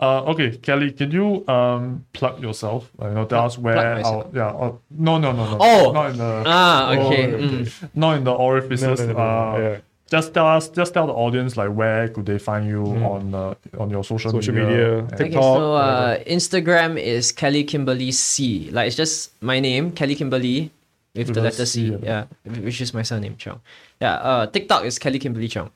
Uh, 0.00 0.22
okay, 0.32 0.56
Kelly, 0.56 0.92
can 0.92 1.10
you 1.10 1.44
um 1.46 2.06
plug 2.14 2.40
yourself? 2.40 2.88
You 3.02 3.10
know, 3.10 3.26
tell 3.26 3.44
us 3.44 3.58
where 3.58 3.76
myself. 3.96 4.32
our 4.32 4.32
yeah. 4.32 4.48
Oh, 4.48 4.80
no, 4.88 5.18
no, 5.18 5.32
no, 5.32 5.44
no. 5.44 5.58
Oh! 5.60 5.92
not 5.92 6.10
in 6.12 6.16
the 6.16 6.42
Ah, 6.46 6.92
okay. 6.96 7.34
Oh, 7.34 7.36
mm. 7.38 7.68
not 7.94 8.16
in 8.16 8.24
the 8.24 8.32
No, 8.32 8.36
orifices. 8.40 8.98
no, 9.00 9.06
no, 9.06 9.12
no, 9.12 9.18
uh, 9.20 9.58
yeah. 9.60 9.76
Just 10.10 10.34
tell 10.34 10.46
us, 10.46 10.68
just 10.68 10.92
tell 10.92 11.06
the 11.06 11.12
audience 11.12 11.56
like 11.56 11.70
where 11.70 12.08
could 12.08 12.26
they 12.26 12.38
find 12.38 12.66
you 12.66 12.82
on 12.84 13.32
uh, 13.32 13.54
on 13.78 13.90
your 13.90 14.02
social, 14.02 14.30
Social 14.32 14.52
media. 14.54 14.68
media, 14.68 14.98
and- 14.98 15.20
Okay, 15.20 15.30
so 15.32 15.74
uh, 15.74 16.18
Instagram 16.26 16.98
is 16.98 17.30
Kelly 17.30 17.62
Kimberly 17.62 18.10
C. 18.10 18.70
Like 18.72 18.88
it's 18.88 18.96
just 18.96 19.30
my 19.40 19.60
name, 19.60 19.92
Kelly 19.92 20.16
Kimberly, 20.16 20.72
with 21.14 21.28
With 21.28 21.34
the 21.36 21.42
letter 21.42 21.64
C, 21.64 21.90
C. 21.90 21.98
Yeah, 22.02 22.26
which 22.44 22.80
is 22.80 22.92
my 22.92 23.02
surname, 23.02 23.36
Chong. 23.38 23.60
Yeah. 24.00 24.14
Uh, 24.18 24.46
TikTok 24.46 24.84
is 24.84 24.98
Kelly 24.98 25.18
Kimberly 25.20 25.46
Chong. 25.46 25.70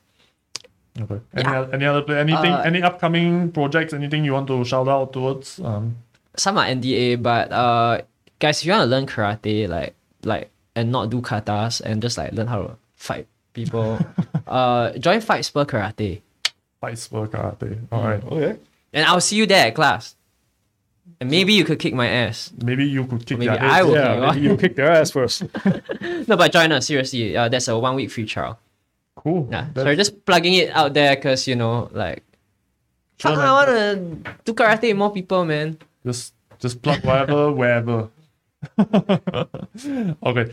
Okay. 0.99 1.19
Any, 1.35 1.43
Yeah. 1.49 1.67
any 1.73 1.85
other 1.85 2.01
pla- 2.01 2.15
anything 2.15 2.51
Uh, 2.51 2.61
any 2.67 2.81
upcoming 2.83 3.51
projects? 3.51 3.93
Anything 3.93 4.23
you 4.25 4.33
want 4.33 4.47
to 4.47 4.63
shout 4.65 4.87
out 4.87 5.11
towards? 5.13 5.59
Um, 5.63 5.95
some 6.35 6.57
are 6.57 6.65
NDA, 6.67 7.21
but 7.23 7.51
uh, 7.51 8.01
guys, 8.39 8.59
if 8.59 8.65
you 8.65 8.71
want 8.71 8.83
to 8.83 8.91
learn 8.91 9.05
karate, 9.07 9.67
like 9.67 9.95
like 10.23 10.51
and 10.75 10.91
not 10.91 11.09
do 11.09 11.21
katas 11.21 11.79
and 11.79 12.01
just 12.01 12.17
like 12.17 12.31
learn 12.33 12.47
how 12.47 12.61
to 12.63 12.71
fight 12.95 13.27
people, 13.55 13.97
uh, 14.45 14.91
join 14.99 15.21
Fight 15.21 15.45
Spur 15.45 15.65
Karate. 15.65 16.21
Fight 16.81 16.99
spur 16.99 17.25
karate. 17.25 17.79
All 17.91 18.03
right. 18.03 18.23
Okay. 18.23 18.59
And 18.93 19.05
I'll 19.07 19.21
see 19.21 19.37
you 19.37 19.47
there 19.47 19.67
at 19.67 19.73
class. 19.75 20.15
And 21.19 21.31
maybe 21.31 21.53
you 21.53 21.63
could 21.63 21.79
kick 21.79 21.93
my 21.95 22.07
ass. 22.07 22.51
Maybe 22.61 22.85
you 22.85 23.05
could 23.07 23.25
kick 23.25 23.39
Maybe 23.39 23.49
their 23.49 23.63
I 23.63 23.79
ass. 23.79 23.85
will. 23.85 23.93
Yeah, 23.95 24.11
Okay, 24.11 24.35
maybe 24.35 24.41
you 24.47 24.57
kick 24.57 24.75
their 24.75 24.91
ass 24.91 25.09
first. 25.11 25.43
No, 26.27 26.35
but 26.37 26.51
join 26.51 26.71
us, 26.73 26.85
seriously. 26.87 27.35
Uh, 27.37 27.47
that's 27.49 27.67
a 27.69 27.79
one 27.79 27.95
week 27.95 28.11
free 28.11 28.25
trial. 28.25 28.59
Cool. 29.15 29.47
Yeah. 29.49 29.67
That's- 29.73 29.85
So 29.85 29.95
just 29.95 30.25
plugging 30.25 30.53
it 30.53 30.69
out 30.75 30.93
there 30.93 31.15
because, 31.15 31.47
you 31.47 31.55
know, 31.55 31.89
like, 31.93 32.21
Sure, 33.17 33.31
fuck. 33.31 33.39
I 33.39 33.51
want 33.53 33.69
to 33.69 34.33
do 34.43 34.53
karate 34.53 34.89
with 34.89 34.97
more 34.97 35.13
people, 35.13 35.45
man. 35.45 35.77
Just 36.05 36.33
just 36.59 36.81
plug 36.81 36.99
whatever, 37.05 37.49
wherever. 37.51 38.09
okay. 40.23 40.51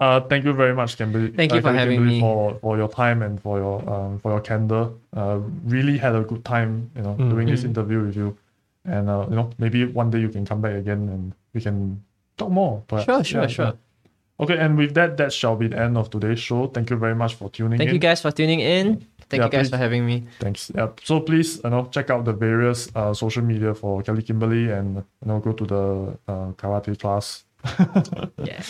Uh, 0.00 0.18
thank 0.20 0.44
you 0.46 0.52
very 0.54 0.74
much, 0.74 0.96
Kimberly. 0.96 1.30
Thank 1.30 1.52
you 1.52 1.58
uh, 1.58 1.62
for 1.62 1.72
having 1.72 1.98
Kimberly, 1.98 2.14
me. 2.16 2.20
for 2.20 2.54
for 2.60 2.76
your 2.78 2.88
time 2.88 3.20
and 3.22 3.40
for 3.40 3.58
your 3.58 3.76
um 3.88 4.18
for 4.20 4.32
your 4.32 4.40
candor. 4.40 4.90
Uh, 5.14 5.40
really 5.66 5.98
had 5.98 6.14
a 6.16 6.22
good 6.22 6.42
time, 6.44 6.90
you 6.96 7.02
know, 7.02 7.14
doing 7.16 7.46
this 7.46 7.64
interview 7.64 8.00
with 8.06 8.16
you, 8.16 8.36
and 8.86 9.10
uh, 9.10 9.26
you 9.28 9.36
know, 9.36 9.50
maybe 9.58 9.84
one 9.84 10.10
day 10.10 10.20
you 10.20 10.30
can 10.30 10.46
come 10.46 10.60
back 10.62 10.74
again 10.74 11.08
and 11.10 11.34
we 11.52 11.60
can 11.60 12.02
talk 12.38 12.50
more. 12.50 12.82
Perhaps. 12.88 13.06
Sure, 13.06 13.24
sure, 13.24 13.42
Yeah, 13.42 13.46
sure. 13.48 13.64
yeah. 13.66 13.72
Okay, 14.40 14.56
and 14.56 14.78
with 14.78 14.94
that, 14.94 15.18
that 15.18 15.34
shall 15.34 15.54
be 15.54 15.68
the 15.68 15.78
end 15.78 15.98
of 15.98 16.08
today's 16.08 16.40
show. 16.40 16.66
Thank 16.66 16.88
you 16.88 16.96
very 16.96 17.14
much 17.14 17.34
for 17.34 17.50
tuning 17.50 17.76
Thank 17.76 17.90
in. 17.90 17.92
Thank 17.92 17.92
you 17.92 18.08
guys 18.08 18.22
for 18.22 18.32
tuning 18.32 18.60
in. 18.60 19.04
Thank 19.28 19.40
Yeah, 19.40 19.44
you 19.44 19.50
guys 19.50 19.68
please. 19.68 19.70
for 19.70 19.76
having 19.76 20.06
me. 20.06 20.24
Thanks. 20.40 20.72
Yeah. 20.74 20.88
So 21.04 21.20
please, 21.20 21.60
you 21.62 21.68
know, 21.68 21.84
check 21.92 22.08
out 22.08 22.24
the 22.24 22.32
various 22.32 22.88
uh, 22.96 23.12
social 23.12 23.42
media 23.44 23.74
for 23.74 24.02
Kelly 24.02 24.22
Kimberly, 24.22 24.70
and 24.72 24.96
you 24.96 25.26
know, 25.28 25.40
go 25.40 25.52
to 25.52 25.64
the 25.66 25.84
uh, 26.26 26.52
karate 26.56 26.98
class. 26.98 27.44
Yeah. 28.44 28.62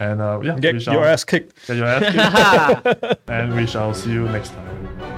and 0.00 0.20
uh, 0.20 0.40
yeah, 0.42 0.54
we 0.54 0.60
Get 0.60 0.82
shall 0.82 0.94
your 0.94 1.04
ass 1.04 1.24
kicked. 1.24 1.66
get 1.66 1.76
your 1.76 1.86
ass 1.86 2.82
kicked, 2.82 3.20
and 3.30 3.54
we 3.54 3.66
shall 3.66 3.94
see 3.94 4.12
you 4.12 4.28
next 4.28 4.50
time. 4.50 5.13